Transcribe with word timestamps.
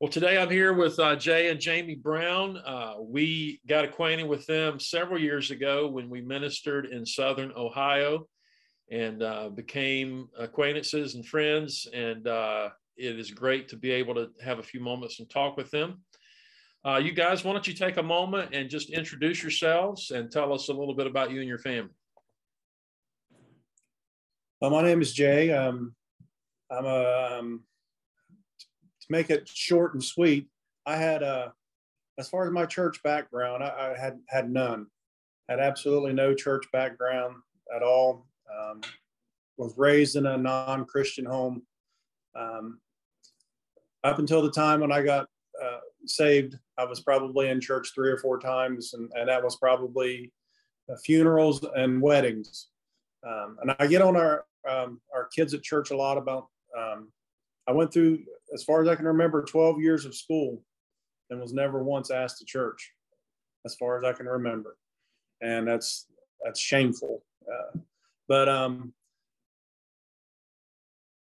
Well, 0.00 0.08
today 0.08 0.38
I'm 0.38 0.48
here 0.48 0.74
with 0.74 0.96
uh, 1.00 1.16
Jay 1.16 1.50
and 1.50 1.58
Jamie 1.58 1.96
Brown. 1.96 2.56
Uh, 2.58 2.94
we 3.00 3.60
got 3.66 3.84
acquainted 3.84 4.28
with 4.28 4.46
them 4.46 4.78
several 4.78 5.20
years 5.20 5.50
ago 5.50 5.88
when 5.88 6.08
we 6.08 6.20
ministered 6.20 6.86
in 6.86 7.04
Southern 7.04 7.50
Ohio 7.56 8.28
and 8.92 9.24
uh, 9.24 9.48
became 9.48 10.28
acquaintances 10.38 11.16
and 11.16 11.26
friends. 11.26 11.88
And 11.92 12.28
uh, 12.28 12.68
it 12.96 13.18
is 13.18 13.32
great 13.32 13.66
to 13.70 13.76
be 13.76 13.90
able 13.90 14.14
to 14.14 14.28
have 14.40 14.60
a 14.60 14.62
few 14.62 14.78
moments 14.78 15.18
and 15.18 15.28
talk 15.28 15.56
with 15.56 15.68
them. 15.72 16.04
Uh, 16.86 17.00
you 17.02 17.10
guys, 17.10 17.42
why 17.42 17.52
don't 17.52 17.66
you 17.66 17.74
take 17.74 17.96
a 17.96 18.02
moment 18.02 18.54
and 18.54 18.70
just 18.70 18.90
introduce 18.90 19.42
yourselves 19.42 20.12
and 20.12 20.30
tell 20.30 20.52
us 20.52 20.68
a 20.68 20.72
little 20.72 20.94
bit 20.94 21.08
about 21.08 21.32
you 21.32 21.40
and 21.40 21.48
your 21.48 21.58
family? 21.58 21.90
Well, 24.60 24.70
my 24.70 24.82
name 24.82 25.02
is 25.02 25.12
Jay. 25.12 25.50
Um, 25.50 25.96
I'm 26.70 26.84
a 26.84 27.38
um, 27.40 27.64
make 29.08 29.30
it 29.30 29.48
short 29.48 29.94
and 29.94 30.02
sweet, 30.02 30.48
I 30.86 30.96
had 30.96 31.22
a, 31.22 31.26
uh, 31.26 31.50
as 32.18 32.28
far 32.28 32.46
as 32.46 32.52
my 32.52 32.66
church 32.66 33.00
background, 33.02 33.62
I, 33.62 33.92
I 33.94 33.98
had 33.98 34.18
had 34.28 34.50
none, 34.50 34.86
had 35.48 35.60
absolutely 35.60 36.12
no 36.12 36.34
church 36.34 36.64
background 36.72 37.36
at 37.74 37.82
all. 37.82 38.26
Um, 38.52 38.80
was 39.56 39.74
raised 39.76 40.16
in 40.16 40.26
a 40.26 40.36
non-Christian 40.36 41.24
home. 41.24 41.62
Um, 42.38 42.80
up 44.04 44.18
until 44.18 44.40
the 44.40 44.50
time 44.50 44.80
when 44.80 44.92
I 44.92 45.02
got 45.02 45.28
uh, 45.62 45.78
saved, 46.06 46.56
I 46.78 46.84
was 46.84 47.00
probably 47.00 47.48
in 47.48 47.60
church 47.60 47.90
three 47.94 48.10
or 48.10 48.18
four 48.18 48.38
times, 48.38 48.94
and, 48.94 49.10
and 49.14 49.28
that 49.28 49.42
was 49.42 49.56
probably 49.56 50.32
uh, 50.90 50.96
funerals 51.04 51.64
and 51.76 52.00
weddings. 52.00 52.68
Um, 53.26 53.58
and 53.60 53.74
I 53.78 53.86
get 53.88 54.00
on 54.00 54.16
our 54.16 54.44
um, 54.68 55.00
our 55.14 55.26
kids 55.26 55.54
at 55.54 55.62
church 55.62 55.90
a 55.90 55.96
lot 55.96 56.18
about. 56.18 56.46
Um, 56.78 57.10
I 57.68 57.72
went 57.72 57.92
through 57.92 58.20
as 58.52 58.64
far 58.64 58.82
as 58.82 58.88
I 58.88 58.96
can 58.96 59.04
remember, 59.04 59.44
12 59.44 59.80
years 59.80 60.06
of 60.06 60.14
school 60.14 60.62
and 61.28 61.38
was 61.38 61.52
never 61.52 61.82
once 61.82 62.10
asked 62.10 62.38
to 62.38 62.46
church, 62.46 62.92
as 63.66 63.74
far 63.74 63.98
as 63.98 64.04
I 64.04 64.16
can 64.16 64.26
remember. 64.26 64.76
And 65.42 65.68
that's 65.68 66.06
that's 66.42 66.58
shameful. 66.58 67.22
Uh, 67.46 67.78
but 68.26 68.48
um, 68.48 68.92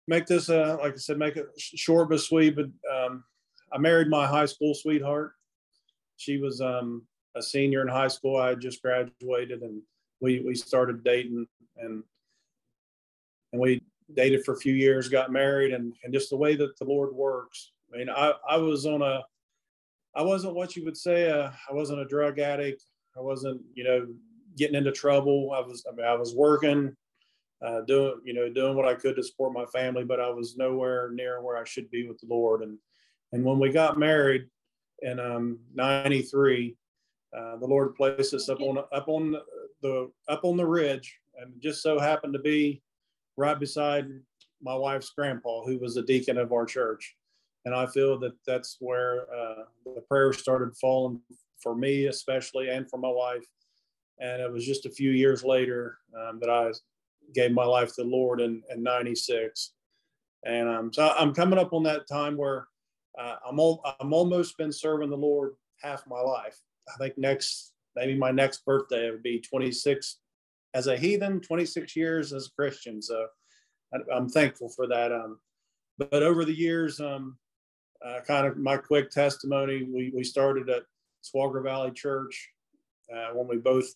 make 0.08 0.28
this, 0.28 0.50
uh, 0.50 0.78
like 0.80 0.94
I 0.94 0.98
said, 0.98 1.18
make 1.18 1.36
it 1.36 1.48
short 1.58 2.10
but 2.10 2.22
sweet. 2.22 2.56
But 2.56 2.68
um, 2.94 3.24
I 3.74 3.80
married 3.80 4.10
my 4.10 4.28
high 4.28 4.46
school 4.46 4.76
sweetheart. 4.76 5.32
She 6.18 6.38
was 6.38 6.62
um, 6.62 7.04
a 7.36 7.42
senior 7.42 7.82
in 7.82 7.88
high 7.88 8.08
school. 8.08 8.38
I 8.38 8.50
had 8.50 8.62
just 8.62 8.82
graduated, 8.84 9.64
and 9.64 9.82
we 10.22 10.42
we 10.42 10.54
started 10.54 11.04
dating, 11.04 11.48
and 11.78 12.04
and 13.52 13.62
we 13.62 13.82
dated 14.14 14.44
for 14.44 14.54
a 14.54 14.60
few 14.60 14.74
years, 14.74 15.10
got 15.10 15.32
married, 15.32 15.74
and 15.74 15.94
and 16.04 16.14
just 16.14 16.30
the 16.30 16.38
way 16.38 16.56
that 16.56 16.78
the 16.78 16.86
Lord 16.86 17.14
works. 17.14 17.72
I 17.94 17.98
mean, 17.98 18.10
I 18.10 18.34
I 18.48 18.58
was 18.58 18.86
on 18.86 19.02
a, 19.02 19.24
I 20.16 20.22
wasn't 20.22 20.56
what 20.56 20.76
you 20.76 20.86
would 20.86 20.98
say. 20.98 21.30
Uh, 21.30 21.52
I 21.70 21.74
wasn't 21.74 22.02
a 22.02 22.06
drug 22.06 22.40
addict. 22.40 22.84
I 23.18 23.22
wasn't, 23.22 23.62
you 23.74 23.84
know, 23.84 24.08
getting 24.58 24.76
into 24.76 24.92
trouble. 24.92 25.52
I 25.54 25.60
was, 25.60 25.84
I 25.92 25.96
mean, 25.96 26.06
I 26.06 26.16
was 26.16 26.36
working, 26.36 26.96
uh, 27.66 27.82
doing, 27.82 28.22
you 28.24 28.34
know, 28.34 28.50
doing 28.50 28.76
what 28.76 28.88
I 28.88 28.94
could 28.94 29.16
to 29.16 29.24
support 29.24 29.54
my 29.54 29.66
family, 29.66 30.04
but 30.04 30.20
I 30.20 30.30
was 30.30 30.58
nowhere 30.58 31.12
near 31.12 31.42
where 31.42 31.58
I 31.58 31.64
should 31.66 31.90
be 31.92 32.08
with 32.08 32.20
the 32.20 32.28
Lord. 32.28 32.62
And 32.62 32.78
and 33.32 33.44
when 33.44 33.60
we 33.60 33.72
got 33.72 34.00
married 34.00 34.48
in 35.02 35.20
um, 35.20 35.60
'93, 35.74 36.76
uh, 37.36 37.58
the 37.58 37.68
Lord 37.68 37.96
placed 37.96 38.34
us 38.34 38.50
up 38.50 38.62
on 38.62 38.78
up 38.78 39.08
on 39.08 39.36
the 39.82 40.12
up 40.28 40.44
on 40.44 40.58
the 40.58 40.66
ridge, 40.66 41.20
and 41.40 41.54
just 41.62 41.82
so 41.82 42.00
happened 42.00 42.34
to 42.34 42.40
be 42.40 42.82
right 43.40 43.60
beside 43.60 44.06
my 44.62 44.76
wife's 44.76 45.12
grandpa, 45.12 45.64
who 45.64 45.80
was 45.80 45.96
a 45.96 46.04
deacon 46.04 46.38
of 46.38 46.52
our 46.52 46.66
church. 46.66 47.16
And 47.66 47.74
I 47.74 47.86
feel 47.88 48.20
that 48.20 48.34
that's 48.46 48.78
where 48.80 49.22
uh, 49.34 49.64
the 49.86 50.02
prayers 50.02 50.40
started 50.40 50.76
falling 50.76 51.22
for 51.64 51.74
me, 51.76 52.06
especially, 52.06 52.70
and 52.70 52.90
for 52.90 52.98
my 52.98 53.10
wife. 53.10 53.46
And 54.20 54.42
it 54.42 54.52
was 54.52 54.66
just 54.66 54.86
a 54.86 54.90
few 54.92 55.12
years 55.12 55.44
later 55.44 55.98
um, 56.20 56.40
that 56.42 56.50
I 56.50 56.72
gave 57.34 57.52
my 57.52 57.64
life 57.64 57.96
to 57.96 58.04
the 58.04 58.10
Lord 58.10 58.42
in, 58.42 58.62
in 58.70 58.84
96. 58.84 59.72
And 60.46 60.68
um, 60.68 60.94
so 60.94 61.14
I'm 61.18 61.34
coming 61.34 61.60
up 61.60 61.72
on 61.72 61.84
that 61.84 62.08
time 62.08 62.36
where 62.36 62.68
uh, 63.18 63.36
I'm, 63.48 63.60
al- 63.60 63.82
I'm 64.00 64.14
almost 64.14 64.58
been 64.58 64.74
serving 64.74 65.10
the 65.10 65.18
Lord 65.18 65.54
half 65.82 66.06
my 66.08 66.20
life. 66.20 66.58
I 66.90 66.98
think 66.98 67.18
next, 67.18 67.72
maybe 67.96 68.18
my 68.18 68.32
next 68.32 68.66
birthday 68.66 69.10
would 69.10 69.24
be 69.24 69.40
26 69.40 70.18
as 70.74 70.88
a 70.88 70.98
heathen, 70.98 71.42
26 71.42 71.96
years 71.96 72.34
as 72.34 72.48
a 72.48 72.52
Christian. 72.52 73.02
So 73.02 73.28
I, 73.94 74.16
am 74.16 74.30
thankful 74.30 74.70
for 74.70 74.88
that. 74.88 75.12
Um, 75.12 75.40
but 75.98 76.24
over 76.24 76.46
the 76.46 76.58
years, 76.58 77.00
um, 77.00 77.38
uh, 78.06 78.22
kind 78.26 78.48
of 78.48 78.58
my 78.58 78.78
quick 78.78 79.10
testimony, 79.10 79.84
we, 79.84 80.12
we 80.16 80.24
started 80.24 80.70
at 80.70 80.84
Swauger 81.22 81.62
Valley 81.62 81.92
Church 81.92 82.50
uh, 83.14 83.30
when 83.34 83.48
we 83.48 83.58
both 83.58 83.94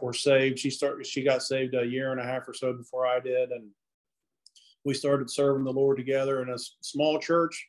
were 0.00 0.12
saved. 0.12 0.58
She 0.58 0.70
started, 0.70 1.06
she 1.06 1.22
got 1.22 1.42
saved 1.42 1.74
a 1.74 1.84
year 1.84 2.10
and 2.10 2.20
a 2.20 2.24
half 2.24 2.48
or 2.48 2.54
so 2.54 2.72
before 2.72 3.06
I 3.06 3.20
did. 3.20 3.50
And 3.50 3.68
we 4.84 4.94
started 4.94 5.30
serving 5.30 5.64
the 5.64 5.72
Lord 5.72 5.96
together 5.96 6.42
in 6.42 6.50
a 6.50 6.58
small 6.80 7.18
church, 7.18 7.68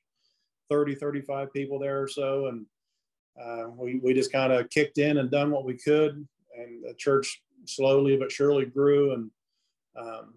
30, 0.69 0.95
35 0.95 1.53
people 1.53 1.77
there 1.77 2.01
or 2.01 2.07
so. 2.07 2.47
And 2.47 2.65
uh, 3.41 3.69
we, 3.69 3.99
we 3.99 4.13
just 4.13 4.31
kind 4.31 4.51
of 4.51 4.69
kicked 4.69 4.97
in 4.97 5.17
and 5.17 5.29
done 5.29 5.51
what 5.51 5.65
we 5.65 5.75
could. 5.75 6.27
And 6.57 6.83
the 6.83 6.93
church 6.97 7.43
slowly 7.69 8.17
but 8.17 8.31
surely 8.31 8.65
grew. 8.65 9.13
And 9.13 9.31
um, 9.97 10.33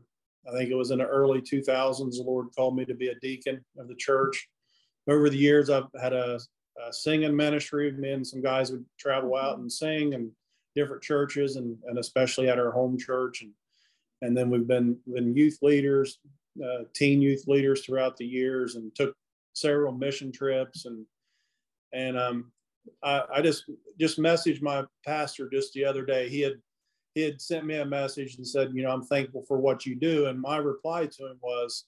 I 0.49 0.53
think 0.57 0.71
it 0.71 0.75
was 0.77 0.91
in 0.91 0.99
the 0.99 1.07
early 1.07 1.41
2000s, 1.41 2.17
the 2.17 2.23
Lord 2.23 2.49
called 2.57 2.77
me 2.77 2.85
to 2.85 2.95
be 2.95 3.09
a 3.09 3.19
deacon 3.21 3.65
of 3.79 3.89
the 3.89 3.95
church. 3.95 4.49
Over 5.09 5.31
the 5.31 5.39
years, 5.39 5.71
I've 5.71 5.89
had 6.01 6.13
a, 6.13 6.39
a 6.87 6.93
singing 6.93 7.35
ministry. 7.35 7.93
Me 7.93 8.13
and 8.13 8.27
some 8.27 8.43
guys 8.43 8.71
would 8.71 8.85
travel 8.99 9.37
out 9.37 9.59
and 9.59 9.73
sing 9.73 10.13
in 10.13 10.31
different 10.75 11.03
churches, 11.03 11.57
and, 11.57 11.77
and 11.87 11.99
especially 11.99 12.49
at 12.49 12.59
our 12.59 12.71
home 12.71 12.99
church. 12.99 13.43
And 13.43 13.53
and 14.23 14.37
then 14.37 14.51
we've 14.51 14.67
been 14.67 14.99
been 15.13 15.37
youth 15.37 15.59
leaders, 15.63 16.19
uh, 16.63 16.85
teen 16.95 17.23
youth 17.23 17.45
leaders 17.47 17.85
throughout 17.85 18.17
the 18.17 18.27
years, 18.27 18.75
and 18.75 18.95
took 18.95 19.15
several 19.55 19.93
mission 19.93 20.33
trips. 20.33 20.85
And 20.85 21.07
and 21.93 22.19
um, 22.19 22.53
I, 23.03 23.23
I 23.37 23.43
just 23.43 23.65
just 23.99 24.19
messaged 24.19 24.63
my 24.63 24.85
pastor 25.05 25.49
just 25.51 25.73
the 25.73 25.85
other 25.85 26.05
day. 26.05 26.29
He 26.29 26.41
had 26.41 26.55
he 27.19 27.25
had 27.25 27.41
sent 27.43 27.67
me 27.67 27.75
a 27.75 27.85
message 27.85 28.37
and 28.37 28.47
said, 28.47 28.71
you 28.73 28.85
know, 28.85 28.91
I'm 28.91 29.03
thankful 29.03 29.45
for 29.49 29.59
what 29.59 29.85
you 29.85 29.97
do. 29.97 30.27
And 30.27 30.41
my 30.41 30.57
reply 30.59 31.07
to 31.07 31.27
him 31.27 31.39
was, 31.43 31.87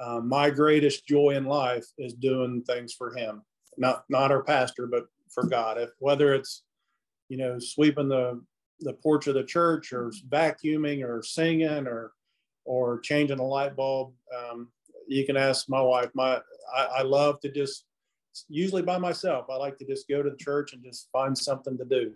uh, 0.00 0.18
my 0.20 0.48
greatest 0.48 1.06
joy 1.06 1.30
in 1.30 1.44
life 1.44 1.84
is 1.98 2.14
doing 2.14 2.62
things 2.62 2.94
for 2.94 3.14
him, 3.14 3.42
not 3.76 4.04
not 4.08 4.32
our 4.32 4.42
pastor, 4.42 4.86
but 4.86 5.04
for 5.28 5.44
God. 5.44 5.76
If 5.76 5.90
whether 5.98 6.32
it's, 6.32 6.62
you 7.28 7.36
know, 7.36 7.58
sweeping 7.58 8.08
the 8.08 8.42
the 8.80 8.94
porch 8.94 9.26
of 9.26 9.34
the 9.34 9.44
church 9.44 9.92
or 9.92 10.10
vacuuming 10.30 11.06
or 11.06 11.22
singing 11.22 11.86
or 11.86 12.12
or 12.64 12.98
changing 13.00 13.40
a 13.40 13.46
light 13.46 13.76
bulb, 13.76 14.14
um, 14.34 14.68
you 15.06 15.26
can 15.26 15.36
ask 15.36 15.68
my 15.68 15.82
wife. 15.82 16.08
My 16.14 16.40
I, 16.74 16.84
I 16.84 17.02
love 17.02 17.40
to 17.40 17.52
just 17.52 17.84
usually 18.48 18.82
by 18.82 18.96
myself. 18.96 19.50
I 19.50 19.56
like 19.56 19.76
to 19.78 19.84
just 19.84 20.08
go 20.08 20.22
to 20.22 20.30
the 20.30 20.36
church 20.36 20.72
and 20.72 20.82
just 20.82 21.10
find 21.12 21.36
something 21.36 21.76
to 21.76 21.84
do. 21.84 22.14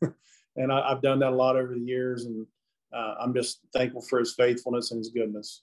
and 0.56 0.72
I, 0.72 0.88
have 0.88 1.02
done 1.02 1.18
that 1.20 1.32
a 1.32 1.36
lot 1.36 1.56
over 1.56 1.74
the 1.74 1.80
years, 1.80 2.24
and 2.24 2.46
uh, 2.92 3.14
I'm 3.20 3.34
just 3.34 3.60
thankful 3.72 4.02
for 4.02 4.18
his 4.18 4.34
faithfulness 4.34 4.90
and 4.90 4.98
his 4.98 5.10
goodness. 5.10 5.62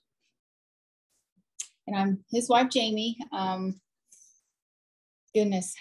And 1.87 1.95
I'm 1.95 2.19
his 2.31 2.49
wife, 2.49 2.69
Jamie. 2.69 3.17
Um, 3.31 3.79
goodness, 5.33 5.73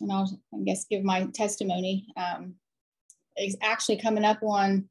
and 0.00 0.12
I'll 0.12 0.30
I 0.54 0.58
guess 0.64 0.86
give 0.90 1.02
my 1.02 1.26
testimony. 1.34 2.06
Um, 2.16 2.54
it's 3.36 3.56
actually 3.62 4.00
coming 4.00 4.24
up 4.24 4.42
on 4.42 4.88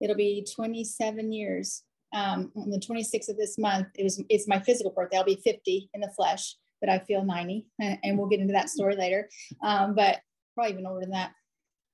it'll 0.00 0.16
be 0.16 0.46
27 0.54 1.32
years 1.32 1.82
um, 2.14 2.50
on 2.56 2.70
the 2.70 2.78
26th 2.78 3.28
of 3.28 3.36
this 3.36 3.58
month. 3.58 3.88
It 3.94 4.04
was 4.04 4.22
it's 4.28 4.48
my 4.48 4.58
physical 4.58 4.92
birthday. 4.92 5.18
I'll 5.18 5.24
be 5.24 5.40
50 5.44 5.90
in 5.94 6.00
the 6.00 6.10
flesh, 6.16 6.56
but 6.80 6.90
I 6.90 6.98
feel 7.00 7.24
90, 7.24 7.66
and 7.80 8.18
we'll 8.18 8.28
get 8.28 8.40
into 8.40 8.52
that 8.54 8.70
story 8.70 8.96
later. 8.96 9.28
Um, 9.62 9.94
but 9.94 10.20
probably 10.54 10.72
even 10.72 10.86
older 10.86 11.00
than 11.00 11.10
that. 11.10 11.32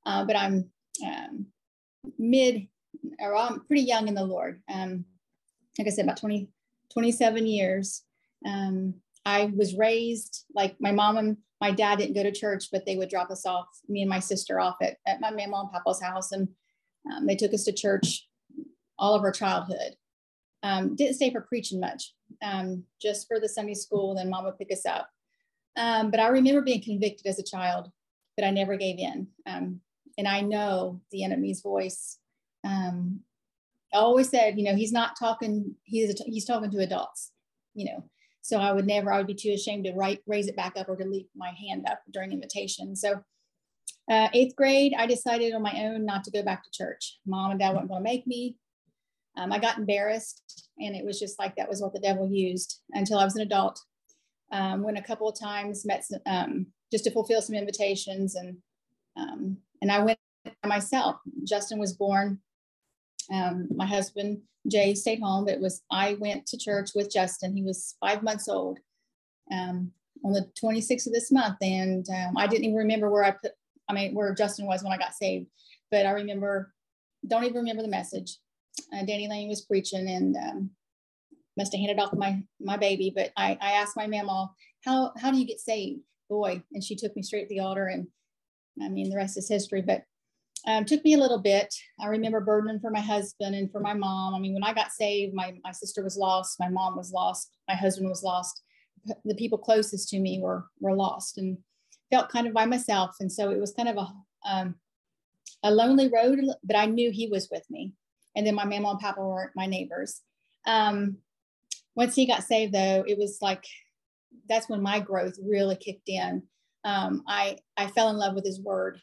Uh, 0.05 0.25
but 0.25 0.37
I'm 0.37 0.71
um, 1.05 1.47
mid 2.19 2.69
or 3.21 3.37
I'm 3.37 3.61
pretty 3.61 3.83
young 3.83 4.09
in 4.09 4.15
the 4.15 4.25
Lord. 4.25 4.63
Um, 4.73 5.05
like 5.79 5.87
I 5.87 5.91
said, 5.91 6.05
about 6.05 6.17
20, 6.19 6.49
27 6.93 7.47
years. 7.47 8.03
Um, 8.47 8.95
I 9.25 9.53
was 9.57 9.77
raised 9.77 10.45
like 10.55 10.77
my 10.81 10.93
mom 10.93 11.17
and 11.17 11.37
my 11.61 11.71
dad 11.71 11.99
didn't 11.99 12.15
go 12.15 12.23
to 12.23 12.33
church, 12.33 12.67
but 12.71 12.85
they 12.87 12.97
would 12.97 13.09
drop 13.09 13.31
us 13.31 13.47
off, 13.47 13.67
me 13.89 14.03
and 14.03 14.11
my 14.11 14.21
sister 14.21 14.61
off 14.61 14.77
at, 14.83 14.99
at 15.07 15.21
my 15.21 15.31
mom 15.31 15.67
and 15.67 15.73
papa's 15.73 16.01
house. 16.01 16.33
And 16.33 16.49
um, 17.11 17.27
they 17.27 17.37
took 17.37 17.53
us 17.55 17.65
to 17.65 17.73
church 17.73 18.29
all 18.99 19.15
of 19.15 19.23
our 19.23 19.33
childhood. 19.33 19.97
Um, 20.63 20.97
didn't 20.97 21.15
stay 21.15 21.31
for 21.31 21.43
preaching 21.43 21.81
much, 21.81 22.15
um, 22.43 22.85
just 23.01 23.29
for 23.29 23.41
the 23.41 23.49
Sunday 23.49 23.75
school. 23.75 24.15
Then 24.15 24.31
mom 24.31 24.45
would 24.45 24.59
pick 24.59 24.73
us 24.73 24.87
up. 24.87 25.09
Um, 25.77 26.11
but 26.11 26.21
I 26.21 26.29
remember 26.29 26.63
being 26.63 26.83
convicted 26.83 27.27
as 27.27 27.39
a 27.39 27.45
child, 27.45 27.91
but 28.37 28.45
I 28.45 28.51
never 28.51 28.77
gave 28.77 28.99
in. 28.99 29.29
And 30.19 30.27
I 30.27 30.41
know 30.41 31.01
the 31.11 31.25
enemy's 31.25 31.61
voice. 31.61 32.19
Um, 32.65 33.21
I 33.93 33.99
always 33.99 34.29
said, 34.29 34.59
you 34.59 34.65
know, 34.65 34.75
he's 34.75 34.93
not 34.93 35.19
talking, 35.19 35.75
he's, 35.85 36.21
he's 36.27 36.45
talking 36.45 36.71
to 36.71 36.79
adults, 36.79 37.33
you 37.75 37.87
know. 37.87 38.05
So 38.43 38.59
I 38.59 38.73
would 38.73 38.87
never, 38.87 39.13
I 39.13 39.19
would 39.19 39.27
be 39.27 39.35
too 39.35 39.53
ashamed 39.53 39.85
to 39.85 39.93
write, 39.93 40.23
raise 40.27 40.47
it 40.47 40.57
back 40.57 40.75
up 40.77 40.89
or 40.89 40.97
to 40.97 41.05
leave 41.05 41.27
my 41.35 41.51
hand 41.51 41.87
up 41.91 42.01
during 42.11 42.33
invitation. 42.33 42.95
So 42.95 43.23
uh, 44.11 44.29
eighth 44.33 44.55
grade, 44.55 44.95
I 44.97 45.07
decided 45.07 45.53
on 45.53 45.63
my 45.63 45.85
own 45.85 46.05
not 46.05 46.23
to 46.25 46.31
go 46.31 46.43
back 46.43 46.63
to 46.63 46.71
church. 46.71 47.19
Mom 47.27 47.51
and 47.51 47.59
dad 47.59 47.75
weren't 47.75 47.89
going 47.89 48.01
to 48.01 48.09
make 48.09 48.27
me. 48.27 48.57
Um, 49.37 49.53
I 49.53 49.59
got 49.59 49.79
embarrassed, 49.79 50.71
and 50.79 50.95
it 50.95 51.05
was 51.05 51.19
just 51.19 51.39
like 51.39 51.57
that 51.57 51.69
was 51.69 51.83
what 51.83 51.93
the 51.93 52.01
devil 52.01 52.31
used 52.31 52.81
until 52.93 53.19
I 53.19 53.25
was 53.25 53.37
an 53.37 53.43
adult. 53.43 53.81
Um, 54.53 54.83
went 54.83 54.97
a 54.97 55.03
couple 55.03 55.29
of 55.29 55.39
times, 55.39 55.85
met 55.85 56.05
some, 56.05 56.21
um, 56.25 56.67
just 56.91 57.05
to 57.05 57.11
fulfill 57.11 57.43
some 57.43 57.57
invitations, 57.57 58.37
and 58.37 58.57
um, 59.17 59.57
and 59.83 59.91
I 59.91 60.01
went 60.01 60.19
myself. 60.65 61.17
Justin 61.45 61.79
was 61.79 61.93
born. 61.93 62.41
Um, 63.33 63.69
my 63.75 63.87
husband 63.87 64.43
Jay 64.69 64.95
stayed 64.95 65.21
home, 65.21 65.49
it 65.49 65.61
was 65.61 65.83
I 65.91 66.15
went 66.15 66.47
to 66.47 66.59
church 66.59 66.91
with 66.95 67.13
Justin. 67.13 67.57
He 67.57 67.63
was 67.63 67.97
five 68.01 68.23
months 68.23 68.49
old 68.49 68.79
um, 69.53 69.93
on 70.25 70.33
the 70.33 70.49
26th 70.61 71.07
of 71.07 71.13
this 71.13 71.31
month, 71.31 71.57
and 71.61 72.07
I 72.37 72.47
didn't 72.47 72.65
even 72.65 72.77
remember 72.77 73.11
where 73.11 73.25
I 73.25 73.31
put 73.33 73.53
I 73.89 73.93
mean, 73.93 74.15
where 74.15 74.35
Justin 74.35 74.67
was 74.67 74.83
when 74.83 74.93
I 74.93 74.99
got 74.99 75.15
saved. 75.15 75.47
But 75.91 76.07
I 76.07 76.11
remember, 76.11 76.73
don't 77.27 77.45
even 77.45 77.59
remember 77.59 77.83
the 77.83 77.89
message. 77.89 78.39
Uh, 78.93 79.05
Danny 79.05 79.29
Lane 79.29 79.49
was 79.49 79.63
preaching 79.63 80.09
and 80.09 80.37
um, 80.37 80.71
must 81.57 81.73
have 81.73 81.81
handed 81.81 82.01
off 82.01 82.13
my 82.13 82.43
my 82.61 82.77
baby. 82.77 83.13
But 83.15 83.31
I, 83.37 83.57
I 83.61 83.73
asked 83.73 83.97
my 83.97 84.07
mama, 84.07 84.51
how 84.85 85.13
how 85.17 85.31
do 85.31 85.39
you 85.39 85.47
get 85.47 85.61
saved, 85.61 86.01
boy? 86.29 86.63
And 86.73 86.83
she 86.83 86.97
took 86.97 87.15
me 87.17 87.23
straight 87.23 87.49
to 87.49 87.55
the 87.55 87.61
altar, 87.61 87.87
and 87.87 88.09
I 88.83 88.89
mean 88.89 89.11
the 89.11 89.17
rest 89.17 89.39
is 89.39 89.49
history. 89.49 89.83
But 89.83 90.03
um, 90.67 90.85
took 90.85 91.05
me 91.05 91.15
a 91.15 91.19
little 91.19 91.39
bit. 91.39 91.73
I 92.01 92.09
remember 92.09 92.41
burdening 92.41 92.81
for 92.81 92.91
my 92.91 93.01
husband 93.01 93.55
and 93.55 93.71
for 93.71 93.81
my 93.81 93.95
mom. 93.95 94.35
I 94.35 94.39
mean, 94.39 94.55
when 94.55 94.65
I 94.65 94.75
got 94.75 94.91
saved, 94.91 95.35
my 95.35 95.55
my 95.65 95.73
sister 95.73 96.03
was 96.03 96.17
lost, 96.17 96.59
my 96.59 96.69
mom 96.69 96.97
was 96.97 97.13
lost, 97.13 97.51
my 97.69 97.75
husband 97.75 98.09
was 98.09 98.23
lost. 98.23 98.63
The 99.25 99.37
people 99.37 99.59
closest 99.59 100.09
to 100.11 100.19
me 100.19 100.41
were 100.43 100.67
were 100.81 100.95
lost, 100.95 101.39
and 101.39 101.59
felt 102.11 102.31
kind 102.31 102.47
of 102.47 102.55
by 102.55 102.67
myself. 102.67 103.17
And 103.21 103.31
so 103.31 103.51
it 103.51 103.59
was 103.59 103.73
kind 103.73 103.89
of 103.89 103.97
a, 103.97 104.49
um, 104.49 104.75
a 105.63 105.71
lonely 105.71 106.09
road, 106.09 106.41
but 106.65 106.77
I 106.77 106.87
knew 106.87 107.11
he 107.11 107.29
was 107.29 107.49
with 107.51 107.65
me. 107.71 107.95
And 108.37 108.47
then 108.47 108.55
my 108.55 108.65
mama 108.65 108.91
and 108.91 109.01
papa 109.01 109.21
were 109.21 109.53
my 109.57 109.67
neighbors. 109.67 110.21
Um, 110.67 111.19
once 111.95 112.15
he 112.15 112.27
got 112.27 112.45
saved, 112.45 112.75
though, 112.75 113.05
it 113.07 113.19
was 113.19 113.39
like 113.41 113.65
that's 114.49 114.69
when 114.69 114.83
my 114.83 115.01
growth 115.01 115.35
really 115.43 115.77
kicked 115.77 116.09
in. 116.09 116.43
Um, 116.87 117.23
I 117.29 117.59
I 117.77 117.89
fell 117.89 118.09
in 118.09 118.17
love 118.17 118.35
with 118.35 118.47
his 118.47 118.61
word. 118.61 118.99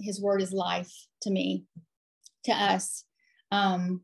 His 0.00 0.20
word 0.20 0.40
is 0.40 0.52
life 0.52 0.92
to 1.22 1.30
me, 1.30 1.64
to 2.44 2.52
us. 2.52 3.04
Um, 3.50 4.00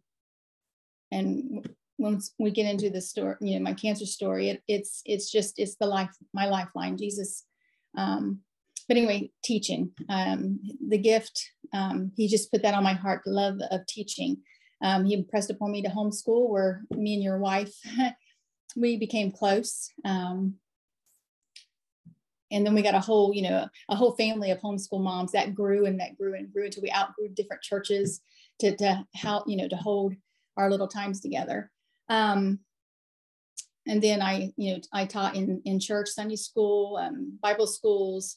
and 1.10 1.66
once 1.98 2.34
we 2.38 2.50
get 2.50 2.66
into 2.66 2.90
the 2.90 3.00
story, 3.00 3.36
you 3.40 3.58
know, 3.58 3.64
my 3.64 3.74
cancer 3.74 4.06
story, 4.06 4.50
it, 4.50 4.62
it's 4.68 5.00
it's 5.06 5.30
just 5.30 5.58
it's 5.58 5.76
the 5.76 5.86
life, 5.86 6.10
my 6.34 6.46
lifeline. 6.46 6.98
Jesus 6.98 7.44
um, 7.96 8.40
but 8.88 8.96
anyway, 8.96 9.30
teaching, 9.44 9.92
um, 10.08 10.60
the 10.88 10.98
gift, 10.98 11.50
um, 11.72 12.12
he 12.16 12.28
just 12.28 12.50
put 12.50 12.62
that 12.62 12.74
on 12.74 12.82
my 12.82 12.94
heart, 12.94 13.22
love 13.26 13.58
of 13.70 13.86
teaching. 13.86 14.38
Um, 14.82 15.04
he 15.04 15.14
impressed 15.14 15.50
upon 15.50 15.70
me 15.70 15.82
to 15.82 15.88
homeschool 15.88 16.48
where 16.48 16.82
me 16.90 17.14
and 17.14 17.22
your 17.22 17.38
wife, 17.38 17.74
we 18.76 18.96
became 18.96 19.30
close. 19.30 19.90
Um, 20.04 20.54
and 22.52 22.64
then 22.64 22.74
we 22.74 22.82
got 22.82 22.94
a 22.94 23.00
whole, 23.00 23.34
you 23.34 23.42
know, 23.42 23.66
a 23.88 23.96
whole 23.96 24.14
family 24.16 24.50
of 24.50 24.60
homeschool 24.60 25.02
moms 25.02 25.32
that 25.32 25.54
grew 25.54 25.86
and 25.86 25.98
that 26.00 26.16
grew 26.16 26.34
and 26.34 26.52
grew 26.52 26.66
until 26.66 26.82
we 26.82 26.92
outgrew 26.92 27.28
different 27.28 27.62
churches 27.62 28.20
to, 28.60 28.76
to 28.76 29.04
help, 29.14 29.48
you 29.48 29.56
know, 29.56 29.68
to 29.68 29.76
hold 29.76 30.14
our 30.56 30.70
little 30.70 30.88
times 30.88 31.20
together. 31.20 31.70
Um, 32.08 32.60
and 33.86 34.02
then 34.02 34.22
I, 34.22 34.52
you 34.56 34.74
know, 34.74 34.80
I 34.92 35.06
taught 35.06 35.34
in, 35.34 35.60
in 35.64 35.80
church, 35.80 36.08
Sunday 36.08 36.36
school, 36.36 36.98
um, 36.98 37.38
Bible 37.42 37.66
schools, 37.66 38.36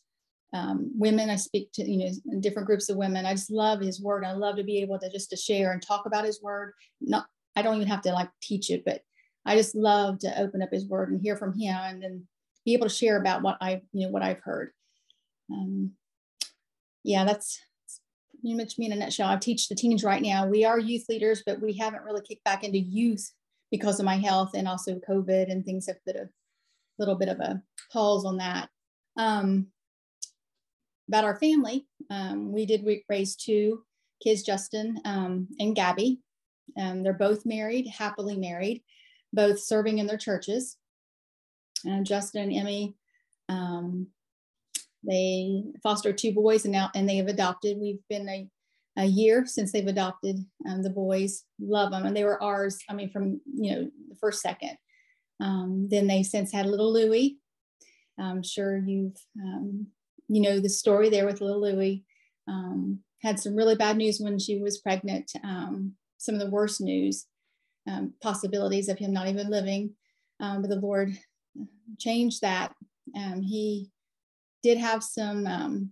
um, 0.54 0.92
women. 0.96 1.30
I 1.30 1.36
speak 1.36 1.72
to, 1.74 1.84
you 1.84 2.10
know, 2.26 2.40
different 2.40 2.68
groups 2.68 2.90
of 2.90 2.98
women. 2.98 3.26
I 3.26 3.34
just 3.34 3.52
love 3.52 3.82
his 3.82 4.02
word. 4.02 4.24
I 4.24 4.32
love 4.32 4.56
to 4.56 4.64
be 4.64 4.80
able 4.80 4.98
to 5.00 5.12
just 5.12 5.30
to 5.32 5.36
share 5.36 5.74
and 5.74 5.82
talk 5.82 6.06
about 6.06 6.26
his 6.26 6.42
word. 6.42 6.74
Not, 7.02 7.28
I 7.56 7.62
don't 7.62 7.76
even 7.76 7.88
have 7.88 8.02
to 8.04 8.14
like 8.14 8.30
teach 8.42 8.72
it, 8.72 8.84
but 8.86 9.02
I 9.46 9.56
just 9.56 9.76
love 9.76 10.20
to 10.20 10.42
open 10.42 10.62
up 10.62 10.70
his 10.72 10.88
word 10.88 11.12
and 11.12 11.22
hear 11.22 11.36
from 11.36 11.54
him 11.54 11.76
and 11.76 12.02
then 12.02 12.28
be 12.66 12.74
able 12.74 12.88
to 12.88 12.94
share 12.94 13.18
about 13.20 13.42
what 13.42 13.58
I, 13.62 13.82
you 13.94 14.06
know, 14.06 14.10
what 14.10 14.24
I've 14.24 14.42
heard. 14.42 14.72
Um, 15.52 15.92
yeah, 17.04 17.24
that's 17.24 17.62
pretty 18.42 18.56
much 18.56 18.78
me 18.78 18.88
in 18.88 18.92
a 18.92 18.96
nutshell. 18.96 19.30
I 19.30 19.38
teach 19.38 19.70
the 19.70 19.76
teens 19.76 20.04
right 20.04 20.22
now. 20.22 20.48
We 20.48 20.66
are 20.66 20.80
youth 20.80 21.06
leaders, 21.08 21.44
but 21.46 21.62
we 21.62 21.74
haven't 21.74 22.04
really 22.04 22.22
kicked 22.22 22.44
back 22.44 22.64
into 22.64 22.80
youth 22.80 23.32
because 23.72 24.00
of 24.00 24.06
my 24.06 24.18
health 24.18 24.52
and 24.56 24.68
also 24.68 25.00
COVID 25.08 25.52
and 25.52 25.64
things 25.64 25.88
have 25.88 26.04
put 26.06 26.16
a 26.16 26.30
little 26.98 27.16
bit 27.16 27.30
of 27.30 27.40
a 27.40 27.62
pause 27.92 28.26
on 28.26 28.38
that. 28.38 28.70
Um, 29.18 29.68
about 31.08 31.24
our 31.24 31.40
family, 31.40 31.86
um, 32.10 32.52
we 32.52 32.66
did 32.66 32.86
raise 33.10 33.36
two 33.36 33.84
kids, 34.24 34.44
Justin 34.44 35.00
um, 35.06 35.48
and 35.60 35.76
Gabby. 35.76 36.20
Um, 36.78 37.04
they're 37.04 37.14
both 37.14 37.46
married, 37.46 37.88
happily 37.88 38.36
married, 38.36 38.84
both 39.32 39.60
serving 39.60 40.00
in 40.00 40.08
their 40.08 40.18
churches. 40.18 40.78
And 41.86 42.06
Justin 42.06 42.44
and 42.44 42.54
Emmy, 42.54 42.96
um, 43.50 44.08
they 45.08 45.64
fostered 45.84 46.18
two 46.18 46.34
boys 46.34 46.66
and 46.66 46.72
now 46.72 46.90
and 46.96 47.08
they 47.08 47.18
have 47.18 47.28
adopted. 47.28 47.78
We've 47.80 48.02
been 48.10 48.28
a 48.28 48.50
a 48.98 49.06
year 49.06 49.46
since 49.46 49.72
they've 49.72 49.88
adopted 49.88 50.38
um, 50.68 50.82
the 50.82 50.90
boys. 50.90 51.44
Love 51.60 51.92
them, 51.92 52.06
and 52.06 52.16
they 52.16 52.24
were 52.24 52.42
ours. 52.42 52.78
I 52.90 52.94
mean, 52.94 53.10
from 53.10 53.42
you 53.54 53.76
know 53.76 53.90
the 54.10 54.16
first 54.16 54.42
second. 54.42 54.78
Um, 55.42 55.88
then 55.90 56.08
they 56.08 56.24
since 56.24 56.52
had 56.52 56.66
little 56.66 56.94
Louie. 56.94 57.38
I'm 58.18 58.42
sure 58.42 58.78
you've 58.78 59.18
um, 59.42 59.88
you 60.30 60.42
know 60.42 60.60
the 60.60 60.70
story 60.70 61.10
there 61.10 61.26
with 61.26 61.42
little 61.42 61.62
Louie. 61.62 62.04
Um, 62.48 63.00
had 63.22 63.40
some 63.40 63.56
really 63.56 63.76
bad 63.76 63.98
news 63.98 64.20
when 64.20 64.40
she 64.40 64.60
was 64.60 64.78
pregnant. 64.78 65.32
Um, 65.44 65.94
some 66.18 66.36
of 66.36 66.42
the 66.42 66.50
worst 66.50 66.80
news, 66.80 67.26
um, 67.88 68.14
possibilities 68.22 68.88
of 68.88 68.98
him 68.98 69.12
not 69.12 69.28
even 69.28 69.50
living. 69.50 69.96
but 70.40 70.70
the 70.70 70.80
Lord 70.80 71.18
changed 71.98 72.42
that. 72.42 72.74
he 73.42 73.90
did 74.64 74.78
have 74.78 75.04
some 75.04 75.92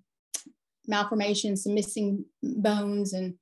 malformations, 0.87 1.63
some 1.63 1.73
missing 1.73 2.25
bones, 2.41 3.13
and 3.13 3.35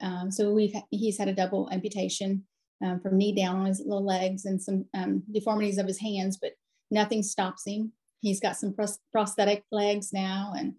um, 0.00 0.30
so 0.30 0.52
we've 0.52 0.74
he's 0.90 1.18
had 1.18 1.28
a 1.28 1.34
double 1.34 1.68
amputation 1.72 2.44
um, 2.84 3.00
from 3.00 3.16
knee 3.16 3.34
down 3.34 3.56
on 3.56 3.66
his 3.66 3.80
little 3.80 4.04
legs 4.04 4.44
and 4.44 4.60
some 4.60 4.84
um, 4.94 5.22
deformities 5.32 5.78
of 5.78 5.86
his 5.86 6.00
hands, 6.00 6.38
but 6.40 6.52
nothing 6.90 7.22
stops 7.22 7.66
him. 7.66 7.92
He's 8.20 8.40
got 8.40 8.56
some 8.56 8.74
pros- 8.74 8.98
prosthetic 9.12 9.64
legs 9.70 10.12
now, 10.12 10.52
and 10.56 10.74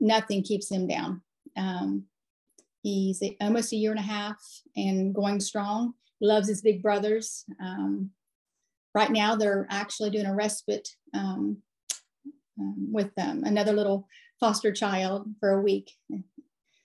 nothing 0.00 0.42
keeps 0.42 0.70
him 0.70 0.86
down. 0.86 1.22
Um, 1.56 2.04
he's 2.82 3.22
almost 3.40 3.72
a 3.72 3.76
year 3.76 3.90
and 3.90 4.00
a 4.00 4.02
half 4.02 4.38
and 4.76 5.14
going 5.14 5.40
strong. 5.40 5.94
Loves 6.20 6.48
his 6.48 6.62
big 6.62 6.82
brothers. 6.82 7.44
Um, 7.60 8.10
right 8.94 9.10
now, 9.10 9.36
they're 9.36 9.66
actually 9.70 10.10
doing 10.10 10.26
a 10.26 10.34
respite 10.34 10.88
um, 11.14 11.58
with 12.56 13.10
another 13.16 13.72
little 13.72 14.08
foster 14.40 14.72
child 14.72 15.26
for 15.40 15.50
a 15.50 15.62
week. 15.62 15.90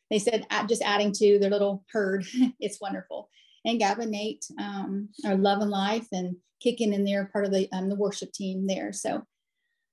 They 0.10 0.20
said 0.20 0.46
just 0.68 0.82
adding 0.82 1.12
to 1.14 1.40
their 1.40 1.50
little 1.50 1.84
herd. 1.92 2.26
it's 2.60 2.80
wonderful. 2.80 3.30
And 3.66 3.80
Gab 3.80 4.00
and 4.00 4.12
Nate 4.12 4.46
um, 4.60 5.10
are 5.26 5.36
loving 5.36 5.70
life 5.70 6.08
and 6.14 6.38
kicking 6.62 6.94
in 6.94 7.04
there, 7.04 7.26
part 7.26 7.46
of 7.46 7.52
the 7.52 7.70
um, 7.74 7.90
the 7.90 7.96
worship 7.96 8.32
team 8.32 8.66
there. 8.68 8.94
So 8.94 9.24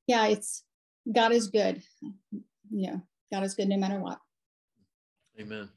yeah, 0.06 0.26
it's 0.26 0.62
God 1.12 1.32
is 1.32 1.48
good. 1.48 1.82
You 2.70 2.92
know, 2.92 3.02
God 3.32 3.42
is 3.42 3.54
good 3.54 3.68
no 3.68 3.76
matter 3.76 3.98
what. 3.98 4.18
Amen. 5.40 5.68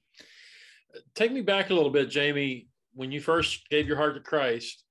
Take 1.16 1.32
me 1.32 1.42
back 1.42 1.70
a 1.70 1.74
little 1.74 1.90
bit, 1.90 2.10
Jamie. 2.10 2.68
When 2.94 3.12
you 3.12 3.22
first 3.22 3.68
gave 3.70 3.88
your 3.88 3.98
heart 3.98 4.16
to 4.16 4.22
Christ 4.22 4.84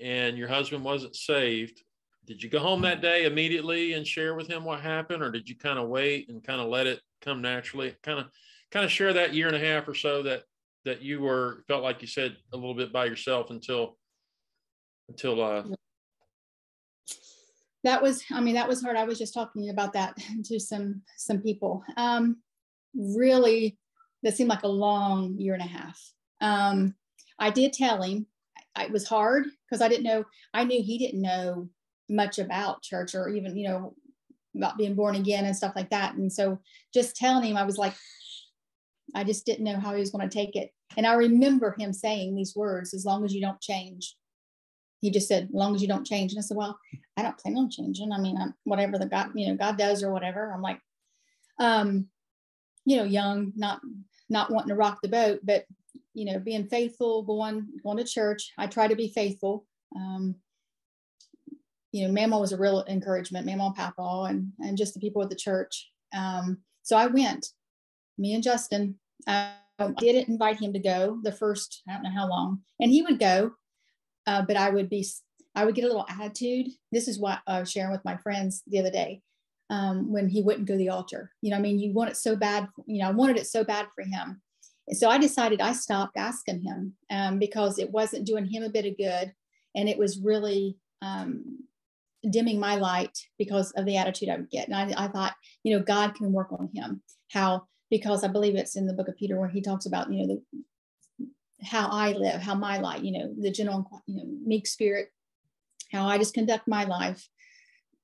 and 0.00 0.36
your 0.36 0.48
husband 0.48 0.84
wasn't 0.84 1.16
saved, 1.16 1.82
did 2.26 2.42
you 2.42 2.48
go 2.48 2.58
home 2.58 2.80
that 2.82 3.02
day 3.02 3.24
immediately 3.24 3.92
and 3.92 4.06
share 4.06 4.34
with 4.34 4.48
him 4.48 4.64
what 4.64 4.80
happened 4.80 5.22
or 5.22 5.30
did 5.30 5.48
you 5.48 5.56
kind 5.56 5.78
of 5.78 5.88
wait 5.88 6.28
and 6.28 6.42
kind 6.42 6.60
of 6.60 6.68
let 6.68 6.86
it 6.86 7.00
come 7.20 7.42
naturally? 7.42 7.94
Kind 8.02 8.18
of 8.18 8.26
kind 8.70 8.84
of 8.84 8.90
share 8.90 9.12
that 9.12 9.34
year 9.34 9.46
and 9.46 9.56
a 9.56 9.60
half 9.60 9.86
or 9.86 9.94
so 9.94 10.22
that 10.22 10.42
that 10.84 11.02
you 11.02 11.20
were 11.20 11.64
felt 11.68 11.82
like 11.82 12.02
you 12.02 12.08
said 12.08 12.36
a 12.52 12.56
little 12.56 12.74
bit 12.74 12.92
by 12.92 13.04
yourself 13.04 13.50
until 13.50 13.96
until 15.08 15.42
uh 15.42 15.64
that 17.82 18.02
was 18.02 18.24
i 18.32 18.40
mean 18.40 18.54
that 18.54 18.68
was 18.68 18.82
hard. 18.82 18.96
I 18.96 19.04
was 19.04 19.18
just 19.18 19.34
talking 19.34 19.68
about 19.68 19.92
that 19.92 20.16
to 20.44 20.58
some 20.58 21.02
some 21.16 21.40
people. 21.40 21.84
Um 21.96 22.38
really 22.94 23.78
that 24.22 24.36
seemed 24.36 24.48
like 24.48 24.62
a 24.62 24.68
long 24.68 25.36
year 25.38 25.54
and 25.54 25.62
a 25.62 25.66
half. 25.66 26.00
Um 26.40 26.94
i 27.38 27.50
did 27.50 27.74
tell 27.74 28.02
him 28.02 28.26
it 28.78 28.90
was 28.90 29.08
hard 29.08 29.46
because 29.68 29.82
i 29.82 29.88
didn't 29.88 30.04
know 30.04 30.24
i 30.52 30.64
knew 30.64 30.82
he 30.82 30.98
didn't 30.98 31.22
know 31.22 31.68
much 32.08 32.38
about 32.38 32.82
church 32.82 33.14
or 33.14 33.28
even, 33.28 33.56
you 33.56 33.68
know, 33.68 33.94
about 34.56 34.78
being 34.78 34.94
born 34.94 35.16
again 35.16 35.44
and 35.44 35.56
stuff 35.56 35.74
like 35.74 35.90
that. 35.90 36.14
And 36.14 36.32
so 36.32 36.60
just 36.92 37.16
telling 37.16 37.50
him, 37.50 37.56
I 37.56 37.64
was 37.64 37.78
like, 37.78 37.94
I 39.14 39.24
just 39.24 39.46
didn't 39.46 39.64
know 39.64 39.78
how 39.78 39.94
he 39.94 40.00
was 40.00 40.10
going 40.10 40.28
to 40.28 40.34
take 40.34 40.56
it. 40.56 40.72
And 40.96 41.06
I 41.06 41.14
remember 41.14 41.74
him 41.78 41.92
saying 41.92 42.34
these 42.34 42.54
words, 42.54 42.94
as 42.94 43.04
long 43.04 43.24
as 43.24 43.34
you 43.34 43.40
don't 43.40 43.60
change. 43.60 44.16
he 45.00 45.10
just 45.10 45.28
said, 45.28 45.44
as 45.44 45.54
long 45.54 45.74
as 45.74 45.82
you 45.82 45.88
don't 45.88 46.06
change. 46.06 46.32
And 46.32 46.38
I 46.38 46.42
said, 46.42 46.56
well, 46.56 46.78
I 47.16 47.22
don't 47.22 47.38
plan 47.38 47.56
on 47.56 47.70
changing. 47.70 48.12
I 48.12 48.18
mean, 48.18 48.36
I'm, 48.40 48.54
whatever 48.64 48.98
the 48.98 49.06
God, 49.06 49.30
you 49.34 49.48
know, 49.48 49.56
God 49.56 49.76
does 49.76 50.02
or 50.02 50.12
whatever. 50.12 50.52
I'm 50.52 50.62
like, 50.62 50.80
um, 51.58 52.08
you 52.84 52.96
know, 52.96 53.04
young, 53.04 53.52
not 53.56 53.80
not 54.30 54.50
wanting 54.50 54.70
to 54.70 54.74
rock 54.74 54.98
the 55.02 55.08
boat, 55.08 55.40
but 55.42 55.64
you 56.14 56.24
know, 56.24 56.38
being 56.38 56.66
faithful, 56.66 57.22
going 57.22 57.66
going 57.82 57.98
to 57.98 58.04
church. 58.04 58.52
I 58.56 58.66
try 58.66 58.88
to 58.88 58.96
be 58.96 59.08
faithful. 59.08 59.66
Um, 59.94 60.36
you 61.92 62.06
know, 62.06 62.12
Mama 62.12 62.38
was 62.38 62.52
a 62.52 62.58
real 62.58 62.84
encouragement, 62.88 63.46
Mama 63.46 63.66
and 63.66 63.74
Papa, 63.74 64.26
and 64.28 64.52
and 64.60 64.78
just 64.78 64.94
the 64.94 65.00
people 65.00 65.22
at 65.22 65.30
the 65.30 65.36
church. 65.36 65.90
Um, 66.14 66.58
so 66.82 66.96
I 66.96 67.06
went, 67.06 67.48
me 68.16 68.34
and 68.34 68.42
Justin. 68.42 68.98
I 69.26 69.54
didn't 69.98 70.28
invite 70.28 70.60
him 70.60 70.72
to 70.72 70.78
go 70.78 71.18
the 71.22 71.32
first, 71.32 71.82
I 71.88 71.94
don't 71.94 72.04
know 72.04 72.10
how 72.10 72.28
long, 72.28 72.60
and 72.80 72.90
he 72.90 73.02
would 73.02 73.18
go, 73.18 73.52
uh, 74.26 74.42
but 74.42 74.56
I 74.56 74.70
would 74.70 74.88
be, 74.88 75.06
I 75.54 75.64
would 75.64 75.74
get 75.74 75.84
a 75.84 75.88
little 75.88 76.06
attitude. 76.08 76.68
This 76.92 77.08
is 77.08 77.18
what 77.18 77.40
I 77.46 77.60
was 77.60 77.70
sharing 77.70 77.90
with 77.90 78.04
my 78.04 78.16
friends 78.18 78.62
the 78.66 78.78
other 78.78 78.90
day 78.90 79.22
um, 79.70 80.12
when 80.12 80.28
he 80.28 80.42
wouldn't 80.42 80.68
go 80.68 80.74
to 80.74 80.78
the 80.78 80.90
altar. 80.90 81.32
You 81.42 81.50
know, 81.50 81.56
I 81.56 81.60
mean, 81.60 81.78
you 81.78 81.92
want 81.92 82.10
it 82.10 82.16
so 82.16 82.36
bad, 82.36 82.68
you 82.86 83.02
know, 83.02 83.08
I 83.08 83.12
wanted 83.12 83.36
it 83.36 83.46
so 83.46 83.64
bad 83.64 83.86
for 83.94 84.04
him. 84.04 84.40
So 84.92 85.08
I 85.08 85.18
decided 85.18 85.60
I 85.60 85.72
stopped 85.72 86.16
asking 86.16 86.62
him 86.62 86.94
um, 87.10 87.38
because 87.38 87.78
it 87.78 87.90
wasn't 87.90 88.26
doing 88.26 88.44
him 88.44 88.62
a 88.62 88.68
bit 88.68 88.84
of 88.84 88.96
good. 88.98 89.32
And 89.74 89.88
it 89.88 89.98
was 89.98 90.20
really 90.20 90.76
um, 91.02 91.60
dimming 92.30 92.60
my 92.60 92.76
light 92.76 93.18
because 93.38 93.70
of 93.72 93.86
the 93.86 93.96
attitude 93.96 94.28
I 94.28 94.36
would 94.36 94.50
get. 94.50 94.68
And 94.68 94.76
I, 94.76 95.04
I 95.04 95.08
thought, 95.08 95.34
you 95.62 95.76
know, 95.76 95.82
God 95.82 96.14
can 96.14 96.32
work 96.32 96.52
on 96.52 96.70
him. 96.74 97.02
How? 97.32 97.66
Because 97.90 98.24
I 98.24 98.28
believe 98.28 98.54
it's 98.54 98.76
in 98.76 98.86
the 98.86 98.92
book 98.92 99.08
of 99.08 99.16
Peter 99.16 99.38
where 99.38 99.48
he 99.48 99.62
talks 99.62 99.86
about, 99.86 100.12
you 100.12 100.26
know, 100.26 100.40
the, 101.18 101.66
how 101.66 101.88
I 101.88 102.12
live, 102.12 102.42
how 102.42 102.54
my 102.54 102.78
life, 102.78 103.02
you 103.02 103.12
know, 103.12 103.34
the 103.38 103.50
gentle, 103.50 103.88
you 104.06 104.16
know, 104.16 104.24
meek 104.44 104.66
spirit, 104.66 105.08
how 105.92 106.06
I 106.06 106.18
just 106.18 106.34
conduct 106.34 106.68
my 106.68 106.84
life. 106.84 107.26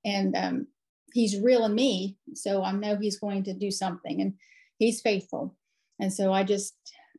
And 0.04 0.34
um, 0.36 0.66
he's 1.12 1.40
real 1.40 1.64
in 1.64 1.74
me. 1.74 2.16
So 2.34 2.62
I 2.62 2.72
know 2.72 2.96
he's 2.96 3.18
going 3.18 3.44
to 3.44 3.54
do 3.54 3.70
something 3.70 4.20
and 4.20 4.34
he's 4.78 5.00
faithful. 5.00 5.56
And 6.00 6.12
so 6.12 6.32
I 6.32 6.44
just, 6.44 6.74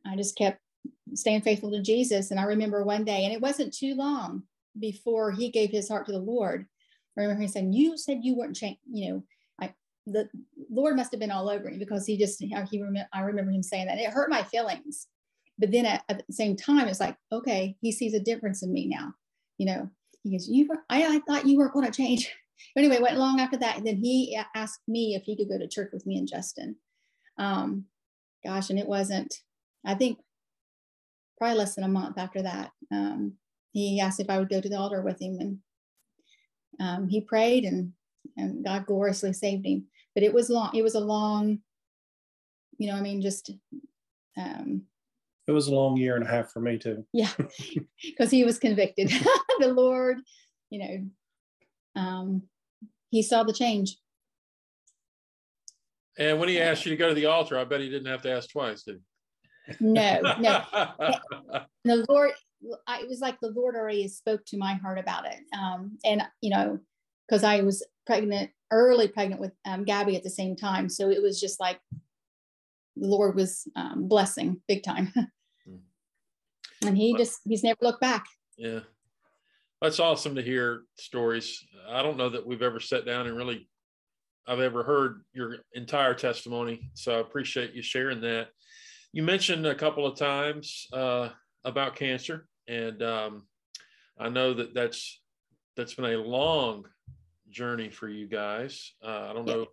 I 0.06 0.16
just 0.16 0.36
kept 0.36 0.60
staying 1.14 1.42
faithful 1.42 1.70
to 1.70 1.82
Jesus. 1.82 2.30
And 2.30 2.40
I 2.40 2.44
remember 2.44 2.84
one 2.84 3.04
day, 3.04 3.24
and 3.24 3.32
it 3.32 3.40
wasn't 3.40 3.72
too 3.72 3.94
long 3.94 4.42
before 4.78 5.30
he 5.32 5.50
gave 5.50 5.70
his 5.70 5.88
heart 5.88 6.06
to 6.06 6.12
the 6.12 6.18
Lord. 6.18 6.66
I 7.16 7.22
remember 7.22 7.42
him 7.42 7.48
saying, 7.48 7.72
you 7.72 7.96
said 7.96 8.20
you 8.22 8.36
weren't 8.36 8.56
changed, 8.56 8.80
you 8.90 9.10
know, 9.10 9.22
I, 9.60 9.74
the 10.06 10.28
Lord 10.70 10.96
must 10.96 11.12
have 11.12 11.20
been 11.20 11.30
all 11.30 11.48
over 11.48 11.70
me 11.70 11.78
because 11.78 12.06
he 12.06 12.16
just, 12.16 12.40
he 12.40 12.54
remember, 12.72 13.08
I 13.12 13.20
remember 13.20 13.52
him 13.52 13.62
saying 13.62 13.86
that 13.86 13.98
it 13.98 14.10
hurt 14.10 14.30
my 14.30 14.42
feelings. 14.42 15.06
But 15.58 15.70
then 15.70 15.84
at, 15.84 16.02
at 16.08 16.26
the 16.26 16.32
same 16.32 16.56
time, 16.56 16.88
it's 16.88 17.00
like, 17.00 17.16
okay, 17.30 17.76
he 17.80 17.92
sees 17.92 18.14
a 18.14 18.20
difference 18.20 18.62
in 18.62 18.72
me 18.72 18.86
now. 18.88 19.12
You 19.58 19.66
know, 19.66 19.90
he 20.22 20.32
goes, 20.32 20.48
you 20.48 20.66
were, 20.66 20.78
I, 20.88 21.16
I 21.16 21.20
thought 21.20 21.46
you 21.46 21.58
weren't 21.58 21.74
going 21.74 21.86
to 21.86 21.92
change. 21.92 22.30
But 22.76 22.84
anyway, 22.84 23.00
went 23.00 23.18
long 23.18 23.40
after 23.40 23.56
that. 23.56 23.76
And 23.76 23.84
then 23.84 23.96
he 23.96 24.38
asked 24.54 24.82
me 24.86 25.16
if 25.16 25.24
he 25.24 25.36
could 25.36 25.48
go 25.48 25.58
to 25.58 25.66
church 25.66 25.90
with 25.92 26.06
me 26.06 26.16
and 26.16 26.28
Justin. 26.28 26.76
Um, 27.36 27.86
gosh, 28.44 28.70
and 28.70 28.78
it 28.78 28.88
wasn't, 28.88 29.34
I 29.84 29.94
think 29.94 30.18
probably 31.38 31.58
less 31.58 31.74
than 31.74 31.84
a 31.84 31.88
month 31.88 32.18
after 32.18 32.42
that. 32.42 32.70
Um, 32.90 33.34
he 33.72 34.00
asked 34.00 34.20
if 34.20 34.30
I 34.30 34.38
would 34.38 34.50
go 34.50 34.60
to 34.60 34.68
the 34.68 34.78
altar 34.78 35.02
with 35.02 35.20
him 35.20 35.38
and 35.40 35.58
um, 36.80 37.08
he 37.08 37.20
prayed 37.20 37.64
and, 37.64 37.92
and 38.36 38.64
God 38.64 38.86
gloriously 38.86 39.32
saved 39.32 39.66
him. 39.66 39.86
But 40.14 40.24
it 40.24 40.32
was 40.32 40.50
long, 40.50 40.70
it 40.74 40.82
was 40.82 40.94
a 40.94 41.00
long, 41.00 41.58
you 42.78 42.90
know, 42.90 42.96
I 42.96 43.00
mean, 43.00 43.22
just 43.22 43.50
um, 44.36 44.82
it 45.48 45.52
was 45.52 45.66
a 45.66 45.74
long 45.74 45.96
year 45.96 46.14
and 46.14 46.24
a 46.24 46.28
half 46.28 46.50
for 46.50 46.60
me 46.60 46.78
too. 46.78 47.04
Yeah, 47.12 47.30
because 48.04 48.30
he 48.30 48.44
was 48.44 48.58
convicted. 48.58 49.08
the 49.58 49.68
Lord, 49.68 50.18
you 50.70 50.78
know, 50.78 52.00
um, 52.00 52.42
he 53.10 53.22
saw 53.22 53.42
the 53.42 53.52
change. 53.52 53.96
And 56.18 56.38
when 56.38 56.48
he 56.48 56.60
asked 56.60 56.84
you 56.84 56.90
to 56.90 56.96
go 56.96 57.08
to 57.08 57.14
the 57.14 57.26
altar, 57.26 57.58
I 57.58 57.64
bet 57.64 57.80
he 57.80 57.88
didn't 57.88 58.10
have 58.10 58.22
to 58.22 58.32
ask 58.32 58.50
twice, 58.50 58.82
did 58.82 58.96
he? 58.96 59.76
No, 59.80 60.20
no. 60.40 60.64
the 61.84 62.04
Lord, 62.08 62.32
I, 62.86 63.00
it 63.00 63.08
was 63.08 63.20
like 63.20 63.38
the 63.40 63.50
Lord 63.50 63.76
already 63.76 64.06
spoke 64.08 64.44
to 64.46 64.58
my 64.58 64.74
heart 64.74 64.98
about 64.98 65.26
it. 65.26 65.38
Um, 65.56 65.98
and, 66.04 66.22
you 66.40 66.50
know, 66.50 66.78
because 67.26 67.44
I 67.44 67.62
was 67.62 67.86
pregnant, 68.06 68.50
early 68.70 69.08
pregnant 69.08 69.40
with 69.40 69.52
um, 69.64 69.84
Gabby 69.84 70.16
at 70.16 70.22
the 70.22 70.30
same 70.30 70.56
time. 70.56 70.88
So 70.88 71.10
it 71.10 71.22
was 71.22 71.40
just 71.40 71.60
like 71.60 71.80
the 72.96 73.06
Lord 73.06 73.34
was 73.34 73.66
um, 73.76 74.08
blessing 74.08 74.60
big 74.68 74.82
time. 74.82 75.12
Hmm. 75.64 76.88
and 76.88 76.98
he 76.98 77.14
just, 77.16 77.38
he's 77.44 77.62
never 77.62 77.78
looked 77.80 78.00
back. 78.00 78.24
Yeah 78.58 78.80
that's 79.82 79.98
awesome 79.98 80.36
to 80.36 80.42
hear 80.42 80.84
stories. 80.96 81.66
I 81.90 82.02
don't 82.02 82.16
know 82.16 82.28
that 82.28 82.46
we've 82.46 82.62
ever 82.62 82.78
sat 82.78 83.04
down 83.04 83.26
and 83.26 83.36
really 83.36 83.68
I've 84.46 84.60
ever 84.60 84.82
heard 84.82 85.22
your 85.32 85.58
entire 85.74 86.14
testimony. 86.14 86.90
So 86.94 87.16
I 87.16 87.20
appreciate 87.20 87.74
you 87.74 87.82
sharing 87.82 88.20
that. 88.22 88.48
You 89.12 89.22
mentioned 89.22 89.66
a 89.66 89.74
couple 89.74 90.06
of 90.06 90.18
times 90.18 90.86
uh, 90.92 91.28
about 91.64 91.96
cancer, 91.96 92.46
and 92.66 93.02
um, 93.02 93.46
I 94.18 94.28
know 94.28 94.54
that 94.54 94.74
that's 94.74 95.20
that's 95.76 95.94
been 95.94 96.12
a 96.12 96.16
long 96.16 96.84
journey 97.50 97.90
for 97.90 98.08
you 98.08 98.26
guys. 98.26 98.92
Uh, 99.04 99.28
I 99.30 99.32
don't 99.32 99.46
know 99.46 99.66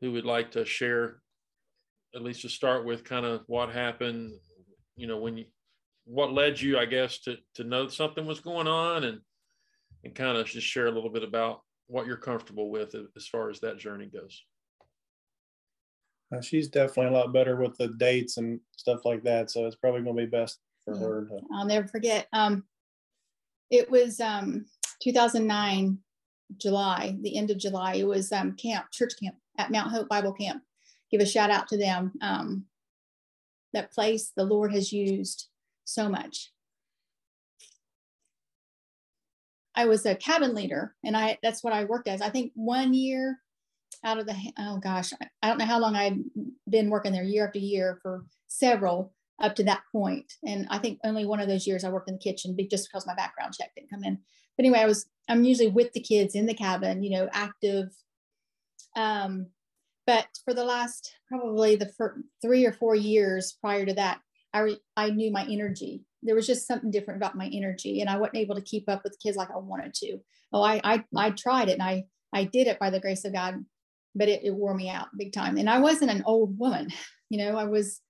who 0.00 0.12
would 0.12 0.24
like 0.24 0.50
to 0.52 0.64
share, 0.64 1.20
at 2.14 2.22
least 2.22 2.42
to 2.42 2.48
start 2.48 2.84
with, 2.84 3.04
kind 3.04 3.24
of 3.24 3.42
what 3.46 3.70
happened. 3.70 4.32
You 4.96 5.06
know, 5.06 5.18
when 5.18 5.38
you 5.38 5.44
what 6.04 6.32
led 6.32 6.60
you, 6.60 6.78
I 6.78 6.84
guess, 6.84 7.20
to 7.20 7.36
to 7.54 7.64
know 7.64 7.88
something 7.88 8.26
was 8.26 8.40
going 8.40 8.66
on 8.66 9.04
and 9.04 9.20
and 10.04 10.14
kind 10.14 10.36
of 10.36 10.46
just 10.46 10.66
share 10.66 10.86
a 10.86 10.92
little 10.92 11.10
bit 11.10 11.24
about 11.24 11.62
what 11.86 12.06
you're 12.06 12.16
comfortable 12.16 12.70
with 12.70 12.94
as 13.16 13.26
far 13.26 13.50
as 13.50 13.60
that 13.60 13.78
journey 13.78 14.06
goes. 14.06 14.42
Uh, 16.34 16.40
she's 16.40 16.68
definitely 16.68 17.14
a 17.14 17.18
lot 17.18 17.32
better 17.32 17.56
with 17.56 17.76
the 17.76 17.88
dates 17.88 18.38
and 18.38 18.58
stuff 18.76 19.04
like 19.04 19.22
that. 19.22 19.50
So 19.50 19.66
it's 19.66 19.76
probably 19.76 20.02
going 20.02 20.16
to 20.16 20.22
be 20.22 20.30
best 20.30 20.58
for 20.84 20.94
yeah. 20.94 21.00
her. 21.00 21.26
To... 21.26 21.40
I'll 21.52 21.66
never 21.66 21.86
forget. 21.86 22.26
Um, 22.32 22.64
it 23.70 23.90
was 23.90 24.20
um, 24.20 24.66
2009, 25.02 25.98
July, 26.56 27.16
the 27.20 27.36
end 27.36 27.50
of 27.50 27.58
July. 27.58 27.94
It 27.96 28.06
was 28.06 28.32
um, 28.32 28.56
camp, 28.56 28.86
church 28.92 29.12
camp 29.22 29.36
at 29.58 29.70
Mount 29.70 29.90
Hope 29.90 30.08
Bible 30.08 30.32
Camp. 30.32 30.62
Give 31.10 31.20
a 31.20 31.26
shout 31.26 31.50
out 31.50 31.68
to 31.68 31.76
them. 31.76 32.12
Um, 32.20 32.64
that 33.72 33.92
place 33.92 34.32
the 34.36 34.44
Lord 34.44 34.72
has 34.72 34.92
used 34.92 35.48
so 35.84 36.08
much. 36.08 36.50
I 39.76 39.86
was 39.86 40.06
a 40.06 40.14
cabin 40.14 40.54
leader 40.54 40.94
and 41.04 41.16
I 41.16 41.38
that's 41.42 41.62
what 41.62 41.72
I 41.72 41.84
worked 41.84 42.08
as. 42.08 42.20
I 42.20 42.30
think 42.30 42.52
one 42.54 42.94
year 42.94 43.38
out 44.04 44.18
of 44.18 44.26
the 44.26 44.36
oh 44.58 44.78
gosh, 44.78 45.12
I 45.42 45.48
don't 45.48 45.58
know 45.58 45.64
how 45.64 45.78
long 45.78 45.96
I'd 45.96 46.18
been 46.68 46.90
working 46.90 47.12
there 47.12 47.24
year 47.24 47.46
after 47.46 47.58
year 47.58 47.98
for 48.02 48.24
several 48.48 49.12
up 49.40 49.56
to 49.56 49.64
that 49.64 49.82
point. 49.90 50.32
And 50.46 50.66
I 50.70 50.78
think 50.78 51.00
only 51.04 51.26
one 51.26 51.40
of 51.40 51.48
those 51.48 51.66
years 51.66 51.84
I 51.84 51.90
worked 51.90 52.08
in 52.08 52.14
the 52.14 52.20
kitchen 52.20 52.56
just 52.70 52.88
because 52.88 53.06
my 53.06 53.14
background 53.14 53.54
check 53.54 53.74
didn't 53.74 53.90
come 53.90 54.04
in. 54.04 54.18
But 54.56 54.64
anyway, 54.64 54.80
I 54.80 54.86
was 54.86 55.06
I'm 55.28 55.44
usually 55.44 55.68
with 55.68 55.92
the 55.92 56.00
kids 56.00 56.34
in 56.34 56.46
the 56.46 56.54
cabin, 56.54 57.02
you 57.02 57.10
know, 57.10 57.28
active. 57.32 57.88
Um, 58.96 59.46
but 60.06 60.26
for 60.44 60.54
the 60.54 60.64
last 60.64 61.14
probably 61.28 61.76
the 61.76 61.90
three 62.42 62.66
or 62.66 62.72
four 62.72 62.94
years 62.94 63.56
prior 63.60 63.86
to 63.86 63.94
that, 63.94 64.20
I, 64.52 64.60
re- 64.60 64.80
I 64.96 65.10
knew 65.10 65.32
my 65.32 65.46
energy 65.50 66.04
there 66.24 66.34
was 66.34 66.46
just 66.46 66.66
something 66.66 66.90
different 66.90 67.18
about 67.18 67.36
my 67.36 67.48
energy 67.52 68.00
and 68.00 68.10
I 68.10 68.16
wasn't 68.16 68.38
able 68.38 68.54
to 68.56 68.62
keep 68.62 68.88
up 68.88 69.04
with 69.04 69.20
kids 69.22 69.36
like 69.36 69.50
I 69.50 69.58
wanted 69.58 69.94
to. 69.94 70.18
Oh, 70.52 70.62
I, 70.62 70.80
I, 70.82 71.04
I 71.14 71.30
tried 71.30 71.68
it 71.68 71.74
and 71.74 71.82
I, 71.82 72.04
I 72.32 72.44
did 72.44 72.66
it 72.66 72.78
by 72.78 72.90
the 72.90 73.00
grace 73.00 73.24
of 73.24 73.34
God, 73.34 73.64
but 74.14 74.28
it, 74.28 74.42
it 74.42 74.54
wore 74.54 74.74
me 74.74 74.88
out 74.88 75.08
big 75.16 75.32
time. 75.32 75.58
And 75.58 75.68
I 75.68 75.78
wasn't 75.78 76.10
an 76.10 76.24
old 76.26 76.58
woman, 76.58 76.88
you 77.30 77.38
know, 77.38 77.56
I 77.56 77.64
was, 77.64 78.00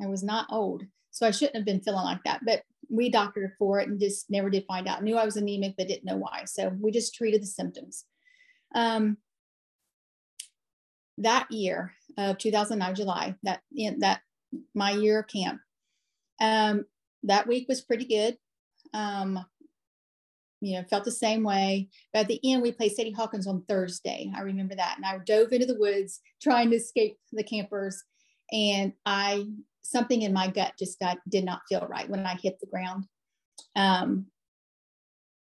I 0.00 0.06
was 0.06 0.22
not 0.22 0.46
old. 0.50 0.84
So 1.10 1.26
I 1.26 1.30
shouldn't 1.30 1.56
have 1.56 1.66
been 1.66 1.82
feeling 1.82 2.04
like 2.04 2.22
that, 2.24 2.40
but 2.46 2.62
we 2.88 3.10
doctored 3.10 3.52
for 3.58 3.80
it 3.80 3.88
and 3.88 4.00
just 4.00 4.30
never 4.30 4.48
did 4.48 4.64
find 4.66 4.88
out. 4.88 5.02
Knew 5.02 5.16
I 5.16 5.24
was 5.24 5.36
anemic, 5.36 5.74
but 5.76 5.88
didn't 5.88 6.04
know 6.04 6.16
why. 6.16 6.44
So 6.46 6.72
we 6.80 6.90
just 6.90 7.14
treated 7.14 7.42
the 7.42 7.46
symptoms. 7.46 8.04
Um, 8.74 9.18
that 11.18 11.50
year 11.50 11.92
of 12.16 12.38
2009 12.38 12.94
July, 12.94 13.34
that 13.42 13.60
in 13.74 14.00
that 14.00 14.20
my 14.74 14.92
year 14.92 15.20
of 15.20 15.28
camp, 15.28 15.60
um, 16.40 16.84
that 17.24 17.46
week 17.46 17.68
was 17.68 17.80
pretty 17.80 18.04
good. 18.04 18.36
Um, 18.94 19.44
you 20.60 20.74
know, 20.74 20.84
felt 20.88 21.04
the 21.04 21.10
same 21.10 21.42
way. 21.42 21.88
But 22.12 22.20
at 22.20 22.28
the 22.28 22.40
end, 22.44 22.62
we 22.62 22.70
played 22.70 22.92
Sadie 22.92 23.10
Hawkins 23.10 23.48
on 23.48 23.64
Thursday. 23.68 24.32
I 24.34 24.42
remember 24.42 24.76
that. 24.76 24.94
And 24.96 25.04
I 25.04 25.18
dove 25.18 25.52
into 25.52 25.66
the 25.66 25.78
woods 25.78 26.20
trying 26.40 26.70
to 26.70 26.76
escape 26.76 27.18
the 27.32 27.42
campers. 27.42 28.02
And 28.52 28.92
I, 29.04 29.46
something 29.82 30.22
in 30.22 30.32
my 30.32 30.48
gut 30.48 30.74
just 30.78 31.00
got, 31.00 31.18
did 31.28 31.44
not 31.44 31.62
feel 31.68 31.86
right 31.90 32.08
when 32.08 32.24
I 32.26 32.36
hit 32.36 32.60
the 32.60 32.66
ground. 32.66 33.06
Um, 33.74 34.26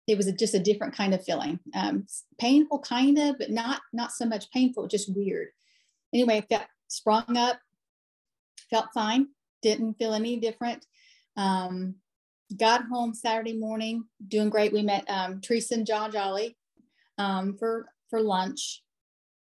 it 0.07 0.17
was 0.17 0.27
a, 0.27 0.31
just 0.31 0.55
a 0.55 0.59
different 0.59 0.95
kind 0.95 1.13
of 1.13 1.23
feeling. 1.23 1.59
Um, 1.75 2.05
painful, 2.39 2.79
kind 2.79 3.17
of, 3.17 3.37
but 3.37 3.51
not 3.51 3.81
not 3.93 4.11
so 4.11 4.25
much 4.25 4.51
painful, 4.51 4.87
just 4.87 5.15
weird. 5.15 5.49
Anyway, 6.13 6.37
I 6.37 6.41
felt 6.41 6.67
sprung 6.87 7.37
up, 7.37 7.59
felt 8.69 8.87
fine, 8.93 9.27
didn't 9.61 9.95
feel 9.95 10.13
any 10.13 10.37
different. 10.37 10.85
Um, 11.37 11.95
got 12.57 12.85
home 12.85 13.13
Saturday 13.13 13.57
morning, 13.57 14.05
doing 14.27 14.49
great. 14.49 14.73
We 14.73 14.81
met 14.81 15.09
um, 15.09 15.41
Teresa 15.41 15.75
and 15.75 15.85
John 15.85 16.11
Jolly 16.11 16.57
um, 17.17 17.55
for 17.57 17.87
for 18.09 18.21
lunch. 18.21 18.83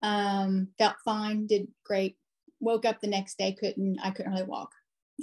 Um, 0.03 0.69
felt 0.79 0.97
fine, 1.05 1.47
did 1.47 1.69
great. 1.85 2.17
Woke 2.61 2.85
up 2.85 3.01
the 3.01 3.09
next 3.09 3.39
day, 3.39 3.57
couldn't 3.59 3.99
I 4.03 4.11
couldn't 4.11 4.33
really 4.33 4.45
walk 4.45 4.71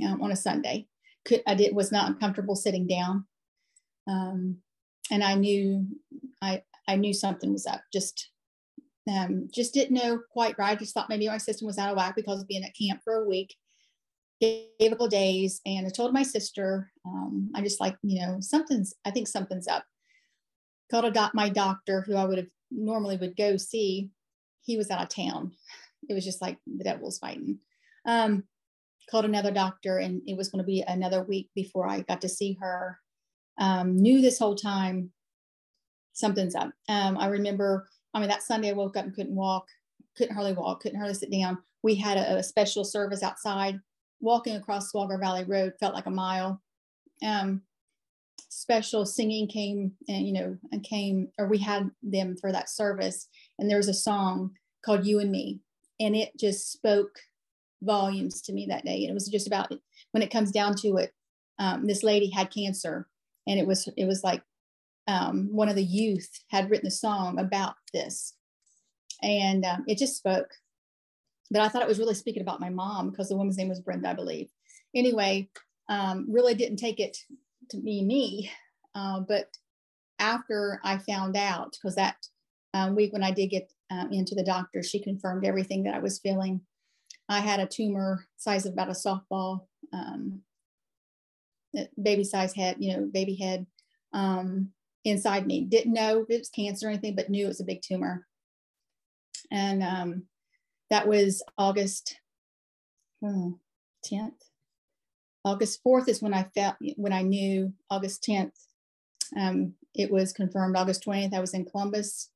um, 0.06 0.22
on 0.22 0.32
a 0.32 0.36
Sunday. 0.36 0.88
Could 1.26 1.44
I 1.48 1.56
did 1.56 1.76
was 1.76 1.92
not 1.92 2.20
comfortable 2.20 2.56
sitting 2.56 2.88
down, 2.88 3.26
um, 4.08 4.58
and 5.12 5.24
I 5.24 5.36
knew 5.36 5.88
I 6.42 6.64
I 6.88 6.96
knew 6.96 7.14
something 7.14 7.52
was 7.52 7.66
up. 7.66 7.82
Just 7.94 8.30
um, 9.10 9.50
just 9.54 9.74
didn't 9.74 9.96
know 9.96 10.20
quite 10.32 10.58
right. 10.58 10.78
Just 10.78 10.94
thought 10.94 11.10
maybe 11.10 11.28
my 11.28 11.38
system 11.38 11.68
was 11.68 11.78
out 11.78 11.92
of 11.92 11.98
whack 11.98 12.16
because 12.16 12.42
of 12.42 12.48
being 12.48 12.64
at 12.64 12.76
camp 12.80 13.02
for 13.04 13.16
a 13.16 13.28
week 13.28 13.56
gave 14.42 14.66
a 14.82 14.90
couple 14.90 15.08
days 15.08 15.62
and 15.66 15.86
I 15.86 15.90
told 15.92 16.14
my 16.14 16.24
sister, 16.24 16.92
um, 17.06 17.52
I 17.56 17.62
just 17.62 17.80
like, 17.80 17.96
you 18.02 18.20
know, 18.20 18.38
something's, 18.42 18.94
I 19.06 19.12
think 19.12 19.28
something's 19.28 19.68
up. 19.68 19.86
Called 20.90 21.06
a 21.06 21.12
doc, 21.12 21.34
my 21.34 21.48
doctor 21.48 22.02
who 22.02 22.16
I 22.16 22.26
would 22.26 22.40
have 22.40 22.48
normally 22.72 23.18
would 23.18 23.38
go 23.38 23.58
see. 23.58 24.10
He 24.64 24.78
was 24.78 24.90
out 24.90 25.02
of 25.02 25.10
town. 25.10 25.52
It 26.10 26.14
was 26.14 26.26
just 26.26 26.42
like 26.42 26.58
the 26.66 26.84
devil's 26.84 27.20
fighting. 27.20 27.60
Um, 28.06 28.44
called 29.10 29.26
another 29.26 29.52
doctor 29.52 30.00
and 30.00 30.22
it 30.26 30.36
was 30.36 30.50
going 30.50 30.64
to 30.64 30.66
be 30.66 30.84
another 30.88 31.24
week 31.24 31.50
before 31.54 31.88
I 31.88 32.02
got 32.02 32.22
to 32.22 32.30
see 32.30 32.58
her. 32.60 32.98
Um, 33.60 33.96
knew 33.98 34.22
this 34.22 34.40
whole 34.40 34.56
time 34.56 35.12
something's 36.14 36.56
up. 36.56 36.72
Um, 36.90 37.18
I 37.18 37.28
remember, 37.28 37.88
I 38.14 38.20
mean, 38.20 38.30
that 38.30 38.44
Sunday 38.44 38.70
I 38.70 38.74
woke 38.74 38.98
up 38.98 39.06
and 39.06 39.14
couldn't 39.14 39.36
walk, 39.36 39.68
couldn't 40.18 40.34
hardly 40.34 40.54
walk, 40.54 40.82
couldn't 40.82 40.98
hardly 40.98 41.14
sit 41.14 41.32
down. 41.32 41.60
We 41.84 41.96
had 41.96 42.18
a, 42.18 42.38
a 42.38 42.44
special 42.44 42.84
service 42.84 43.22
outside 43.22 43.80
walking 44.22 44.56
across 44.56 44.92
Swauger 44.92 45.20
Valley 45.20 45.44
Road 45.44 45.74
felt 45.80 45.94
like 45.94 46.06
a 46.06 46.12
mile. 46.12 46.62
Um, 47.26 47.62
special 48.50 49.06
singing 49.06 49.48
came 49.48 49.94
and 50.10 50.28
you 50.28 50.34
know 50.34 50.58
and 50.74 50.84
came 50.84 51.30
or 51.38 51.48
we 51.48 51.58
had 51.58 51.90
them 52.04 52.36
for 52.40 52.52
that 52.52 52.70
service. 52.70 53.28
And 53.60 53.70
there 53.70 53.78
was 53.78 53.90
a 53.90 53.94
song 53.94 54.52
called 54.86 55.06
you 55.06 55.20
and 55.20 55.32
me 55.32 55.60
and 56.00 56.16
it 56.16 56.32
just 56.38 56.72
spoke 56.72 57.20
volumes 57.84 58.42
to 58.42 58.54
me 58.54 58.66
that 58.68 58.86
day. 58.86 59.02
And 59.02 59.10
it 59.10 59.14
was 59.14 59.28
just 59.28 59.48
about 59.48 59.72
when 60.12 60.24
it 60.24 60.32
comes 60.32 60.52
down 60.52 60.76
to 60.78 60.98
it 60.98 61.14
um, 61.60 61.86
this 61.86 62.04
lady 62.04 62.30
had 62.30 62.52
cancer 62.52 63.08
and 63.48 63.60
it 63.60 63.68
was 63.68 63.88
it 63.96 64.06
was 64.06 64.24
like 64.24 64.42
um, 65.08 65.50
one 65.52 65.70
of 65.70 65.76
the 65.76 65.84
youth 65.84 66.30
had 66.50 66.70
written 66.70 66.88
a 66.88 66.92
song 66.92 67.40
about 67.40 67.76
this. 67.94 68.36
And 69.24 69.66
um, 69.66 69.84
it 69.88 69.98
just 69.98 70.18
spoke 70.18 70.50
but 71.52 71.62
I 71.62 71.68
thought 71.68 71.82
it 71.82 71.88
was 71.88 72.00
really 72.00 72.16
speaking 72.16 72.42
about 72.42 72.62
my 72.62 72.70
mom 72.70 73.12
because 73.12 73.28
the 73.28 73.36
woman's 73.36 73.58
name 73.58 73.70
was 73.70 73.82
Brenda, 73.82 74.10
I 74.10 74.14
believe. 74.14 74.50
Anyway, 74.96 75.50
um, 75.90 76.26
really 76.30 76.56
didn't 76.56 76.78
take 76.78 77.00
it 77.00 77.18
to 77.70 77.78
be 77.78 78.04
me. 78.04 78.50
Uh, 78.96 79.20
but 79.20 79.50
after 80.18 80.80
I 80.84 80.98
found 80.98 81.36
out, 81.36 81.74
because 81.74 81.96
that 81.96 82.16
um, 82.74 82.96
week 82.96 83.12
when 83.12 83.24
I 83.24 83.32
did 83.32 83.48
get 83.48 83.72
um, 83.90 84.14
into 84.14 84.34
the 84.34 84.44
doctor, 84.44 84.82
she 84.82 85.04
confirmed 85.04 85.46
everything 85.46 85.84
that 85.84 85.94
I 85.94 86.00
was 86.00 86.20
feeling. 86.20 86.62
I 87.28 87.42
had 87.42 87.60
a 87.60 87.68
tumor 87.68 88.26
size 88.38 88.66
of 88.66 88.74
about 88.74 88.90
a 88.90 88.92
softball, 88.92 89.66
um, 89.92 90.42
baby 92.02 92.24
size 92.24 92.54
head, 92.54 92.78
you 92.80 92.96
know, 92.96 93.10
baby 93.12 93.36
head 93.36 93.66
um, 94.14 94.70
inside 95.04 95.48
me. 95.48 95.66
Didn't 95.66 95.94
know 95.94 96.22
if 96.22 96.30
it 96.30 96.40
was 96.40 96.50
cancer 96.50 96.88
or 96.88 96.92
anything, 96.92 97.16
but 97.16 97.30
knew 97.30 97.46
it 97.46 97.50
was 97.50 97.62
a 97.62 97.66
big 97.66 97.82
tumor. 97.82 98.26
And 99.52 99.84
um, 99.84 100.24
that 100.92 101.08
was 101.08 101.42
August 101.58 102.18
hmm, 103.24 103.52
10th. 104.06 104.34
August 105.44 105.80
4th 105.84 106.08
is 106.08 106.22
when 106.22 106.34
I 106.36 106.44
felt 106.54 106.76
when 106.98 107.14
I 107.14 107.24
knew 107.24 107.74
August 107.90 108.24
10th. 108.30 108.52
Um, 109.36 109.74
it 109.96 110.12
was 110.12 110.34
confirmed 110.34 110.76
August 110.76 111.04
20th. 111.04 111.34
I 111.34 111.40
was 111.40 111.56
in 111.56 111.66
Columbus 111.66 112.30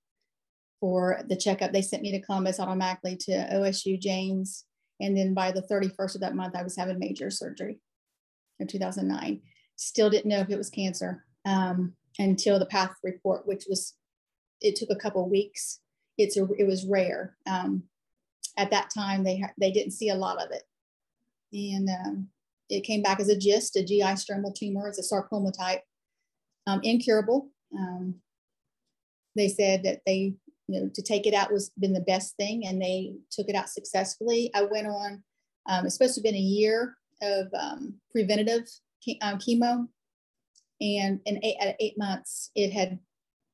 for 0.79 1.21
the 1.27 1.35
checkup. 1.35 1.71
They 1.71 1.81
sent 1.81 2.01
me 2.01 2.11
to 2.13 2.25
Columbus 2.25 2.59
automatically 2.59 3.17
to 3.17 3.31
OSU 3.31 3.99
James. 3.99 4.65
And 4.99 5.15
then 5.15 5.33
by 5.33 5.51
the 5.51 5.61
31st 5.61 6.15
of 6.15 6.21
that 6.21 6.35
month, 6.35 6.55
I 6.55 6.63
was 6.63 6.77
having 6.77 6.97
major 6.97 7.29
surgery 7.29 7.79
in 8.59 8.67
2009. 8.67 9.41
Still 9.75 10.09
didn't 10.09 10.29
know 10.29 10.39
if 10.39 10.49
it 10.49 10.57
was 10.57 10.69
cancer 10.69 11.25
um, 11.45 11.93
until 12.17 12.57
the 12.57 12.65
path 12.65 12.95
report, 13.03 13.45
which 13.45 13.65
was, 13.69 13.93
it 14.61 14.77
took 14.77 14.89
a 14.89 14.95
couple 14.99 15.29
weeks. 15.29 15.81
It's 16.17 16.37
a, 16.37 16.47
it 16.57 16.65
was 16.65 16.87
rare. 16.87 17.35
Um, 17.45 17.83
at 18.57 18.71
that 18.71 18.89
time 18.89 19.23
they 19.23 19.43
they 19.59 19.71
didn't 19.71 19.93
see 19.93 20.09
a 20.09 20.15
lot 20.15 20.41
of 20.41 20.51
it, 20.51 20.63
and 21.53 21.89
um, 21.89 22.27
it 22.69 22.81
came 22.81 23.01
back 23.01 23.19
as 23.19 23.29
a 23.29 23.37
GIST, 23.37 23.75
a 23.77 23.83
GI 23.83 24.01
stromal 24.01 24.53
tumor. 24.53 24.87
It's 24.87 24.99
a 24.99 25.03
sarcoma 25.03 25.51
type, 25.51 25.81
um, 26.67 26.79
incurable. 26.83 27.49
Um, 27.77 28.15
they 29.35 29.49
said 29.49 29.83
that 29.83 30.01
they 30.05 30.35
you 30.67 30.81
know 30.81 30.89
to 30.93 31.01
take 31.01 31.27
it 31.27 31.33
out 31.33 31.51
was 31.51 31.71
been 31.79 31.93
the 31.93 32.01
best 32.01 32.35
thing, 32.37 32.65
and 32.65 32.81
they 32.81 33.15
took 33.31 33.49
it 33.49 33.55
out 33.55 33.69
successfully. 33.69 34.51
I 34.55 34.63
went 34.63 34.87
on. 34.87 35.23
Um, 35.67 35.85
it's 35.85 35.95
supposed 35.95 36.15
to 36.15 36.19
have 36.19 36.25
been 36.25 36.35
a 36.35 36.37
year 36.37 36.95
of 37.21 37.47
um, 37.59 37.95
preventative 38.11 38.67
um, 39.21 39.39
chemo, 39.39 39.87
and 40.81 41.19
in 41.25 41.43
eight, 41.43 41.57
at 41.59 41.75
eight 41.79 41.97
months, 41.97 42.51
it 42.55 42.71
had 42.71 42.99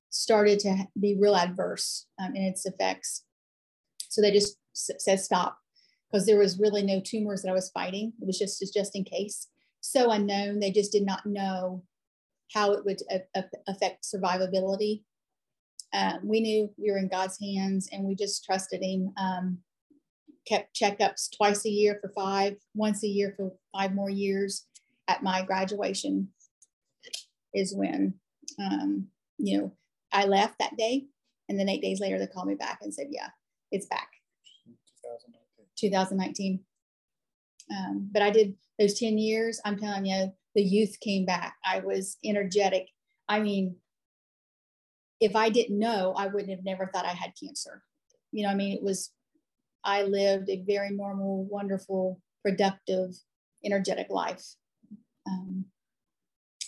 started 0.10 0.60
to 0.60 0.88
be 1.00 1.18
real 1.20 1.36
adverse 1.36 2.06
um, 2.20 2.36
in 2.36 2.44
its 2.44 2.66
effects. 2.66 3.24
So 4.10 4.22
they 4.22 4.32
just 4.32 4.58
said 4.74 5.20
stop 5.20 5.58
because 6.12 6.26
there 6.26 6.40
was 6.40 6.60
really 6.60 6.84
no 6.84 7.02
tumors 7.04 7.42
that 7.42 7.50
I 7.50 7.54
was 7.54 7.72
fighting. 7.72 8.14
It 8.22 8.26
was 8.26 8.38
just 8.38 8.64
just 8.74 8.96
in 8.96 9.04
case. 9.04 9.48
So 9.82 10.12
unknown. 10.12 10.60
They 10.60 10.72
just 10.72 10.92
did 10.92 11.06
not 11.06 11.26
know 11.26 11.84
how 12.54 12.74
it 12.74 12.86
would 12.86 13.02
affect 13.68 14.06
survivability. 14.06 15.04
Uh, 15.94 16.18
we 16.24 16.42
knew 16.42 16.70
we 16.78 16.92
were 16.92 16.98
in 16.98 17.10
God's 17.10 17.38
hands, 17.40 17.90
and 17.92 18.04
we 18.04 18.16
just 18.16 18.44
trusted 18.46 18.82
Him. 18.84 19.14
Um, 19.18 19.60
kept 20.48 20.76
checkups 20.76 21.30
twice 21.36 21.66
a 21.66 21.70
year 21.70 22.00
for 22.02 22.10
five, 22.10 22.56
once 22.74 23.04
a 23.04 23.08
year 23.08 23.34
for 23.38 23.54
five 23.76 23.94
more 23.94 24.10
years. 24.10 24.66
At 25.08 25.24
my 25.24 25.42
graduation 25.42 26.30
is 27.54 27.76
when 27.76 28.14
um, 28.60 29.08
you 29.38 29.58
know 29.58 29.72
I 30.14 30.26
left 30.26 30.60
that 30.60 30.78
day, 30.78 31.06
and 31.50 31.60
then 31.60 31.70
eight 31.70 31.82
days 31.82 32.00
later 32.00 32.20
they 32.20 32.28
called 32.28 32.48
me 32.48 32.56
back 32.56 32.80
and 32.82 32.94
said, 32.94 33.08
"Yeah, 33.10 33.30
it's 33.72 33.88
back." 33.88 34.11
2019. 35.82 36.60
Um, 37.72 38.10
but 38.12 38.22
I 38.22 38.30
did 38.30 38.56
those 38.80 39.00
10 39.00 39.18
years. 39.18 39.62
I'm 39.66 39.78
telling 39.78 40.06
you, 40.06 40.32
the 40.56 40.62
youth 40.62 40.98
came 41.00 41.26
back. 41.26 41.56
I 41.66 41.80
was 41.80 42.18
energetic. 42.24 42.88
I 43.30 43.40
mean, 43.40 43.76
if 45.20 45.36
I 45.36 45.50
didn't 45.50 45.80
know, 45.80 46.14
I 46.18 46.28
wouldn't 46.28 46.50
have 46.50 46.66
never 46.66 46.88
thought 46.88 47.06
I 47.06 47.14
had 47.14 47.34
cancer. 47.42 47.84
You 48.32 48.44
know, 48.44 48.50
I 48.50 48.56
mean, 48.56 48.76
it 48.76 48.84
was, 48.84 49.12
I 49.84 50.04
lived 50.04 50.50
a 50.50 50.64
very 50.68 50.90
normal, 50.92 51.46
wonderful, 51.46 52.20
productive, 52.44 53.12
energetic 53.64 54.08
life. 54.10 54.44
Um, 55.28 55.66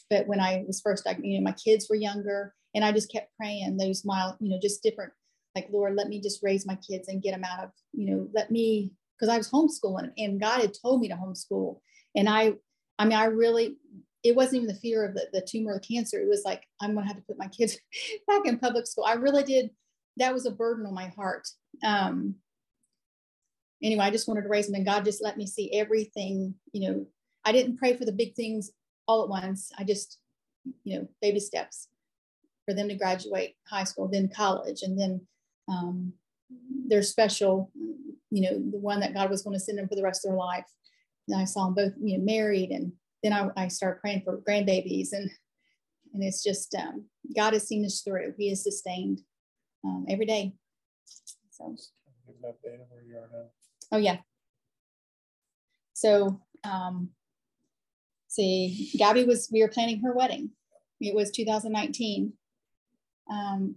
but 0.09 0.27
when 0.27 0.39
I 0.39 0.63
was 0.67 0.81
first 0.81 1.05
diagnosed, 1.05 1.27
you 1.27 1.39
know, 1.39 1.43
my 1.43 1.53
kids 1.53 1.87
were 1.89 1.95
younger 1.95 2.53
and 2.75 2.85
I 2.85 2.91
just 2.91 3.11
kept 3.11 3.35
praying 3.37 3.77
those 3.77 4.05
mild, 4.05 4.35
you 4.39 4.49
know, 4.49 4.59
just 4.61 4.83
different, 4.83 5.11
like, 5.55 5.67
Lord, 5.71 5.95
let 5.95 6.07
me 6.07 6.21
just 6.21 6.43
raise 6.43 6.65
my 6.65 6.75
kids 6.75 7.07
and 7.07 7.21
get 7.21 7.31
them 7.31 7.43
out 7.43 7.63
of, 7.63 7.71
you 7.91 8.11
know, 8.11 8.27
let 8.33 8.51
me 8.51 8.91
because 9.23 9.33
I 9.33 9.37
was 9.37 9.49
homeschooling 9.49 10.11
and 10.17 10.41
God 10.41 10.59
had 10.59 10.73
told 10.73 10.99
me 10.99 11.07
to 11.07 11.15
homeschool. 11.15 11.79
And 12.13 12.27
I, 12.27 12.55
I 12.99 13.05
mean, 13.05 13.17
I 13.17 13.25
really, 13.25 13.77
it 14.21 14.35
wasn't 14.35 14.63
even 14.63 14.67
the 14.67 14.81
fear 14.81 15.05
of 15.05 15.13
the, 15.13 15.27
the 15.31 15.41
tumor 15.41 15.75
or 15.75 15.79
cancer. 15.79 16.19
It 16.19 16.27
was 16.27 16.41
like, 16.43 16.63
I'm 16.81 16.93
going 16.93 17.05
to 17.05 17.07
have 17.07 17.15
to 17.15 17.23
put 17.23 17.37
my 17.37 17.47
kids 17.47 17.77
back 18.27 18.45
in 18.45 18.59
public 18.59 18.85
school. 18.85 19.05
I 19.05 19.13
really 19.13 19.43
did. 19.43 19.69
That 20.17 20.33
was 20.33 20.45
a 20.45 20.51
burden 20.51 20.85
on 20.85 20.93
my 20.93 21.07
heart. 21.15 21.47
Um, 21.85 22.35
anyway, 23.81 24.03
I 24.03 24.11
just 24.11 24.27
wanted 24.27 24.41
to 24.41 24.49
raise 24.49 24.65
them 24.65 24.75
and 24.75 24.85
God 24.85 25.05
just 25.05 25.23
let 25.23 25.37
me 25.37 25.47
see 25.47 25.73
everything, 25.73 26.55
you 26.73 26.89
know, 26.89 27.05
I 27.45 27.53
didn't 27.53 27.77
pray 27.77 27.95
for 27.95 28.03
the 28.03 28.11
big 28.11 28.35
things 28.35 28.71
all 29.07 29.23
at 29.23 29.29
once. 29.29 29.71
I 29.79 29.85
just, 29.85 30.19
you 30.83 30.99
know, 30.99 31.07
baby 31.21 31.39
steps 31.39 31.87
for 32.65 32.73
them 32.73 32.89
to 32.89 32.95
graduate 32.95 33.55
high 33.69 33.85
school, 33.85 34.09
then 34.09 34.27
college, 34.27 34.81
and 34.81 34.99
then 34.99 35.21
um, 35.69 36.11
their 36.87 37.01
special 37.01 37.71
you 38.33 38.41
know, 38.41 38.71
the 38.71 38.79
one 38.79 38.99
that 38.99 39.13
God 39.13 39.29
was 39.29 39.43
going 39.43 39.53
to 39.53 39.59
send 39.59 39.77
them 39.77 39.87
for 39.87 39.95
the 39.95 40.01
rest 40.01 40.25
of 40.25 40.31
their 40.31 40.37
life. 40.37 40.65
And 41.27 41.39
I 41.39 41.45
saw 41.45 41.65
them 41.65 41.75
both, 41.75 41.93
you 42.01 42.17
know, 42.17 42.23
married, 42.23 42.71
and 42.71 42.91
then 43.21 43.31
I, 43.31 43.49
I 43.55 43.67
started 43.67 44.01
praying 44.01 44.23
for 44.25 44.41
grandbabies, 44.41 45.09
and 45.13 45.29
and 46.13 46.23
it's 46.23 46.43
just 46.43 46.75
um, 46.75 47.05
God 47.35 47.53
has 47.53 47.67
seen 47.67 47.85
us 47.85 48.01
through. 48.01 48.33
He 48.37 48.49
has 48.49 48.63
sustained 48.63 49.21
um, 49.85 50.05
every 50.09 50.25
day. 50.25 50.53
So. 51.51 51.75
Oh 53.91 53.97
yeah. 53.97 54.17
So 55.93 56.41
um, 56.63 57.09
see, 58.27 58.91
Gabby 58.97 59.25
was 59.25 59.47
we 59.51 59.61
were 59.61 59.69
planning 59.69 60.01
her 60.01 60.13
wedding. 60.13 60.49
It 60.99 61.15
was 61.15 61.31
2019. 61.31 62.33
Um, 63.31 63.75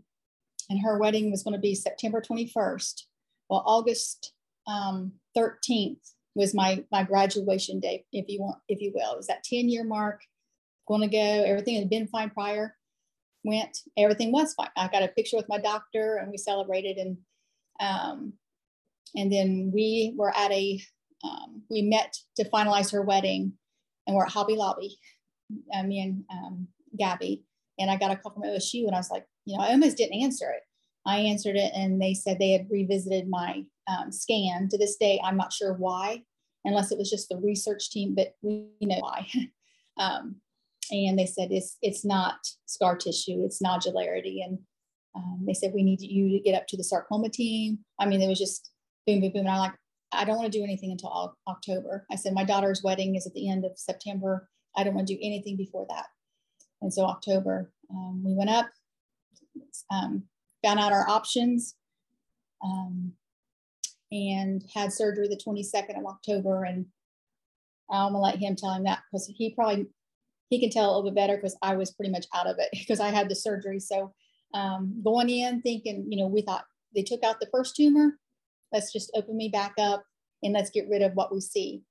and 0.69 0.81
her 0.83 0.99
wedding 0.99 1.31
was 1.31 1.43
going 1.43 1.55
to 1.55 1.61
be 1.61 1.75
September 1.75 2.21
21st. 2.21 3.03
Well, 3.49 3.63
August 3.67 4.33
um, 4.67 5.13
13th 5.37 6.13
was 6.35 6.55
my 6.55 6.85
my 6.93 7.03
graduation 7.03 7.81
day, 7.81 8.05
if 8.13 8.27
you 8.29 8.41
want, 8.41 8.59
if 8.69 8.81
you 8.81 8.93
will. 8.95 9.13
It 9.13 9.17
was 9.17 9.29
that 9.29 9.45
10 9.45 9.69
year 9.69 9.85
mark. 9.85 10.21
going 10.87 11.03
to 11.03 11.09
go. 11.09 11.19
Everything 11.19 11.77
had 11.77 11.91
been 11.91 12.09
fine 12.09 12.31
prior. 12.31 12.77
Went, 13.45 13.79
everything 13.97 14.33
was 14.33 14.55
fine. 14.55 14.71
I 14.77 14.89
got 14.89 15.05
a 15.05 15.09
picture 15.09 15.37
with 15.37 15.49
my 15.49 15.59
doctor 15.59 16.17
and 16.17 16.31
we 16.31 16.37
celebrated. 16.37 16.97
And 16.97 17.19
um, 17.81 18.33
and 19.15 19.33
then 19.33 19.71
we 19.73 20.15
were 20.17 20.37
at 20.37 20.51
a, 20.51 20.81
um, 21.25 21.63
we 21.71 21.83
met 21.83 22.17
to 22.37 22.49
finalize 22.51 22.93
her 22.93 23.03
wedding 23.03 23.53
and 24.07 24.17
we're 24.17 24.25
at 24.25 24.33
Hobby 24.33 24.55
Lobby, 24.55 24.99
uh, 25.75 25.83
me 25.83 26.01
and 26.01 26.25
um, 26.31 26.69
Gabby. 26.99 27.45
And 27.79 27.91
I 27.91 27.97
got 27.97 28.11
a 28.11 28.17
call 28.17 28.33
from 28.33 28.43
OSU 28.43 28.87
and 28.87 28.95
I 28.95 28.99
was 28.99 29.11
like, 29.11 29.27
you 29.47 29.57
know, 29.57 29.65
I 29.65 29.71
almost 29.71 29.97
didn't 29.97 30.21
answer 30.21 30.51
it. 30.51 30.63
I 31.07 31.19
answered 31.19 31.57
it 31.57 31.73
and 31.75 32.03
they 32.03 32.15
said 32.15 32.39
they 32.39 32.51
had 32.51 32.67
revisited 32.69 33.29
my 33.29 33.65
um, 33.89 34.11
scan. 34.11 34.69
To 34.69 34.77
this 34.77 34.97
day, 34.97 35.21
I'm 35.25 35.37
not 35.37 35.53
sure 35.53 35.75
why, 35.75 36.23
unless 36.65 36.91
it 36.91 36.99
was 36.99 37.09
just 37.09 37.29
the 37.29 37.39
research 37.39 37.91
team, 37.91 38.15
but 38.15 38.35
we 38.43 38.67
know 38.81 38.99
why. 38.99 39.29
um, 39.99 40.37
and 40.91 41.19
they 41.19 41.27
said 41.27 41.51
it's 41.51 41.79
it's 41.83 42.05
not 42.05 42.47
scar 42.67 42.97
tissue, 42.97 43.45
it's 43.45 43.63
nodularity, 43.63 44.45
and 44.45 44.59
um, 45.17 45.43
they 45.47 45.55
said 45.55 45.73
we 45.75 45.83
need 45.83 46.01
you 46.01 46.29
to 46.31 46.41
get 46.41 46.57
up 46.57 46.67
to 46.69 46.77
the 46.77 46.85
sarcoma 46.85 47.29
team. 47.29 47.79
I 47.99 48.07
mean, 48.07 48.21
it 48.21 48.29
was 48.29 48.39
just 48.39 48.71
boom, 49.07 49.21
boom, 49.21 49.33
boom. 49.33 49.41
And 49.41 49.51
I'm 49.51 49.59
like, 49.59 49.75
I 50.13 50.25
don't 50.25 50.37
want 50.37 50.51
to 50.53 50.59
do 50.59 50.65
anything 50.65 50.91
until 50.91 51.37
October. 51.49 52.07
I 52.11 52.17
said 52.17 52.35
my 52.35 52.45
daughter's 52.45 52.83
wedding 52.83 53.17
is 53.17 53.27
at 53.27 53.35
the 53.35 53.49
end 53.49 53.65
of 53.65 53.73
September. 53.77 54.49
I 54.77 54.85
don't 54.85 54.95
want 54.95 55.09
to 55.09 55.15
do 55.15 55.21
anything 55.23 55.57
before 55.57 55.87
that. 55.89 56.07
And 56.83 56.93
so 56.93 57.05
October, 57.05 57.73
um, 57.91 58.23
we 58.25 58.35
went 58.35 58.51
up, 58.51 58.69
um, 59.91 60.25
found 60.65 60.79
out 60.79 60.93
our 60.93 61.09
options, 61.09 61.75
um, 62.65 63.13
and 64.13 64.65
had 64.75 64.93
surgery 64.93 65.29
the 65.29 65.37
22nd 65.37 65.99
of 65.99 66.07
October. 66.07 66.65
And 66.65 66.87
I'm 67.91 68.13
gonna 68.13 68.21
let 68.21 68.39
him 68.39 68.57
tell 68.57 68.73
him 68.73 68.85
that 68.85 69.01
because 69.11 69.27
he 69.27 69.55
probably 69.55 69.87
he 70.49 70.61
can 70.61 70.71
tell 70.71 70.87
a 70.87 70.91
little 70.95 71.11
bit 71.11 71.15
better 71.15 71.37
because 71.37 71.57
I 71.63 71.77
was 71.77 71.91
pretty 71.91 72.13
much 72.13 72.27
out 72.35 72.47
of 72.47 72.57
it 72.59 72.69
because 72.73 73.01
I 73.01 73.09
had 73.09 73.29
the 73.29 73.35
surgery. 73.35 73.81
So 73.81 74.13
um, 74.55 75.01
going 75.05 75.29
in 75.29 75.61
thinking, 75.63 76.07
you 76.09 76.19
know, 76.19 76.29
we 76.29 76.43
thought 76.43 76.65
they 76.95 77.03
took 77.03 77.23
out 77.25 77.41
the 77.41 77.49
first 77.53 77.77
tumor, 77.77 78.19
let's 78.73 78.93
just 78.93 79.11
open 79.15 79.37
me 79.37 79.49
back 79.49 79.75
up 79.79 80.05
and 80.43 80.53
let's 80.53 80.71
get 80.71 80.89
rid 80.89 81.03
of 81.03 81.13
what 81.15 81.33
we 81.33 81.41
see. 81.41 81.83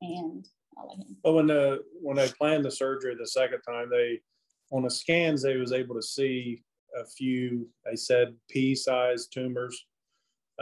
And 0.00 0.46
I'll 0.76 0.88
let 0.88 0.98
him. 0.98 1.16
But 1.22 1.34
when 1.34 1.46
the 1.46 1.84
when 2.00 2.16
they 2.16 2.28
planned 2.28 2.64
the 2.64 2.70
surgery 2.70 3.14
the 3.14 3.26
second 3.26 3.60
time, 3.62 3.88
they 3.90 4.20
on 4.70 4.82
the 4.82 4.90
scans 4.90 5.42
they 5.42 5.56
was 5.56 5.72
able 5.72 5.94
to 5.94 6.02
see 6.02 6.62
a 7.00 7.04
few. 7.04 7.68
They 7.84 7.96
said 7.96 8.34
pea-sized 8.50 9.32
tumors 9.32 9.86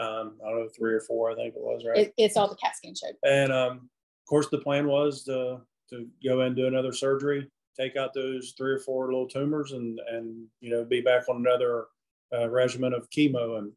um, 0.01 0.37
I 0.45 0.51
don't 0.51 0.61
know, 0.61 0.69
three 0.69 0.95
or 0.95 1.01
four, 1.01 1.31
I 1.31 1.35
think 1.35 1.55
it 1.55 1.61
was, 1.61 1.85
right? 1.87 1.99
It, 1.99 2.15
it's 2.17 2.37
all 2.37 2.49
the 2.49 2.57
CAT 2.57 2.77
scan 2.77 2.95
showed. 2.95 3.17
And 3.23 3.53
um, 3.53 3.73
of 3.73 4.29
course, 4.29 4.49
the 4.49 4.59
plan 4.59 4.87
was 4.87 5.25
to 5.25 5.61
to 5.91 6.07
go 6.25 6.41
and 6.43 6.55
do 6.55 6.67
another 6.67 6.93
surgery, 6.93 7.51
take 7.79 7.97
out 7.97 8.15
those 8.15 8.55
three 8.57 8.73
or 8.73 8.79
four 8.79 9.07
little 9.07 9.29
tumors, 9.29 9.73
and 9.73 10.01
and 10.11 10.47
you 10.61 10.71
know 10.71 10.85
be 10.85 11.01
back 11.01 11.29
on 11.29 11.37
another 11.37 11.87
uh, 12.33 12.49
regimen 12.49 12.95
of 12.95 13.11
chemo. 13.11 13.59
And 13.59 13.73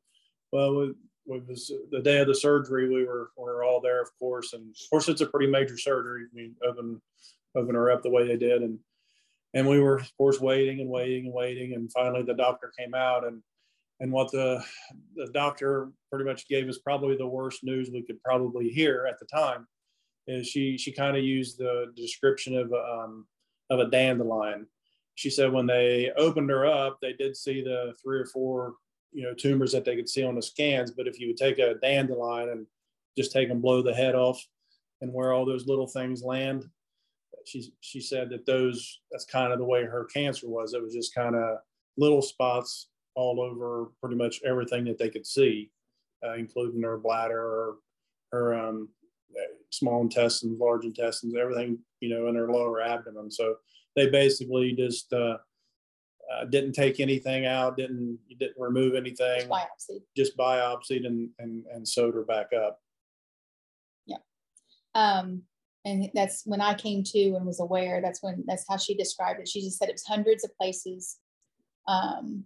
well, 0.52 0.76
we, 0.76 0.94
we 1.26 1.39
was 1.39 1.72
the 1.92 2.02
day 2.02 2.20
of 2.20 2.28
the 2.28 2.36
surgery, 2.36 2.88
we 2.88 3.06
were 3.06 3.32
we 3.38 3.44
were 3.44 3.63
all 3.63 3.82
there, 3.82 4.02
of 4.02 4.10
course, 4.18 4.54
and 4.54 4.70
of 4.70 4.89
course 4.89 5.10
it's 5.10 5.22
a 5.22 5.26
pretty 5.26 5.52
major 5.52 5.78
surgery. 5.78 6.26
We 6.34 6.52
open 6.66 7.02
open 7.56 7.76
her 7.76 7.92
up 7.92 8.04
the 8.04 8.12
way 8.12 8.28
they 8.28 8.38
did, 8.38 8.62
and 8.62 8.80
and 9.54 9.68
we 9.68 9.80
were 9.80 9.98
of 9.98 10.18
course 10.18 10.39
waiting 10.39 10.82
and 10.82 10.89
waiting 10.89 11.26
and 11.26 11.34
waiting, 11.34 11.74
and 11.74 11.92
finally 11.92 12.24
the 12.24 12.34
doctor 12.34 12.72
came 12.78 12.94
out 12.94 13.26
and 13.26 13.42
and 14.00 14.12
what 14.12 14.32
the 14.32 14.63
the 15.16 15.28
doctor 15.34 15.92
pretty 16.12 16.26
much 16.26 16.48
gave 16.48 16.68
us 16.68 16.80
probably 16.80 17.16
the 17.16 17.28
worst 17.28 17.63
news 17.63 17.89
we 17.92 18.04
could 18.04 18.22
probably 18.24 18.70
hear 18.70 19.08
at 19.10 19.20
the 19.20 19.26
time 19.26 19.68
is 20.28 20.48
she 20.48 20.78
she 20.78 20.92
kind 20.92 21.18
of 21.18 21.24
used 21.24 21.58
the 21.58 21.92
description 21.96 22.58
of 22.58 22.72
um, 22.74 23.26
of 23.70 23.80
a 23.80 23.89
dandelion. 23.89 24.68
She 25.16 25.30
said 25.30 25.52
when 25.52 25.68
they 25.68 26.12
opened 26.18 26.50
her 26.50 26.66
up, 26.66 26.98
they 27.02 27.13
did 27.13 27.36
see 27.36 27.62
the 27.62 27.94
three 28.04 28.20
or 28.20 28.26
four 28.26 28.76
you 29.12 29.24
know 29.24 29.34
tumors 29.34 29.72
that 29.74 29.86
they 29.86 29.96
could 29.96 30.10
see 30.10 30.24
on 30.24 30.36
the 30.36 30.42
scans, 30.42 30.92
but 30.92 31.08
if 31.08 31.20
you 31.20 31.28
would 31.28 31.38
take 31.38 31.60
a 31.60 31.76
dandelion 31.76 32.50
and 32.50 32.68
just 33.18 33.32
take 33.32 33.50
and 33.50 33.62
blow 33.62 33.82
the 33.82 33.94
head 33.94 34.16
off 34.16 34.44
and 35.02 35.13
where 35.13 35.34
all 35.34 35.46
those 35.46 35.68
little 35.68 35.88
things 35.88 36.24
land, 36.24 36.66
she 37.46 37.74
she 37.82 38.00
said 38.00 38.30
that 38.30 38.46
those 38.46 39.02
that's 39.12 39.26
kind 39.26 39.52
of 39.52 39.60
the 39.60 39.66
way 39.66 39.84
her 39.84 40.06
cancer 40.06 40.48
was. 40.48 40.74
It 40.74 40.84
was 40.84 40.94
just 40.94 41.16
kind 41.16 41.36
of 41.36 41.58
little 41.98 42.22
spots 42.22 42.90
all 43.16 43.42
over 43.42 43.92
pretty 44.02 44.16
much 44.16 44.42
everything 44.44 44.86
that 44.86 44.98
they 44.98 45.10
could 45.10 45.26
see, 45.26 45.70
uh, 46.26 46.34
including 46.34 46.82
her 46.82 46.98
bladder 46.98 47.76
her 48.32 48.54
um, 48.56 48.90
small 49.70 50.02
intestines, 50.02 50.60
large 50.60 50.86
intestines, 50.86 51.36
everything, 51.40 51.80
you 52.00 52.10
know, 52.10 52.28
in 52.28 52.36
her 52.36 52.52
lower 52.52 52.82
abdomen. 52.82 53.32
So 53.32 53.56
they 53.96 54.10
basically 54.10 54.74
just 54.74 55.14
uh, 55.14 55.38
uh, 56.32 56.46
didn't 56.46 56.74
take 56.74 57.00
anything 57.00 57.46
out, 57.46 57.78
didn't 57.78 58.18
didn't 58.40 58.58
remove 58.58 58.96
anything, 58.96 59.42
just 59.42 59.50
biopsied, 59.50 60.02
just 60.16 60.38
biopsied 60.38 61.06
and 61.06 61.30
and 61.40 61.64
and 61.72 61.88
sewed 61.88 62.16
her 62.16 62.24
back 62.24 62.52
up. 62.54 62.80
Yeah, 64.06 64.18
um, 64.96 65.44
and 65.86 66.10
that's 66.13 66.43
when 66.46 66.62
I 66.62 66.74
came 66.74 67.04
to 67.04 67.36
and 67.36 67.46
was 67.46 67.60
aware. 67.60 68.02
That's 68.02 68.24
when 68.24 68.43
that's 68.48 68.65
how 68.67 68.78
she 68.78 68.96
described 68.96 69.39
it. 69.39 69.48
She 69.48 69.62
just 69.62 69.78
said 69.78 69.89
it 69.89 69.93
was 69.93 70.06
hundreds 70.06 70.43
of 70.43 70.56
places. 70.58 71.17
Um, 71.88 72.46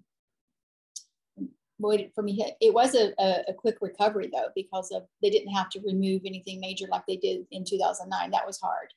for 2.16 2.24
me. 2.24 2.44
It 2.60 2.74
was 2.74 2.96
a, 2.96 3.14
a, 3.20 3.44
a, 3.50 3.54
quick 3.54 3.78
recovery 3.82 4.30
though, 4.34 4.48
because 4.56 4.92
of 4.92 5.04
they 5.22 5.30
didn't 5.30 5.54
have 5.54 5.70
to 5.70 5.80
remove 5.86 6.24
anything 6.26 6.60
major 6.60 6.88
like 6.90 7.04
they 7.08 7.18
did 7.18 7.46
in 7.52 7.64
2009. 7.64 8.32
That 8.32 8.48
was 8.48 8.60
hard. 8.60 8.94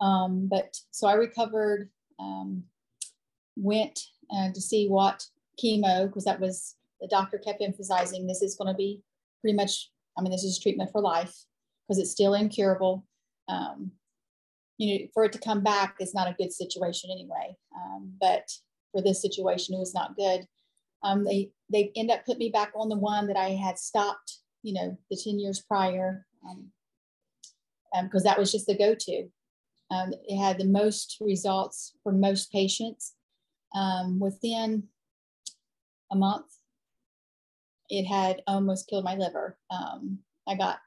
Um, 0.00 0.48
but 0.48 0.76
so 0.90 1.06
I 1.06 1.14
recovered, 1.14 1.90
um, 2.18 2.64
went 3.56 4.00
uh, 4.34 4.52
to 4.52 4.60
see 4.60 4.88
what 4.88 5.26
chemo, 5.62 6.06
because 6.06 6.24
that 6.24 6.40
was 6.40 6.76
the 7.00 7.08
doctor 7.08 7.38
kept 7.38 7.62
emphasizing 7.62 8.26
this 8.26 8.42
is 8.42 8.56
going 8.56 8.72
to 8.72 8.76
be 8.76 9.02
pretty 9.40 9.56
much, 9.56 9.90
I 10.16 10.22
mean, 10.22 10.32
this 10.32 10.44
is 10.44 10.58
treatment 10.58 10.90
for 10.92 11.00
life 11.00 11.34
because 11.86 11.98
it's 11.98 12.10
still 12.10 12.34
incurable. 12.34 13.04
Um, 13.48 13.92
you 14.78 14.98
know, 14.98 15.06
for 15.14 15.24
it 15.24 15.32
to 15.32 15.38
come 15.38 15.62
back 15.62 15.96
is 16.00 16.14
not 16.14 16.28
a 16.28 16.34
good 16.38 16.52
situation 16.52 17.10
anyway. 17.10 17.56
Um, 17.76 18.12
but 18.20 18.50
for 18.92 19.02
this 19.02 19.22
situation, 19.22 19.74
it 19.74 19.78
was 19.78 19.94
not 19.94 20.16
good. 20.16 20.46
Um, 21.02 21.24
they 21.24 21.50
they 21.70 21.92
end 21.96 22.10
up 22.10 22.24
putting 22.24 22.38
me 22.38 22.50
back 22.50 22.72
on 22.74 22.88
the 22.88 22.96
one 22.96 23.26
that 23.26 23.36
I 23.36 23.50
had 23.50 23.78
stopped, 23.78 24.38
you 24.62 24.72
know, 24.72 24.96
the 25.10 25.16
10 25.22 25.38
years 25.38 25.60
prior, 25.60 26.26
because 27.92 28.02
um, 28.02 28.10
um, 28.14 28.22
that 28.24 28.38
was 28.38 28.52
just 28.52 28.66
the 28.66 28.76
go-to. 28.76 29.28
Um, 29.90 30.12
it 30.26 30.38
had 30.38 30.58
the 30.58 30.64
most 30.64 31.18
results 31.20 31.94
for 32.02 32.12
most 32.12 32.50
patients. 32.50 33.14
Um, 33.74 34.18
within 34.18 34.84
a 36.10 36.16
month, 36.16 36.46
it 37.90 38.04
had 38.04 38.42
almost 38.46 38.88
killed 38.88 39.04
my 39.04 39.14
liver. 39.14 39.58
Um, 40.46 40.52
I 40.52 40.56
got 40.56 40.78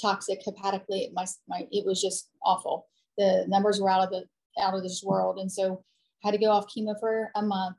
toxic 0.00 0.40
hepatically. 0.44 1.10
My, 1.14 1.26
my, 1.48 1.66
it 1.70 1.86
was 1.86 2.00
just 2.00 2.30
awful. 2.44 2.86
The 3.18 3.44
numbers 3.48 3.80
were 3.80 3.90
out 3.90 4.02
of 4.04 4.10
the 4.10 4.24
out 4.60 4.74
of 4.74 4.82
this 4.82 5.02
world, 5.04 5.38
and 5.38 5.50
so 5.50 5.84
I 6.24 6.28
had 6.28 6.32
to 6.32 6.38
go 6.38 6.50
off 6.50 6.66
chemo 6.66 6.98
for 6.98 7.30
a 7.34 7.42
month 7.42 7.76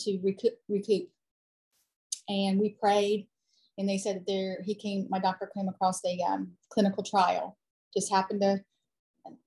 to 0.00 0.18
recoup, 0.22 0.52
recoup. 0.68 1.08
And 2.28 2.58
we 2.58 2.70
prayed, 2.80 3.26
and 3.78 3.88
they 3.88 3.98
said 3.98 4.16
that 4.16 4.26
there 4.26 4.58
he 4.64 4.74
came. 4.74 5.06
My 5.10 5.18
doctor 5.18 5.50
came 5.54 5.68
across 5.68 6.00
a 6.04 6.18
um, 6.28 6.52
clinical 6.70 7.02
trial. 7.02 7.58
Just 7.94 8.10
happened 8.10 8.40
to, 8.42 8.60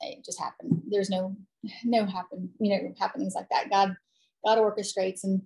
it 0.01 0.25
just 0.25 0.39
happened. 0.39 0.81
There's 0.89 1.09
no, 1.09 1.35
no 1.83 2.05
happen, 2.05 2.49
you 2.59 2.69
know, 2.69 2.93
happenings 2.99 3.33
like 3.33 3.49
that. 3.49 3.69
God, 3.69 3.95
God 4.45 4.57
orchestrates. 4.59 5.23
And 5.23 5.41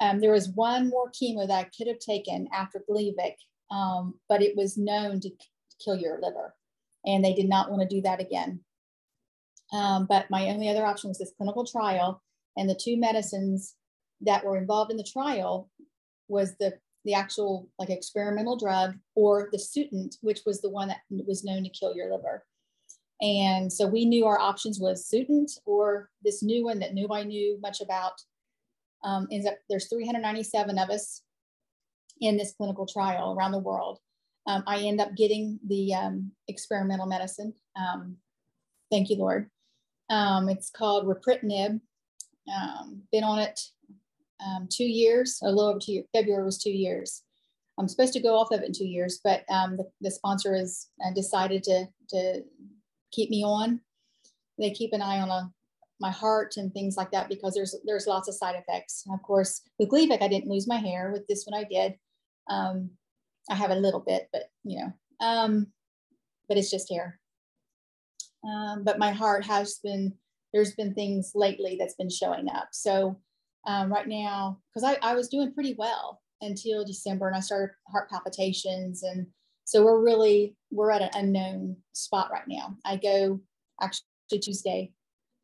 um, 0.00 0.20
there 0.20 0.32
was 0.32 0.50
one 0.50 0.88
more 0.88 1.10
chemo 1.10 1.46
that 1.48 1.58
I 1.58 1.70
could 1.76 1.88
have 1.88 1.98
taken 1.98 2.48
after 2.52 2.84
Gleevec, 2.88 3.34
um, 3.70 4.14
but 4.28 4.42
it 4.42 4.56
was 4.56 4.76
known 4.76 5.20
to 5.20 5.30
kill 5.82 5.96
your 5.96 6.20
liver, 6.20 6.54
and 7.04 7.24
they 7.24 7.34
did 7.34 7.48
not 7.48 7.70
want 7.70 7.82
to 7.82 7.96
do 7.96 8.02
that 8.02 8.20
again. 8.20 8.60
Um, 9.72 10.06
but 10.06 10.30
my 10.30 10.48
only 10.48 10.68
other 10.68 10.84
option 10.84 11.08
was 11.08 11.18
this 11.18 11.32
clinical 11.36 11.64
trial, 11.64 12.22
and 12.56 12.68
the 12.68 12.80
two 12.80 12.96
medicines 12.96 13.74
that 14.22 14.44
were 14.44 14.56
involved 14.56 14.90
in 14.90 14.96
the 14.96 15.04
trial 15.04 15.70
was 16.28 16.56
the 16.56 16.78
the 17.04 17.14
actual 17.14 17.68
like 17.78 17.90
experimental 17.90 18.56
drug 18.56 18.94
or 19.14 19.48
the 19.52 19.58
Sutent, 19.58 20.16
which 20.20 20.40
was 20.44 20.60
the 20.60 20.68
one 20.68 20.88
that 20.88 20.98
was 21.26 21.44
known 21.44 21.64
to 21.64 21.70
kill 21.70 21.94
your 21.94 22.12
liver. 22.12 22.44
And 23.22 23.72
so 23.72 23.86
we 23.86 24.04
knew 24.04 24.26
our 24.26 24.38
options 24.38 24.78
was 24.78 25.08
Sutent 25.08 25.50
or 25.64 26.10
this 26.22 26.42
new 26.42 26.64
one 26.64 26.78
that 26.80 26.94
nobody 26.94 27.26
knew 27.26 27.58
much 27.60 27.80
about. 27.80 28.20
Um, 29.02 29.28
ends 29.32 29.46
up 29.46 29.54
there's 29.70 29.88
397 29.88 30.78
of 30.78 30.90
us 30.90 31.22
in 32.20 32.36
this 32.36 32.52
clinical 32.52 32.86
trial 32.86 33.34
around 33.36 33.52
the 33.52 33.58
world. 33.58 33.98
Um, 34.46 34.62
I 34.66 34.78
end 34.78 35.00
up 35.00 35.14
getting 35.16 35.58
the 35.66 35.94
um, 35.94 36.32
experimental 36.48 37.06
medicine. 37.06 37.54
Um, 37.76 38.16
thank 38.90 39.10
you, 39.10 39.16
Lord. 39.16 39.50
Um, 40.08 40.48
it's 40.48 40.70
called 40.70 41.06
ripretinib. 41.06 41.80
Um, 42.52 43.02
been 43.12 43.24
on 43.24 43.38
it 43.38 43.60
two 44.70 44.84
years, 44.84 45.38
a 45.42 45.48
little 45.48 45.68
over 45.68 45.78
two 45.78 45.92
years. 45.92 46.06
February 46.14 46.44
was 46.44 46.58
two 46.58 46.70
years. 46.70 47.22
I'm 47.78 47.88
supposed 47.88 48.12
to 48.14 48.20
go 48.20 48.36
off 48.36 48.50
of 48.50 48.60
it 48.60 48.66
in 48.66 48.72
two 48.72 48.86
years, 48.86 49.20
but 49.22 49.44
the, 49.48 49.88
the, 50.00 50.10
sponsor 50.10 50.54
has 50.54 50.88
uh, 51.04 51.14
decided 51.14 51.62
to, 51.64 51.86
to 52.10 52.42
keep 53.12 53.30
me 53.30 53.42
on. 53.42 53.80
they 54.58 54.70
keep 54.70 54.92
an 54.92 55.00
eye 55.02 55.20
on 55.20 55.30
a, 55.30 55.50
my 56.00 56.10
heart 56.10 56.56
and 56.56 56.72
things 56.72 56.96
like 56.96 57.10
that 57.12 57.28
because 57.28 57.54
there's 57.54 57.76
there's 57.84 58.06
lots 58.06 58.28
of 58.28 58.34
side 58.34 58.56
effects. 58.56 59.04
Of 59.12 59.22
course, 59.22 59.62
with 59.78 59.90
Gleevec, 59.90 60.22
I 60.22 60.28
didn't 60.28 60.50
lose 60.50 60.66
my 60.66 60.78
hair. 60.78 61.10
With 61.12 61.26
this 61.26 61.44
one, 61.46 61.58
I 61.58 61.64
did. 61.64 61.94
Um, 62.48 62.90
I 63.50 63.54
have 63.54 63.70
a 63.70 63.76
little 63.76 64.00
bit, 64.00 64.28
but 64.32 64.50
you 64.64 64.78
know, 64.78 64.92
um, 65.26 65.66
but 66.48 66.56
it's 66.56 66.70
just 66.70 66.90
hair. 66.90 67.18
Um, 68.44 68.84
but 68.84 68.98
my 68.98 69.10
heart 69.10 69.44
has 69.44 69.80
been 69.82 70.14
there's 70.52 70.74
been 70.74 70.94
things 70.94 71.32
lately 71.34 71.76
that's 71.78 71.94
been 71.94 72.10
showing 72.10 72.48
up. 72.50 72.68
So 72.72 73.16
um, 73.66 73.92
right 73.92 74.08
now, 74.08 74.58
because 74.72 74.88
I, 74.88 74.98
I 75.02 75.14
was 75.14 75.28
doing 75.28 75.52
pretty 75.52 75.74
well 75.78 76.20
until 76.40 76.84
December, 76.84 77.28
and 77.28 77.36
I 77.36 77.40
started 77.40 77.74
heart 77.88 78.08
palpitations, 78.08 79.02
and 79.02 79.26
so 79.64 79.84
we're 79.84 80.02
really 80.02 80.56
we're 80.70 80.90
at 80.90 81.02
an 81.02 81.10
unknown 81.14 81.76
spot 81.92 82.30
right 82.32 82.48
now. 82.48 82.76
I 82.84 82.96
go 82.96 83.40
actually 83.80 84.04
Tuesday. 84.40 84.92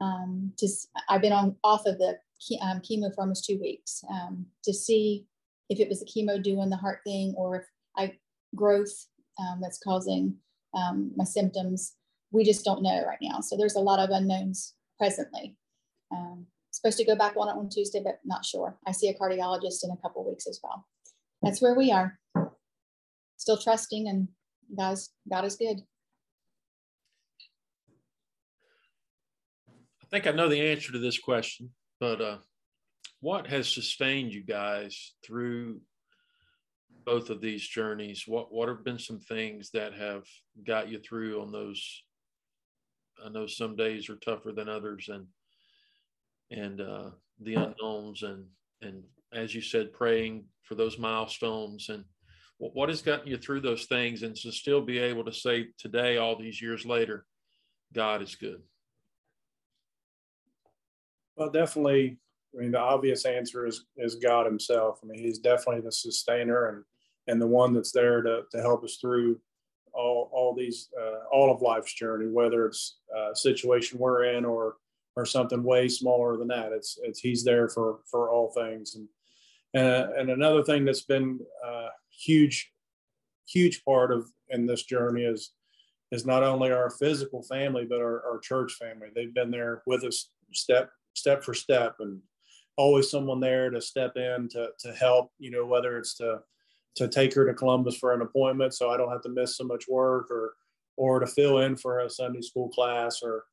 Um, 0.01 0.53
just 0.59 0.89
I've 1.09 1.23
been 1.23 1.33
on 1.33 1.57
off 1.65 1.87
of 1.87 1.99
the 1.99 2.19
um, 2.63 2.81
chemo 2.81 3.15
for 3.15 3.23
almost 3.23 3.45
two 3.45 3.59
weeks 3.61 4.05
um, 4.11 4.47
to 4.65 4.73
see 4.73 5.27
if 5.69 5.81
it 5.81 5.89
was 5.89 6.01
the 6.01 6.07
chemo 6.07 6.43
doing 6.43 6.71
the 6.71 6.77
heart 6.77 7.01
thing 7.05 7.35
or 7.37 7.57
if 7.57 7.65
I 7.97 8.17
growth 8.55 9.07
um, 9.39 9.61
that's 9.61 9.79
causing 9.79 10.37
um, 10.75 11.13
my 11.17 11.25
symptoms. 11.25 11.95
We 12.31 12.45
just 12.45 12.65
don't 12.65 12.83
know 12.83 13.05
right 13.07 13.19
now. 13.23 13.41
So 13.41 13.57
there's 13.57 13.77
a 13.77 13.81
lot 13.81 13.99
of 13.99 14.11
unknowns 14.11 14.75
presently. 14.99 15.57
Um, 16.11 16.47
supposed 16.71 16.99
to 16.99 17.05
go 17.05 17.17
back 17.17 17.35
on 17.37 17.49
it 17.49 17.59
on 17.59 17.69
Tuesday, 17.69 18.01
but 18.03 18.21
not 18.25 18.45
sure. 18.45 18.77
I 18.87 18.93
see 18.93 19.09
a 19.09 19.15
cardiologist 19.15 19.85
in 19.85 19.91
a 19.91 19.97
couple 19.97 20.29
weeks 20.29 20.47
as 20.47 20.61
well. 20.63 20.87
That's 21.43 21.63
where 21.63 21.75
we 21.75 21.93
are. 21.93 22.19
Still 23.37 23.57
trusting 23.57 24.09
and 24.09 24.29
God's 24.77 25.11
God 25.31 25.45
is 25.45 25.57
good. 25.57 25.81
I 30.03 30.07
think 30.11 30.27
I 30.27 30.31
know 30.31 30.49
the 30.49 30.71
answer 30.71 30.93
to 30.93 30.99
this 30.99 31.19
question, 31.19 31.71
but 32.01 32.21
uh, 32.21 32.39
what 33.21 33.47
has 33.47 33.69
sustained 33.69 34.33
you 34.33 34.43
guys 34.43 35.15
through 35.25 35.81
both 37.05 37.31
of 37.31 37.41
these 37.41 37.67
journeys? 37.67 38.25
What 38.27 38.53
what 38.53 38.69
have 38.69 38.85
been 38.85 38.99
some 38.99 39.21
things 39.21 39.71
that 39.71 39.95
have 39.95 40.25
got 40.67 40.89
you 40.89 40.99
through 40.99 41.41
on 41.41 41.53
those? 41.53 42.03
I 43.25 43.31
know 43.31 43.47
some 43.47 43.77
days 43.77 44.11
are 44.11 44.17
tougher 44.17 44.53
than 44.53 44.69
others, 44.69 45.09
and 45.09 45.27
and 46.51 46.81
uh, 46.81 47.11
the 47.41 47.55
unknowns, 47.55 48.23
and 48.23 48.45
and 48.83 49.03
as 49.33 49.55
you 49.55 49.63
said, 49.63 49.93
praying 49.93 50.45
for 50.63 50.75
those 50.75 50.99
milestones, 50.99 51.89
and 51.89 52.05
what, 52.59 52.75
what 52.75 52.89
has 52.89 53.03
gotten 53.03 53.29
you 53.29 53.39
through 53.39 53.61
those 53.61 53.87
things, 53.87 54.23
and 54.23 54.37
to 54.37 54.53
still 54.53 54.83
be 54.83 54.99
able 54.99 55.25
to 55.25 55.33
say 55.33 55.69
today, 55.79 56.19
all 56.19 56.37
these 56.37 56.61
years 56.61 56.85
later, 56.85 57.25
God 57.95 58.21
is 58.21 58.35
good. 58.35 58.63
Well, 61.37 61.51
definitely. 61.51 62.19
I 62.57 62.61
mean, 62.63 62.73
the 62.73 62.81
obvious 62.81 63.25
answer 63.25 63.67
is 63.67 63.85
is 63.97 64.17
God 64.17 64.47
Himself. 64.47 65.01
I 65.03 65.07
mean, 65.07 65.23
He's 65.23 65.39
definitely 65.39 65.83
the 65.83 65.93
sustainer 65.93 66.67
and 66.67 66.85
and 67.29 67.41
the 67.41 67.47
one 67.47 67.73
that's 67.73 67.93
there 67.93 68.23
to, 68.23 68.43
to 68.53 68.61
help 68.61 68.85
us 68.85 68.99
through 69.01 69.41
all, 69.93 70.31
all 70.33 70.55
these 70.55 70.89
uh, 71.01 71.25
all 71.33 71.53
of 71.53 71.63
life's 71.63 71.95
journey 71.95 72.29
whether 72.29 72.67
it's 72.67 72.99
a 73.17 73.35
situation 73.35 73.99
we're 73.99 74.25
in 74.25 74.45
or 74.45 74.77
or 75.17 75.25
something 75.25 75.63
way 75.63 75.89
smaller 75.89 76.37
than 76.37 76.49
that. 76.49 76.73
It's 76.73 76.99
it's 77.03 77.21
he's 77.21 77.43
there 77.45 77.69
for 77.69 78.01
for 78.11 78.31
all 78.31 78.51
things. 78.51 78.97
And 78.97 79.09
uh, 79.77 80.09
and 80.17 80.31
another 80.31 80.63
thing 80.63 80.85
that's 80.85 81.05
been 81.05 81.41
a 81.65 81.69
uh, 81.69 81.89
huge 82.11 82.71
huge 83.49 83.85
part 83.85 84.13
of 84.13 84.27
in 84.51 84.67
this 84.67 84.85
journey 84.85 85.23
is 85.23 85.53
is 86.13 86.25
not 86.25 86.43
only 86.43 86.71
our 86.71 86.91
physical 86.91 87.43
family 87.43 87.85
but 87.85 88.01
our, 88.01 88.25
our 88.27 88.39
church 88.39 88.75
family. 88.75 89.09
They've 89.15 89.35
been 89.35 89.51
there 89.51 89.83
with 89.87 90.05
us 90.05 90.31
step 90.53 90.91
step 91.15 91.43
for 91.43 91.55
step. 91.55 91.97
And 92.01 92.21
always 92.77 93.11
someone 93.11 93.41
there 93.41 93.71
to 93.71 93.81
step 93.81 94.17
in 94.17 94.49
to 94.51 94.69
to 94.79 94.93
help 94.93 95.33
you 95.39 95.51
know 95.51 95.67
whether 95.67 95.99
it's 95.99 96.15
to 96.15 96.41
to 96.95 97.09
take 97.09 97.35
her 97.35 97.47
to 97.47 97.55
Columbus 97.55 97.97
for 97.97 98.13
an 98.13 98.23
appointment 98.23 98.75
so 98.75 98.91
I 98.91 98.97
don't 98.97 99.11
have 99.11 99.23
to 99.23 99.29
miss 99.29 99.57
so 99.57 99.65
much 99.65 99.85
work 99.89 100.31
or 100.31 100.55
or 100.97 101.21
to 101.21 101.27
fill 101.27 101.61
in 101.61 101.77
for 101.77 102.01
a 102.01 102.11
Sunday 102.11 102.41
school 102.41 102.69
class 102.69 103.21
or 103.23 103.45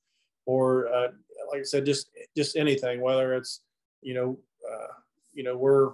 or 0.45 0.87
uh, 0.93 1.09
like 1.51 1.61
I 1.61 1.63
said 1.63 1.85
just 1.85 2.09
just 2.35 2.55
anything 2.55 3.01
whether 3.01 3.33
it's 3.33 3.61
you 4.01 4.13
know 4.13 4.37
uh, 4.71 4.93
you 5.33 5.43
know 5.43 5.57
we're 5.57 5.91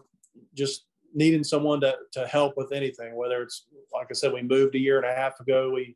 just 0.56 0.86
needing 1.14 1.44
someone 1.44 1.82
to 1.82 1.96
to 2.14 2.28
help 2.28 2.56
with 2.58 2.72
anything 2.72 3.16
whether 3.16 3.42
it's 3.42 3.66
like 3.94 4.08
I 4.10 4.14
said 4.14 4.34
we 4.34 4.42
moved 4.42 4.76
a 4.76 4.80
year 4.80 4.98
and 4.98 5.06
a 5.06 5.16
half 5.16 5.40
ago 5.40 5.72
we 5.72 5.96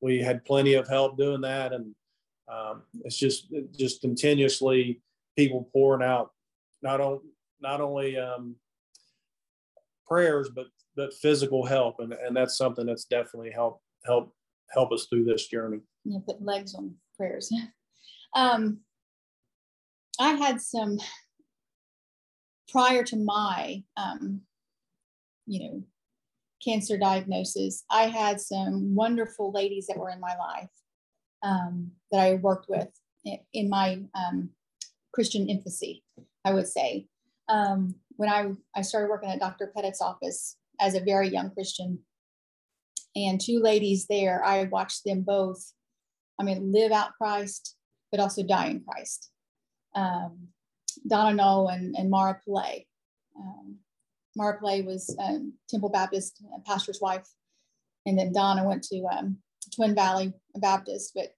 we 0.00 0.18
had 0.18 0.44
plenty 0.44 0.74
of 0.74 0.88
help 0.88 1.18
doing 1.18 1.40
that 1.42 1.72
and 1.72 1.94
um, 2.50 2.82
it's 3.04 3.16
just 3.16 3.52
just 3.76 4.00
continuously 4.00 5.00
people 5.36 5.68
pouring 5.72 6.06
out 6.06 6.32
not 6.82 7.00
only 7.00 7.20
not 7.60 7.80
only 7.80 8.18
um, 8.18 8.56
prayers 10.06 10.50
but 10.54 10.66
but 10.96 11.14
physical 11.14 11.64
help, 11.64 11.96
and 12.00 12.12
and 12.12 12.36
that's 12.36 12.56
something 12.56 12.86
that's 12.86 13.04
definitely 13.04 13.50
helped 13.50 13.82
help 14.04 14.34
help 14.70 14.92
us 14.92 15.06
through 15.08 15.24
this 15.24 15.46
journey. 15.46 15.80
Yeah, 16.04 16.18
put 16.26 16.42
legs 16.42 16.74
on 16.74 16.94
prayers. 17.16 17.52
um, 18.34 18.80
I 20.18 20.30
had 20.30 20.60
some 20.60 20.98
prior 22.68 23.02
to 23.04 23.16
my 23.16 23.82
um, 23.96 24.42
you 25.46 25.60
know 25.60 25.82
cancer 26.64 26.98
diagnosis. 26.98 27.84
I 27.90 28.04
had 28.04 28.40
some 28.40 28.94
wonderful 28.94 29.50
ladies 29.52 29.86
that 29.86 29.98
were 29.98 30.10
in 30.10 30.20
my 30.20 30.36
life 30.36 30.68
um, 31.42 31.92
that 32.12 32.20
I 32.20 32.34
worked 32.34 32.68
with 32.68 32.88
in 33.52 33.68
my 33.68 34.02
um, 34.14 34.50
Christian 35.12 35.48
infancy, 35.48 36.04
I 36.44 36.52
would 36.52 36.68
say. 36.68 37.06
Um, 37.48 37.96
when 38.16 38.28
I, 38.28 38.52
I 38.76 38.82
started 38.82 39.10
working 39.10 39.30
at 39.30 39.40
Dr. 39.40 39.72
Pettit's 39.74 40.00
office, 40.00 40.56
as 40.80 40.94
a 40.94 41.00
very 41.00 41.28
young 41.28 41.50
Christian. 41.50 42.00
And 43.14 43.40
two 43.40 43.60
ladies 43.60 44.06
there, 44.06 44.42
I 44.44 44.64
watched 44.64 45.04
them 45.04 45.22
both, 45.22 45.72
I 46.38 46.42
mean, 46.42 46.72
live 46.72 46.90
out 46.90 47.12
Christ, 47.20 47.76
but 48.10 48.20
also 48.20 48.42
die 48.42 48.68
in 48.68 48.82
Christ. 48.88 49.30
Um, 49.94 50.48
Donna 51.06 51.34
Knoll 51.34 51.68
and, 51.68 51.94
and 51.96 52.10
Mara 52.10 52.40
Pillay. 52.46 52.86
Um, 53.38 53.76
Mara 54.36 54.58
Pillay 54.58 54.84
was 54.84 55.14
um, 55.18 55.52
Temple 55.68 55.90
Baptist 55.90 56.42
pastor's 56.66 57.00
wife. 57.00 57.28
And 58.06 58.18
then 58.18 58.32
Donna 58.32 58.64
went 58.64 58.82
to 58.84 59.04
um, 59.12 59.38
Twin 59.74 59.94
Valley 59.94 60.32
Baptist. 60.56 61.12
But 61.14 61.34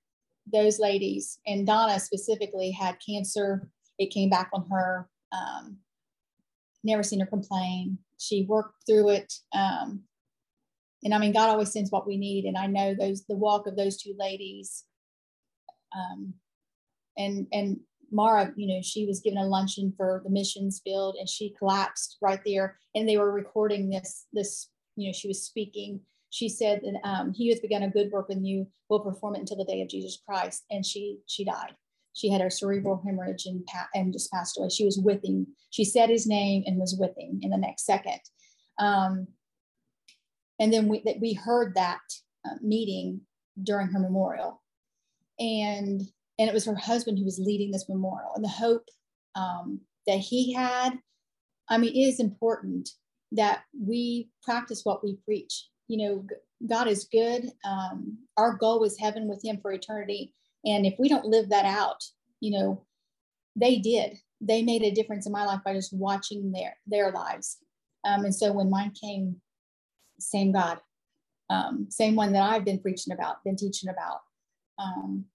those 0.52 0.78
ladies, 0.78 1.38
and 1.46 1.66
Donna 1.66 1.98
specifically, 1.98 2.70
had 2.70 2.96
cancer. 3.04 3.68
It 3.98 4.12
came 4.12 4.30
back 4.30 4.50
on 4.52 4.66
her. 4.70 5.08
Um, 5.32 5.78
never 6.84 7.02
seen 7.02 7.20
her 7.20 7.26
complain 7.26 7.98
she 8.22 8.46
worked 8.48 8.86
through 8.86 9.10
it. 9.10 9.32
Um, 9.52 10.02
and 11.04 11.12
I 11.12 11.18
mean, 11.18 11.32
God 11.32 11.48
always 11.48 11.72
sends 11.72 11.90
what 11.90 12.06
we 12.06 12.16
need. 12.16 12.44
And 12.44 12.56
I 12.56 12.66
know 12.66 12.94
those 12.94 13.24
the 13.24 13.34
walk 13.34 13.66
of 13.66 13.76
those 13.76 14.00
two 14.00 14.14
ladies. 14.16 14.84
Um, 15.96 16.34
and 17.18 17.46
and 17.52 17.80
Mara, 18.10 18.52
you 18.56 18.68
know, 18.68 18.80
she 18.82 19.06
was 19.06 19.20
given 19.20 19.38
a 19.38 19.46
luncheon 19.46 19.92
for 19.96 20.20
the 20.24 20.30
missions 20.30 20.80
field, 20.84 21.16
and 21.18 21.28
she 21.28 21.54
collapsed 21.58 22.18
right 22.22 22.40
there. 22.46 22.78
And 22.94 23.08
they 23.08 23.16
were 23.16 23.32
recording 23.32 23.90
this 23.90 24.26
this. 24.32 24.68
You 24.96 25.08
know, 25.08 25.12
she 25.12 25.28
was 25.28 25.42
speaking. 25.42 26.00
She 26.30 26.48
said 26.48 26.82
that 26.82 27.08
um, 27.08 27.32
He 27.32 27.48
has 27.48 27.60
begun 27.60 27.82
a 27.82 27.90
good 27.90 28.12
work 28.12 28.30
in 28.30 28.44
you 28.44 28.66
will 28.88 29.00
perform 29.00 29.34
it 29.34 29.40
until 29.40 29.56
the 29.56 29.64
day 29.64 29.82
of 29.82 29.88
Jesus 29.88 30.22
Christ. 30.24 30.64
And 30.70 30.86
she 30.86 31.18
she 31.26 31.44
died 31.44 31.74
she 32.14 32.30
had 32.30 32.40
a 32.40 32.50
cerebral 32.50 33.02
hemorrhage 33.04 33.46
and, 33.46 33.66
and 33.94 34.12
just 34.12 34.30
passed 34.30 34.58
away. 34.58 34.68
She 34.68 34.84
was 34.84 34.98
with 34.98 35.24
him. 35.24 35.46
She 35.70 35.84
said 35.84 36.10
his 36.10 36.26
name 36.26 36.62
and 36.66 36.78
was 36.78 36.96
with 36.98 37.16
him 37.18 37.38
in 37.42 37.50
the 37.50 37.56
next 37.56 37.86
second. 37.86 38.20
Um, 38.78 39.28
and 40.58 40.72
then 40.72 40.88
we, 40.88 41.02
we 41.20 41.32
heard 41.32 41.74
that 41.74 42.00
uh, 42.46 42.56
meeting 42.60 43.22
during 43.62 43.88
her 43.88 43.98
memorial. 43.98 44.62
And, 45.38 46.02
and 46.38 46.48
it 46.48 46.52
was 46.54 46.66
her 46.66 46.74
husband 46.74 47.18
who 47.18 47.24
was 47.24 47.38
leading 47.38 47.70
this 47.70 47.88
memorial. 47.88 48.32
And 48.34 48.44
the 48.44 48.48
hope 48.48 48.84
um, 49.34 49.80
that 50.06 50.18
he 50.18 50.52
had, 50.52 50.98
I 51.68 51.78
mean, 51.78 51.94
it 51.94 51.98
is 51.98 52.20
important 52.20 52.90
that 53.32 53.62
we 53.78 54.28
practice 54.42 54.82
what 54.84 55.02
we 55.02 55.16
preach. 55.24 55.68
You 55.88 55.96
know, 55.98 56.26
God 56.68 56.86
is 56.86 57.08
good. 57.10 57.50
Um, 57.64 58.18
our 58.36 58.56
goal 58.56 58.84
is 58.84 58.98
heaven 58.98 59.26
with 59.26 59.42
him 59.42 59.58
for 59.60 59.72
eternity 59.72 60.34
and 60.64 60.86
if 60.86 60.94
we 60.98 61.08
don't 61.08 61.26
live 61.26 61.48
that 61.50 61.64
out, 61.64 62.02
you 62.40 62.50
know, 62.52 62.84
they 63.56 63.78
did. 63.78 64.18
They 64.40 64.62
made 64.62 64.82
a 64.82 64.90
difference 64.90 65.26
in 65.26 65.32
my 65.32 65.44
life 65.44 65.60
by 65.64 65.74
just 65.74 65.92
watching 65.92 66.52
their 66.52 66.76
their 66.86 67.10
lives. 67.12 67.58
Um, 68.04 68.24
and 68.24 68.34
so 68.34 68.52
when 68.52 68.70
mine 68.70 68.92
came, 69.00 69.40
same 70.18 70.52
God, 70.52 70.80
um, 71.50 71.86
same 71.88 72.16
one 72.16 72.32
that 72.32 72.42
I've 72.42 72.64
been 72.64 72.80
preaching 72.80 73.12
about, 73.12 73.44
been 73.44 73.56
teaching 73.56 73.88
about. 73.90 74.20
Um, 74.78 75.26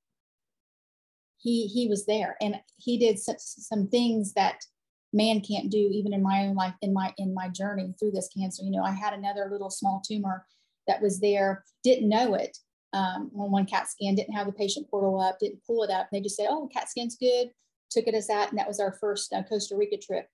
he 1.37 1.67
he 1.67 1.87
was 1.87 2.05
there, 2.05 2.35
and 2.41 2.59
he 2.77 2.97
did 2.97 3.19
such, 3.19 3.39
some 3.39 3.87
things 3.87 4.33
that 4.33 4.65
man 5.13 5.41
can't 5.41 5.69
do, 5.69 5.77
even 5.77 6.13
in 6.13 6.21
my 6.21 6.45
own 6.45 6.55
life, 6.55 6.73
in 6.81 6.93
my 6.93 7.13
in 7.17 7.33
my 7.33 7.47
journey 7.49 7.93
through 7.99 8.11
this 8.11 8.29
cancer. 8.35 8.63
You 8.63 8.71
know, 8.71 8.83
I 8.83 8.91
had 8.91 9.13
another 9.13 9.47
little 9.49 9.69
small 9.69 10.01
tumor 10.05 10.45
that 10.87 11.01
was 11.01 11.19
there, 11.19 11.63
didn't 11.83 12.09
know 12.09 12.33
it, 12.33 12.57
um, 12.97 13.31
on 13.38 13.51
one 13.51 13.65
CAT 13.65 13.88
scan, 13.88 14.15
didn't 14.15 14.33
have 14.33 14.47
the 14.47 14.53
patient 14.53 14.89
portal 14.89 15.19
up, 15.19 15.38
didn't 15.39 15.63
pull 15.65 15.83
it 15.83 15.91
up. 15.91 16.07
They 16.12 16.19
just 16.19 16.36
said, 16.36 16.47
oh, 16.49 16.69
CAT 16.73 16.89
scan's 16.89 17.15
good, 17.15 17.51
took 17.91 18.07
it 18.07 18.15
as 18.15 18.27
that. 18.27 18.49
And 18.49 18.57
that 18.57 18.67
was 18.67 18.79
our 18.79 18.93
first 18.99 19.31
uh, 19.33 19.43
Costa 19.43 19.75
Rica 19.75 19.97
trip. 19.97 20.27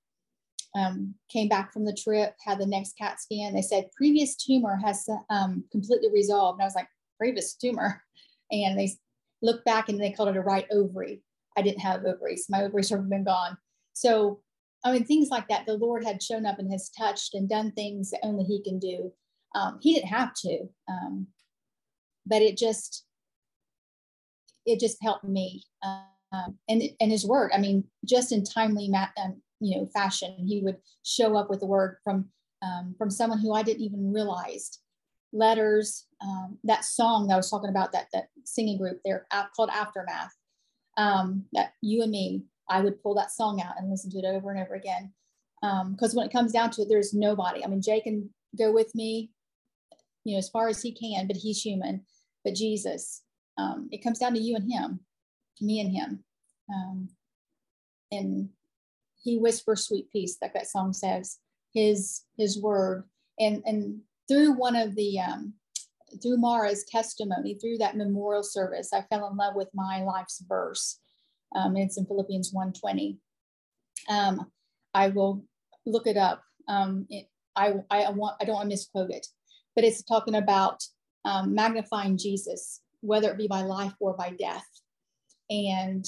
Um, 0.76 1.13
came 1.30 1.49
back 1.49 1.71
from 1.71 1.86
the 1.86 1.93
trip, 1.93 2.34
had 2.43 2.58
the 2.58 2.65
next 2.65 2.97
CAT 2.97 3.19
scan. 3.19 3.54
They 3.54 3.62
said 3.62 3.91
previous 3.95 4.36
tumor 4.36 4.80
has 4.84 5.08
um, 5.30 5.65
completely 5.71 6.10
resolved. 6.12 6.56
And 6.56 6.63
I 6.63 6.65
was 6.65 6.76
like, 6.76 6.88
previous 7.19 7.56
tumor. 7.56 8.02
And 8.52 8.78
they 8.78 8.91
looked 9.41 9.65
back 9.65 9.89
and 9.89 9.99
they 9.99 10.12
called 10.12 10.30
it 10.30 10.38
a 10.38 10.41
right 10.41 10.67
ovary. 10.71 11.21
I 11.58 11.62
didn't 11.62 11.80
have 11.80 12.06
ovaries. 12.06 12.45
My 12.49 12.63
ovaries 12.63 12.89
have 12.89 13.10
been 13.10 13.23
gone. 13.23 13.58
So, 13.93 14.41
I 14.84 14.91
mean, 14.91 15.06
things 15.06 15.30
like 15.30 15.47
that. 15.47 15.65
The 15.65 15.73
Lord 15.73 16.04
had 16.04 16.21
shown 16.21 16.45
up 16.45 16.60
and 16.60 16.71
has 16.71 16.89
touched 16.89 17.34
and 17.34 17.49
done 17.49 17.71
things 17.71 18.12
that 18.12 18.19
only 18.23 18.43
He 18.43 18.62
can 18.62 18.80
do. 18.80 19.12
Um, 19.56 19.80
he 19.82 19.93
didn't 19.93 20.10
have 20.10 20.34
to. 20.45 20.67
Um, 20.88 21.28
but 22.25 22.41
it 22.41 22.57
just 22.57 23.05
it 24.65 24.79
just 24.79 24.97
helped 25.01 25.23
me 25.25 25.63
um, 25.83 26.57
and 26.67 26.83
and 26.99 27.12
his 27.12 27.25
word. 27.25 27.51
I 27.53 27.59
mean 27.59 27.86
just 28.05 28.31
in 28.31 28.43
timely 28.43 28.91
um, 29.21 29.41
you 29.59 29.77
know 29.77 29.89
fashion 29.93 30.36
he 30.38 30.62
would 30.62 30.77
show 31.03 31.38
up 31.38 31.49
with 31.49 31.59
the 31.59 31.65
word 31.65 31.97
from 32.03 32.29
um, 32.62 32.95
from 32.97 33.09
someone 33.09 33.39
who 33.39 33.53
i 33.53 33.63
didn't 33.63 33.83
even 33.83 34.13
realize. 34.13 34.79
Letters 35.36 36.05
um, 36.21 36.59
that 36.63 36.86
song 36.86 37.27
that 37.27 37.33
i 37.33 37.38
was 37.38 37.49
talking 37.49 37.69
about 37.69 37.91
that 37.93 38.07
that 38.13 38.27
singing 38.45 38.77
group 38.77 38.99
there 39.03 39.25
called 39.55 39.71
aftermath 39.71 40.31
um, 40.97 41.45
that 41.53 41.73
you 41.81 42.03
and 42.03 42.12
me 42.12 42.43
i 42.69 42.79
would 42.81 43.01
pull 43.01 43.15
that 43.15 43.31
song 43.31 43.59
out 43.59 43.73
and 43.77 43.89
listen 43.89 44.12
to 44.12 44.19
it 44.19 44.25
over 44.25 44.51
and 44.51 44.63
over 44.63 44.75
again. 44.75 45.12
Because 45.62 46.13
um, 46.13 46.17
when 46.17 46.27
it 46.27 46.31
comes 46.31 46.51
down 46.51 46.69
to 46.71 46.83
it 46.83 46.88
there's 46.89 47.13
nobody. 47.13 47.63
I 47.63 47.67
mean 47.67 47.81
jay 47.81 47.99
can 47.99 48.29
go 48.57 48.71
with 48.71 48.93
me 48.93 49.31
you 50.23 50.33
know 50.33 50.38
as 50.38 50.49
far 50.49 50.67
as 50.67 50.81
he 50.81 50.91
can 50.93 51.27
but 51.27 51.38
he's 51.38 51.62
human 51.62 52.05
but 52.43 52.56
Jesus. 52.56 53.23
Um, 53.58 53.88
it 53.91 54.03
comes 54.03 54.19
down 54.19 54.34
to 54.34 54.39
you 54.39 54.56
and 54.56 54.71
him, 54.71 54.99
me 55.62 55.79
and 55.79 55.91
him. 55.91 56.23
Um, 56.73 57.10
and 58.12 58.49
he 59.21 59.38
whispers 59.38 59.86
sweet 59.88 60.12
peace, 60.12 60.38
like 60.41 60.53
that 60.53 60.67
song 60.67 60.93
says, 60.93 61.39
his 61.73 62.23
his 62.38 62.62
word. 62.62 63.06
And 63.39 63.63
and 63.65 64.01
through 64.27 64.53
one 64.53 64.75
of 64.75 64.95
the 64.95 65.19
um, 65.19 65.53
through 66.21 66.38
Mara's 66.38 66.86
testimony, 66.86 67.56
through 67.56 67.77
that 67.79 67.97
memorial 67.97 68.43
service, 68.43 68.91
I 68.93 69.01
fell 69.01 69.27
in 69.29 69.38
love 69.38 69.56
with 69.56 69.69
my 69.73 70.03
life's 70.03 70.43
verse. 70.47 70.99
Um, 71.56 71.77
it's 71.77 71.97
in 71.97 72.06
Philippians 72.06 72.51
120. 72.51 73.17
Um, 74.10 74.51
I 74.93 75.10
will 75.10 75.43
look 75.86 76.08
it 76.08 76.17
up. 76.17 76.43
Um, 76.67 77.06
it, 77.10 77.27
I, 77.56 77.75
I 77.89 78.10
want 78.12 78.38
I 78.41 78.45
don't 78.45 78.56
want 78.56 78.65
to 78.65 78.73
misquote 78.73 79.12
it, 79.12 79.27
but 79.75 79.84
it's 79.84 80.03
talking 80.03 80.36
about 80.36 80.84
um, 81.25 81.53
magnifying 81.53 82.17
Jesus, 82.17 82.81
whether 83.01 83.31
it 83.31 83.38
be 83.38 83.47
by 83.47 83.62
life 83.62 83.93
or 83.99 84.13
by 84.13 84.31
death. 84.38 84.67
And 85.49 86.05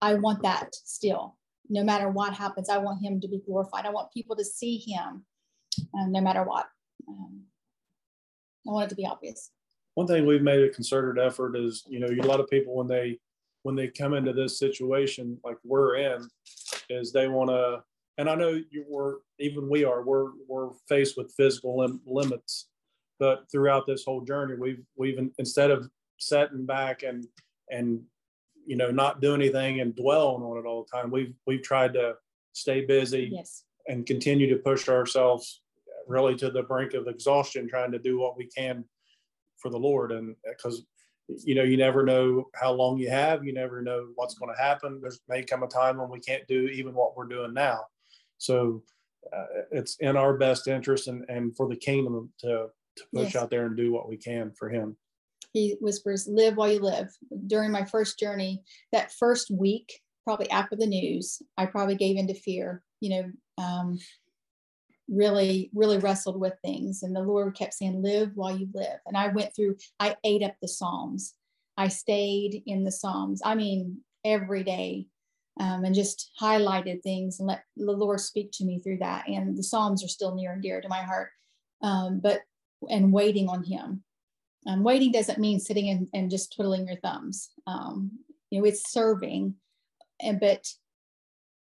I 0.00 0.14
want 0.14 0.42
that 0.42 0.74
still. 0.74 1.36
No 1.68 1.84
matter 1.84 2.08
what 2.08 2.34
happens, 2.34 2.68
I 2.68 2.78
want 2.78 3.04
him 3.04 3.20
to 3.20 3.28
be 3.28 3.42
glorified. 3.46 3.86
I 3.86 3.90
want 3.90 4.12
people 4.12 4.36
to 4.36 4.44
see 4.44 4.78
him 4.78 5.24
uh, 5.94 6.06
no 6.08 6.20
matter 6.20 6.42
what. 6.42 6.66
Um, 7.08 7.42
I 8.68 8.72
want 8.72 8.86
it 8.86 8.90
to 8.90 8.96
be 8.96 9.06
obvious. 9.06 9.50
One 9.94 10.06
thing 10.06 10.26
we've 10.26 10.42
made 10.42 10.62
a 10.62 10.70
concerted 10.70 11.22
effort 11.22 11.56
is, 11.56 11.84
you 11.88 12.00
know, 12.00 12.06
a 12.06 12.26
lot 12.26 12.40
of 12.40 12.48
people 12.48 12.74
when 12.74 12.86
they 12.86 13.18
when 13.62 13.76
they 13.76 13.88
come 13.88 14.14
into 14.14 14.32
this 14.32 14.58
situation 14.58 15.38
like 15.44 15.58
we're 15.64 15.96
in, 15.96 16.28
is 16.88 17.12
they 17.12 17.28
want 17.28 17.50
to. 17.50 17.82
And 18.18 18.28
I 18.28 18.34
know 18.34 18.60
you 18.70 18.84
were 18.88 19.20
even 19.38 19.68
we 19.68 19.84
are 19.84 20.02
we're 20.02 20.30
we're 20.48 20.70
faced 20.88 21.16
with 21.16 21.32
physical 21.36 21.78
lim- 21.78 22.00
limits 22.06 22.68
but 23.20 23.44
throughout 23.52 23.86
this 23.86 24.02
whole 24.04 24.22
journey, 24.22 24.56
we've 24.58 24.82
we've 24.96 25.18
instead 25.38 25.70
of 25.70 25.88
setting 26.18 26.66
back 26.66 27.04
and 27.04 27.26
and 27.70 28.00
you 28.66 28.76
know 28.76 28.90
not 28.90 29.20
do 29.20 29.34
anything 29.34 29.80
and 29.80 29.94
dwelling 29.94 30.42
on 30.42 30.58
it 30.58 30.66
all 30.66 30.84
the 30.84 30.96
time, 30.96 31.10
we've 31.10 31.34
we've 31.46 31.62
tried 31.62 31.92
to 31.92 32.14
stay 32.52 32.84
busy 32.84 33.30
yes. 33.32 33.64
and 33.86 34.06
continue 34.06 34.48
to 34.48 34.56
push 34.56 34.88
ourselves 34.88 35.60
really 36.08 36.34
to 36.34 36.50
the 36.50 36.62
brink 36.62 36.94
of 36.94 37.06
exhaustion, 37.06 37.68
trying 37.68 37.92
to 37.92 37.98
do 37.98 38.18
what 38.18 38.36
we 38.36 38.46
can 38.46 38.84
for 39.58 39.70
the 39.70 39.78
Lord. 39.78 40.10
And 40.10 40.34
because 40.48 40.82
you 41.28 41.54
know 41.54 41.62
you 41.62 41.76
never 41.76 42.02
know 42.02 42.48
how 42.54 42.72
long 42.72 42.98
you 42.98 43.10
have, 43.10 43.44
you 43.44 43.52
never 43.52 43.82
know 43.82 44.08
what's 44.14 44.34
going 44.34 44.52
to 44.52 44.60
happen. 44.60 44.98
There's 45.02 45.20
may 45.28 45.44
come 45.44 45.62
a 45.62 45.68
time 45.68 45.98
when 45.98 46.08
we 46.08 46.20
can't 46.20 46.48
do 46.48 46.68
even 46.68 46.94
what 46.94 47.18
we're 47.18 47.26
doing 47.26 47.52
now. 47.52 47.80
So 48.38 48.82
uh, 49.30 49.64
it's 49.70 49.96
in 49.96 50.16
our 50.16 50.38
best 50.38 50.66
interest 50.66 51.06
and, 51.06 51.26
and 51.28 51.54
for 51.54 51.68
the 51.68 51.76
kingdom 51.76 52.32
to 52.38 52.68
to 52.96 53.04
push 53.14 53.34
yes. 53.34 53.36
out 53.36 53.50
there 53.50 53.66
and 53.66 53.76
do 53.76 53.92
what 53.92 54.08
we 54.08 54.16
can 54.16 54.52
for 54.58 54.68
him. 54.68 54.96
He 55.52 55.76
whispers, 55.80 56.28
live 56.28 56.56
while 56.56 56.70
you 56.72 56.80
live. 56.80 57.08
During 57.46 57.72
my 57.72 57.84
first 57.84 58.18
journey, 58.18 58.62
that 58.92 59.12
first 59.12 59.50
week, 59.50 60.00
probably 60.24 60.50
after 60.50 60.76
the 60.76 60.86
news, 60.86 61.42
I 61.56 61.66
probably 61.66 61.96
gave 61.96 62.16
into 62.16 62.34
fear, 62.34 62.82
you 63.00 63.10
know, 63.10 63.64
um, 63.64 63.98
really, 65.08 65.70
really 65.74 65.98
wrestled 65.98 66.38
with 66.38 66.54
things. 66.62 67.02
And 67.02 67.14
the 67.14 67.22
Lord 67.22 67.56
kept 67.56 67.74
saying, 67.74 68.00
live 68.02 68.30
while 68.34 68.56
you 68.56 68.68
live. 68.74 69.00
And 69.06 69.16
I 69.16 69.28
went 69.28 69.54
through, 69.56 69.76
I 69.98 70.14
ate 70.24 70.42
up 70.42 70.54
the 70.62 70.68
Psalms. 70.68 71.34
I 71.76 71.88
stayed 71.88 72.62
in 72.66 72.84
the 72.84 72.92
Psalms. 72.92 73.42
I 73.44 73.56
mean, 73.56 73.98
every 74.24 74.62
day 74.62 75.06
um, 75.58 75.84
and 75.84 75.94
just 75.94 76.30
highlighted 76.40 77.02
things 77.02 77.40
and 77.40 77.48
let 77.48 77.64
the 77.76 77.90
Lord 77.90 78.20
speak 78.20 78.50
to 78.52 78.64
me 78.64 78.78
through 78.78 78.98
that. 78.98 79.28
And 79.28 79.56
the 79.56 79.62
Psalms 79.62 80.04
are 80.04 80.08
still 80.08 80.34
near 80.34 80.52
and 80.52 80.62
dear 80.62 80.80
to 80.80 80.88
my 80.88 81.02
heart. 81.02 81.30
Um, 81.82 82.20
but 82.22 82.40
and 82.88 83.12
waiting 83.12 83.48
on 83.48 83.64
him. 83.64 84.02
Um, 84.66 84.82
waiting 84.82 85.12
doesn't 85.12 85.38
mean 85.38 85.58
sitting 85.58 85.88
and, 85.88 86.08
and 86.12 86.30
just 86.30 86.54
twiddling 86.54 86.86
your 86.86 86.98
thumbs. 86.98 87.50
Um, 87.66 88.10
you 88.50 88.60
know, 88.60 88.66
it's 88.66 88.90
serving, 88.92 89.54
and 90.20 90.38
but 90.38 90.66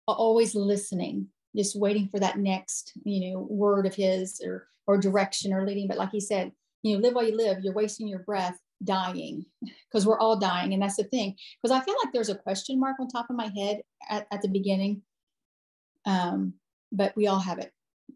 always 0.07 0.53
listening, 0.53 1.27
just 1.55 1.79
waiting 1.79 2.07
for 2.09 2.19
that 2.19 2.37
next, 2.37 2.93
you 3.03 3.31
know, 3.31 3.47
word 3.49 3.85
of 3.85 3.95
his 3.95 4.41
or 4.45 4.67
or 4.87 4.97
direction 4.97 5.51
or 5.51 5.65
leading. 5.65 5.87
But 5.87 5.97
like 5.97 6.11
he 6.11 6.19
said, 6.19 6.51
you 6.83 6.93
know, 6.93 7.01
live 7.01 7.15
while 7.15 7.27
you 7.27 7.35
live. 7.35 7.59
You're 7.61 7.73
wasting 7.73 8.07
your 8.07 8.19
breath 8.19 8.59
dying 8.83 9.45
because 9.89 10.05
we're 10.05 10.19
all 10.19 10.37
dying, 10.37 10.73
and 10.73 10.83
that's 10.83 10.97
the 10.97 11.05
thing. 11.05 11.35
Because 11.61 11.75
I 11.75 11.83
feel 11.83 11.95
like 12.03 12.13
there's 12.13 12.29
a 12.29 12.35
question 12.35 12.79
mark 12.79 12.99
on 12.99 13.07
top 13.07 13.29
of 13.29 13.35
my 13.35 13.51
head 13.55 13.81
at, 14.09 14.27
at 14.31 14.41
the 14.41 14.49
beginning, 14.49 15.01
um, 16.05 16.53
but 16.91 17.15
we 17.15 17.27
all 17.27 17.39
have 17.39 17.57
it. 17.57 17.71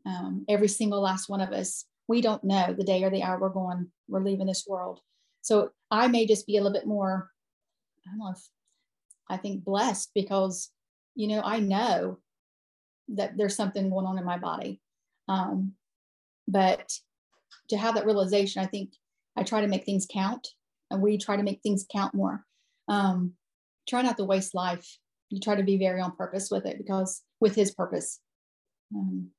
Um, 0.06 0.46
every 0.48 0.68
single 0.68 1.02
last 1.02 1.30
one 1.30 1.42
of 1.42 1.52
us 1.52 1.86
we 2.10 2.22
don't 2.22 2.44
know 2.44 2.74
the 2.74 2.84
day 2.84 3.04
or 3.04 3.12
the 3.12 3.22
hour 3.22 3.40
we're 3.40 3.50
going, 3.50 3.88
we're 4.08 4.24
leaving 4.24 4.48
this 4.48 4.66
world. 4.68 5.00
So 5.42 5.70
I 5.92 6.08
may 6.08 6.26
just 6.26 6.48
be 6.48 6.58
a 6.58 6.62
little 6.62 6.78
bit 6.78 6.88
more, 6.88 7.30
I 8.04 8.10
don't 8.10 8.18
know 8.18 8.32
if 8.32 8.44
I 9.30 9.38
think 9.38 9.64
blessed 9.64 10.10
because, 10.16 10.72
you 11.14 11.28
know, 11.28 11.42
I 11.46 11.60
know 11.60 12.18
that 13.10 13.38
there's 13.38 13.56
something 13.56 13.92
going 13.92 14.08
on 14.08 14.18
in 14.18 14.26
my 14.26 14.40
body. 14.40 14.82
Um, 15.28 15.74
but 16.48 16.92
to 17.70 17.78
have 17.78 17.94
that 17.94 18.08
realization, 18.08 18.64
I 18.64 18.66
think 18.66 18.90
I 19.38 19.44
try 19.44 19.62
to 19.62 19.68
make 19.68 19.86
things 19.86 20.08
count 20.12 20.48
and 20.90 21.04
we 21.04 21.20
try 21.20 21.38
to 21.38 21.44
make 21.44 21.62
things 21.62 21.86
count 21.92 22.16
more. 22.16 22.44
Um, 22.88 23.34
try 23.88 24.02
not 24.02 24.18
to 24.18 24.26
waste 24.26 24.56
life. 24.56 24.98
You 25.30 25.40
try 25.40 25.54
to 25.54 25.64
be 25.64 25.78
very 25.78 26.02
on 26.02 26.16
purpose 26.16 26.50
with 26.50 26.66
it 26.66 26.80
because 26.80 27.22
with 27.40 27.54
his 27.54 27.70
purpose. 27.70 28.20
Um, 28.96 29.30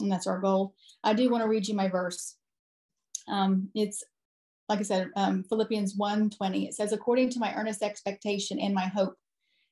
and 0.00 0.10
that's 0.10 0.26
our 0.26 0.38
goal. 0.38 0.74
I 1.02 1.14
do 1.14 1.30
want 1.30 1.42
to 1.42 1.48
read 1.48 1.66
you 1.66 1.74
my 1.74 1.88
verse. 1.88 2.36
Um, 3.28 3.70
it's 3.74 4.02
like 4.68 4.78
I 4.78 4.82
said, 4.82 5.10
um, 5.16 5.42
Philippians 5.44 5.96
1:20. 5.96 6.68
It 6.68 6.74
says, 6.74 6.92
"According 6.92 7.30
to 7.30 7.40
my 7.40 7.54
earnest 7.54 7.82
expectation 7.82 8.60
and 8.60 8.74
my 8.74 8.86
hope, 8.86 9.16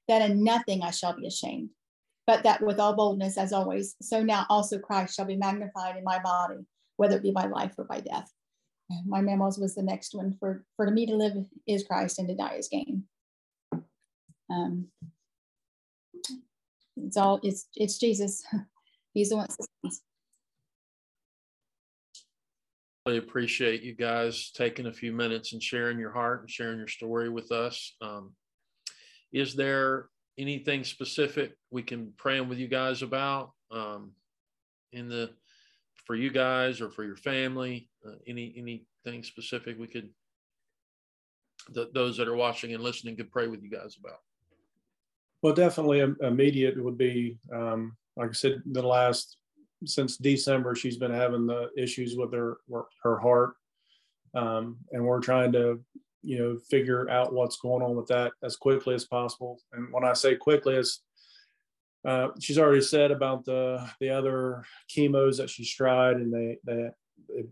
that 0.09 0.29
in 0.29 0.43
nothing 0.43 0.83
I 0.83 0.91
shall 0.91 1.15
be 1.15 1.27
ashamed, 1.27 1.71
but 2.27 2.43
that 2.43 2.63
with 2.63 2.81
all 2.81 2.95
boldness, 2.95 3.39
as 3.39 3.53
always, 3.53 3.95
so 4.03 4.23
now 4.23 4.45
also 4.49 4.79
Christ 4.79 5.15
shall 5.15 5.25
be 5.25 5.37
magnified 5.37 5.97
in 5.97 6.05
my 6.05 6.19
body, 6.19 6.67
whether 6.97 7.17
it 7.17 7.23
be 7.23 7.31
by 7.31 7.47
life 7.47 7.75
or 7.79 7.85
by 7.85 8.01
death." 8.01 8.33
My 9.07 9.21
memos 9.21 9.59
was 9.59 9.75
the 9.75 9.83
next 9.83 10.15
one. 10.15 10.33
For 10.41 10.65
for 10.77 10.91
me 10.91 11.07
to 11.07 11.15
live 11.15 11.47
is 11.67 11.87
Christ, 11.87 12.19
and 12.19 12.29
to 12.29 12.35
die 12.35 12.55
is 12.55 12.69
gain. 12.69 13.07
Um, 14.51 14.89
it's 16.97 17.17
all 17.17 17.41
it's 17.43 17.69
it's 17.77 17.99
Jesus. 17.99 18.43
He's 19.15 19.31
the 19.31 19.37
one 19.37 19.49
really 23.09 23.19
appreciate 23.19 23.83
you 23.83 23.95
guys 23.95 24.51
taking 24.55 24.87
a 24.87 24.93
few 24.93 25.13
minutes 25.13 25.55
and 25.55 25.63
sharing 25.63 25.99
your 25.99 26.13
heart 26.13 26.41
and 26.41 26.51
sharing 26.51 26.77
your 26.77 26.89
story 26.89 27.31
with 27.31 27.51
us. 27.53 27.97
Um, 28.03 28.35
is 29.33 29.55
there 29.55 30.09
anything 30.37 30.85
specific 30.85 31.53
we 31.71 31.83
can 31.83 32.13
pray 32.19 32.41
with 32.43 32.59
you 32.59 32.69
guys 32.69 33.01
about 33.01 33.53
um, 33.71 34.13
in 34.93 35.09
the 35.09 35.31
for 36.05 36.15
you 36.15 36.31
guys 36.31 36.83
or 36.83 36.91
for 36.91 37.03
your 37.03 37.17
family? 37.17 37.89
Uh, 38.07 38.17
any 38.27 38.55
anything 38.59 39.23
specific 39.23 39.79
we 39.79 39.87
could 39.87 40.11
th- 41.75 41.89
those 41.95 42.19
that 42.19 42.29
are 42.29 42.37
watching 42.37 42.75
and 42.75 42.83
listening 42.83 43.17
could 43.17 43.31
pray 43.31 43.47
with 43.47 43.63
you 43.63 43.71
guys 43.71 43.97
about? 43.99 44.19
Well, 45.41 45.55
definitely 45.55 46.05
immediate 46.21 46.83
would 46.83 46.99
be 46.99 47.39
um, 47.55 47.97
like 48.19 48.31
I 48.31 48.33
said, 48.35 48.63
the 48.67 48.83
last 48.83 49.39
since 49.85 50.17
December, 50.17 50.75
she's 50.75 50.97
been 50.97 51.15
having 51.15 51.47
the 51.47 51.71
issues 51.77 52.17
with 52.17 52.33
her 52.33 52.59
her 53.03 53.19
heart. 53.19 53.55
um, 54.35 54.77
and 54.93 55.05
we're 55.05 55.21
trying 55.21 55.53
to, 55.53 55.81
you 56.23 56.39
know, 56.39 56.59
figure 56.71 57.09
out 57.11 57.33
what's 57.33 57.57
going 57.59 57.83
on 57.83 57.97
with 57.97 58.07
that 58.09 58.33
as 58.43 58.57
quickly 58.57 58.95
as 58.95 59.05
possible. 59.05 59.61
And 59.73 59.93
when 59.93 60.05
I 60.05 60.13
say 60.13 60.37
quickly, 60.37 60.75
it's 60.75 61.03
uh, 62.07 62.29
she's 62.41 62.59
already 62.59 62.81
said 62.81 63.11
about 63.11 63.45
the 63.45 63.89
the 64.01 64.11
other 64.11 64.65
chemos 64.89 65.37
that 65.39 65.51
she's 65.51 65.73
tried, 65.73 66.17
and 66.17 66.33
they 66.33 66.59
they, 66.65 66.89
they 67.29 67.45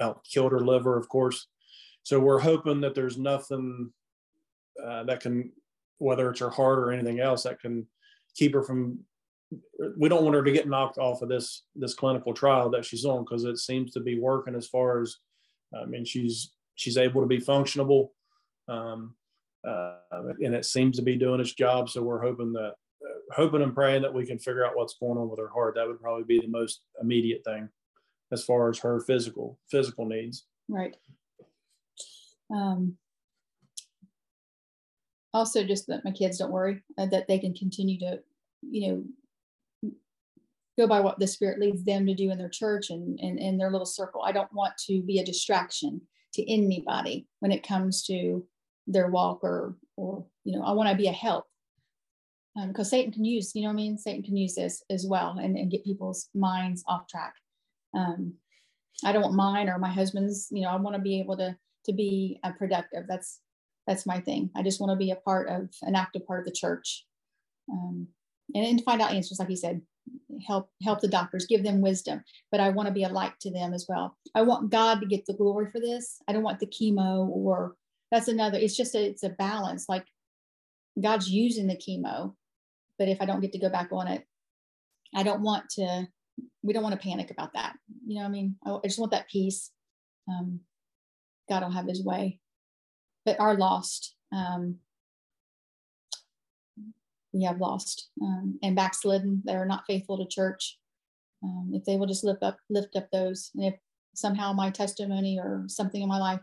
about 0.00 0.24
killed 0.24 0.52
her 0.52 0.60
liver, 0.60 0.96
of 0.96 1.08
course. 1.08 1.46
So 2.02 2.20
we're 2.20 2.40
hoping 2.40 2.80
that 2.82 2.94
there's 2.94 3.16
nothing 3.16 3.90
uh, 4.84 5.04
that 5.04 5.20
can, 5.20 5.52
whether 5.98 6.30
it's 6.30 6.40
her 6.40 6.50
heart 6.50 6.78
or 6.78 6.90
anything 6.90 7.20
else, 7.20 7.44
that 7.44 7.60
can 7.60 7.86
keep 8.34 8.54
her 8.54 8.62
from. 8.62 9.00
We 9.96 10.08
don't 10.08 10.24
want 10.24 10.34
her 10.34 10.42
to 10.42 10.52
get 10.52 10.68
knocked 10.68 10.98
off 10.98 11.22
of 11.22 11.28
this 11.28 11.62
this 11.74 11.94
clinical 11.94 12.34
trial 12.34 12.70
that 12.70 12.84
she's 12.84 13.04
on 13.04 13.24
because 13.24 13.44
it 13.44 13.58
seems 13.58 13.92
to 13.92 14.00
be 14.00 14.18
working 14.18 14.54
as 14.54 14.66
far 14.66 15.00
as, 15.00 15.16
I 15.74 15.84
mean, 15.84 16.04
she's 16.04 16.52
she's 16.74 16.96
able 16.96 17.20
to 17.20 17.26
be 17.26 17.38
functionable, 17.38 18.10
um, 18.68 19.14
uh, 19.66 19.96
and 20.40 20.54
it 20.54 20.64
seems 20.64 20.96
to 20.96 21.02
be 21.02 21.16
doing 21.16 21.40
its 21.40 21.52
job. 21.52 21.88
So 21.88 22.02
we're 22.02 22.22
hoping 22.22 22.52
that 22.54 22.74
hoping 23.32 23.62
and 23.62 23.74
praying 23.74 24.02
that 24.02 24.14
we 24.14 24.26
can 24.26 24.38
figure 24.38 24.64
out 24.64 24.76
what's 24.76 24.98
going 24.98 25.18
on 25.18 25.28
with 25.28 25.38
her 25.38 25.48
heart. 25.48 25.74
That 25.74 25.86
would 25.86 26.00
probably 26.00 26.24
be 26.24 26.40
the 26.40 26.48
most 26.48 26.80
immediate 27.00 27.44
thing 27.44 27.68
as 28.32 28.44
far 28.44 28.68
as 28.70 28.78
her 28.78 29.00
physical 29.00 29.58
physical 29.70 30.06
needs. 30.06 30.46
Right. 30.68 30.96
Um, 32.52 32.96
also, 35.32 35.64
just 35.64 35.88
that 35.88 36.04
my 36.04 36.12
kids 36.12 36.38
don't 36.38 36.52
worry 36.52 36.82
uh, 36.96 37.06
that 37.06 37.26
they 37.26 37.38
can 37.38 37.54
continue 37.54 37.98
to, 38.00 38.20
you 38.62 38.88
know, 38.88 39.04
go 40.78 40.86
by 40.86 41.00
what 41.00 41.18
the 41.18 41.26
Spirit 41.26 41.60
leads 41.60 41.84
them 41.84 42.06
to 42.06 42.14
do 42.14 42.30
in 42.30 42.38
their 42.38 42.48
church 42.48 42.90
and 42.90 43.18
and 43.20 43.38
in 43.38 43.58
their 43.58 43.70
little 43.70 43.86
circle. 43.86 44.22
I 44.22 44.32
don't 44.32 44.52
want 44.52 44.74
to 44.86 45.02
be 45.02 45.18
a 45.18 45.24
distraction 45.24 46.00
to 46.34 46.52
anybody 46.52 47.26
when 47.40 47.52
it 47.52 47.66
comes 47.66 48.04
to 48.04 48.46
their 48.86 49.08
walk 49.08 49.40
or 49.42 49.76
or 49.96 50.26
you 50.44 50.56
know 50.56 50.64
I 50.64 50.72
want 50.72 50.90
to 50.90 50.96
be 50.96 51.08
a 51.08 51.12
help 51.12 51.46
because 52.68 52.86
um, 52.86 52.90
Satan 52.90 53.12
can 53.12 53.24
use, 53.24 53.52
you 53.54 53.62
know 53.62 53.70
I 53.70 53.72
mean? 53.72 53.98
Satan 53.98 54.22
can 54.22 54.36
use 54.36 54.54
this 54.54 54.82
as 54.90 55.04
well 55.06 55.38
and, 55.40 55.56
and 55.56 55.70
get 55.70 55.84
people's 55.84 56.28
minds 56.34 56.84
off 56.86 57.08
track. 57.08 57.34
Um, 57.94 58.34
I 59.04 59.12
don't 59.12 59.22
want 59.22 59.34
mine 59.34 59.68
or 59.68 59.78
my 59.78 59.90
husband's, 59.90 60.48
you 60.52 60.62
know, 60.62 60.68
I 60.68 60.76
want 60.76 60.94
to 60.94 61.02
be 61.02 61.18
able 61.18 61.36
to, 61.38 61.56
to 61.86 61.92
be 61.92 62.38
a 62.44 62.52
productive. 62.52 63.04
That's, 63.08 63.40
that's 63.86 64.06
my 64.06 64.20
thing. 64.20 64.50
I 64.54 64.62
just 64.62 64.80
want 64.80 64.92
to 64.92 64.96
be 64.96 65.10
a 65.10 65.16
part 65.16 65.48
of 65.48 65.68
an 65.82 65.96
active 65.96 66.26
part 66.26 66.40
of 66.40 66.46
the 66.46 66.52
church. 66.52 67.04
Um, 67.70 68.06
and, 68.54 68.64
and 68.64 68.84
find 68.84 69.02
out 69.02 69.12
answers, 69.12 69.40
like 69.40 69.50
you 69.50 69.56
said, 69.56 69.82
help, 70.46 70.68
help 70.82 71.00
the 71.00 71.08
doctors, 71.08 71.46
give 71.46 71.62
them 71.62 71.80
wisdom, 71.80 72.22
but 72.50 72.60
I 72.60 72.70
want 72.70 72.88
to 72.88 72.94
be 72.94 73.04
a 73.04 73.08
light 73.08 73.32
to 73.40 73.50
them 73.50 73.72
as 73.72 73.86
well. 73.88 74.16
I 74.34 74.42
want 74.42 74.70
God 74.70 75.00
to 75.00 75.06
get 75.06 75.26
the 75.26 75.34
glory 75.34 75.70
for 75.70 75.80
this. 75.80 76.20
I 76.28 76.32
don't 76.32 76.42
want 76.42 76.60
the 76.60 76.66
chemo 76.66 77.28
or 77.28 77.76
that's 78.10 78.28
another, 78.28 78.58
it's 78.58 78.76
just 78.76 78.94
a, 78.94 79.04
it's 79.04 79.22
a 79.22 79.30
balance. 79.30 79.88
Like 79.88 80.06
God's 81.00 81.28
using 81.28 81.66
the 81.66 81.76
chemo 81.76 82.34
but 82.98 83.08
if 83.08 83.20
I 83.20 83.26
don't 83.26 83.40
get 83.40 83.52
to 83.52 83.58
go 83.58 83.68
back 83.68 83.88
on 83.92 84.08
it, 84.08 84.26
I 85.14 85.22
don't 85.22 85.42
want 85.42 85.68
to, 85.70 86.06
we 86.62 86.72
don't 86.72 86.82
want 86.82 87.00
to 87.00 87.08
panic 87.08 87.30
about 87.30 87.52
that. 87.54 87.74
You 88.06 88.18
know 88.18 88.26
I 88.26 88.30
mean? 88.30 88.56
I, 88.64 88.78
just 88.84 88.98
want 88.98 89.12
that 89.12 89.28
peace. 89.28 89.70
Um, 90.28 90.60
God 91.48 91.62
will 91.62 91.70
have 91.70 91.86
his 91.86 92.04
way. 92.04 92.40
But 93.24 93.40
are 93.40 93.56
lost. 93.56 94.14
Um, 94.32 94.76
we 97.34 97.44
have 97.44 97.58
lost 97.58 98.08
um, 98.22 98.58
and 98.62 98.76
backslidden. 98.76 99.42
They're 99.44 99.66
not 99.66 99.84
faithful 99.86 100.16
to 100.18 100.26
church. 100.26 100.78
Um, 101.42 101.72
if 101.74 101.84
they 101.84 101.96
will 101.96 102.06
just 102.06 102.24
lift 102.24 102.42
up, 102.42 102.56
lift 102.70 102.96
up 102.96 103.10
those, 103.10 103.50
and 103.54 103.66
if 103.66 103.74
somehow 104.14 104.52
my 104.54 104.70
testimony 104.70 105.38
or 105.38 105.64
something 105.66 106.00
in 106.00 106.08
my 106.08 106.18
life, 106.18 106.40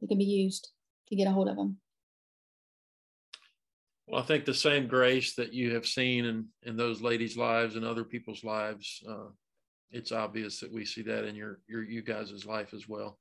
it 0.00 0.08
can 0.08 0.18
be 0.18 0.24
used 0.24 0.70
to 1.08 1.14
get 1.14 1.28
a 1.28 1.30
hold 1.30 1.48
of 1.48 1.56
them. 1.56 1.76
Well, 4.08 4.20
I 4.20 4.24
think 4.24 4.44
the 4.44 4.54
same 4.54 4.88
grace 4.88 5.34
that 5.34 5.52
you 5.52 5.72
have 5.74 5.86
seen 5.86 6.24
in, 6.24 6.46
in 6.64 6.76
those 6.76 7.00
ladies' 7.00 7.36
lives 7.36 7.76
and 7.76 7.84
other 7.84 8.02
people's 8.02 8.42
lives, 8.42 9.04
uh, 9.08 9.28
it's 9.92 10.10
obvious 10.10 10.58
that 10.60 10.72
we 10.72 10.84
see 10.84 11.02
that 11.02 11.24
in 11.24 11.36
your 11.36 11.60
your 11.68 11.84
you 11.84 12.02
guys' 12.02 12.46
life 12.46 12.74
as 12.74 12.88
well. 12.88 13.18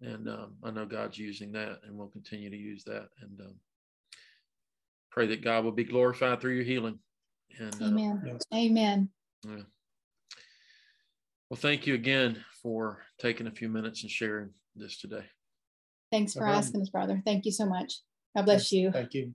And 0.00 0.28
um, 0.28 0.54
I 0.64 0.70
know 0.70 0.86
God's 0.86 1.18
using 1.18 1.52
that, 1.52 1.80
and 1.86 1.96
we'll 1.96 2.08
continue 2.08 2.50
to 2.50 2.56
use 2.56 2.82
that. 2.84 3.08
And 3.20 3.40
um, 3.40 3.54
pray 5.14 5.28
that 5.28 5.44
God 5.44 5.64
will 5.64 5.72
be 5.72 5.84
glorified 5.84 6.40
through 6.40 6.56
your 6.56 6.64
healing. 6.64 6.98
And 7.58 7.80
uh, 7.80 7.86
Amen. 7.86 8.22
Uh, 8.26 8.56
Amen. 8.56 9.08
Yeah. 9.46 9.62
Well, 11.48 11.56
thank 11.56 11.86
you 11.86 11.94
again 11.94 12.44
for 12.60 13.04
taking 13.20 13.46
a 13.46 13.52
few 13.52 13.68
minutes 13.68 14.02
and 14.02 14.10
sharing 14.10 14.50
this 14.74 14.98
today. 14.98 15.24
Thanks 16.10 16.34
for 16.34 16.46
asking 16.46 16.82
us, 16.82 16.88
brother. 16.88 17.22
Thank 17.24 17.44
you 17.44 17.52
so 17.52 17.64
much. 17.64 18.00
God 18.36 18.46
bless 18.46 18.72
you. 18.72 18.90
Thank 18.90 19.14
you. 19.14 19.32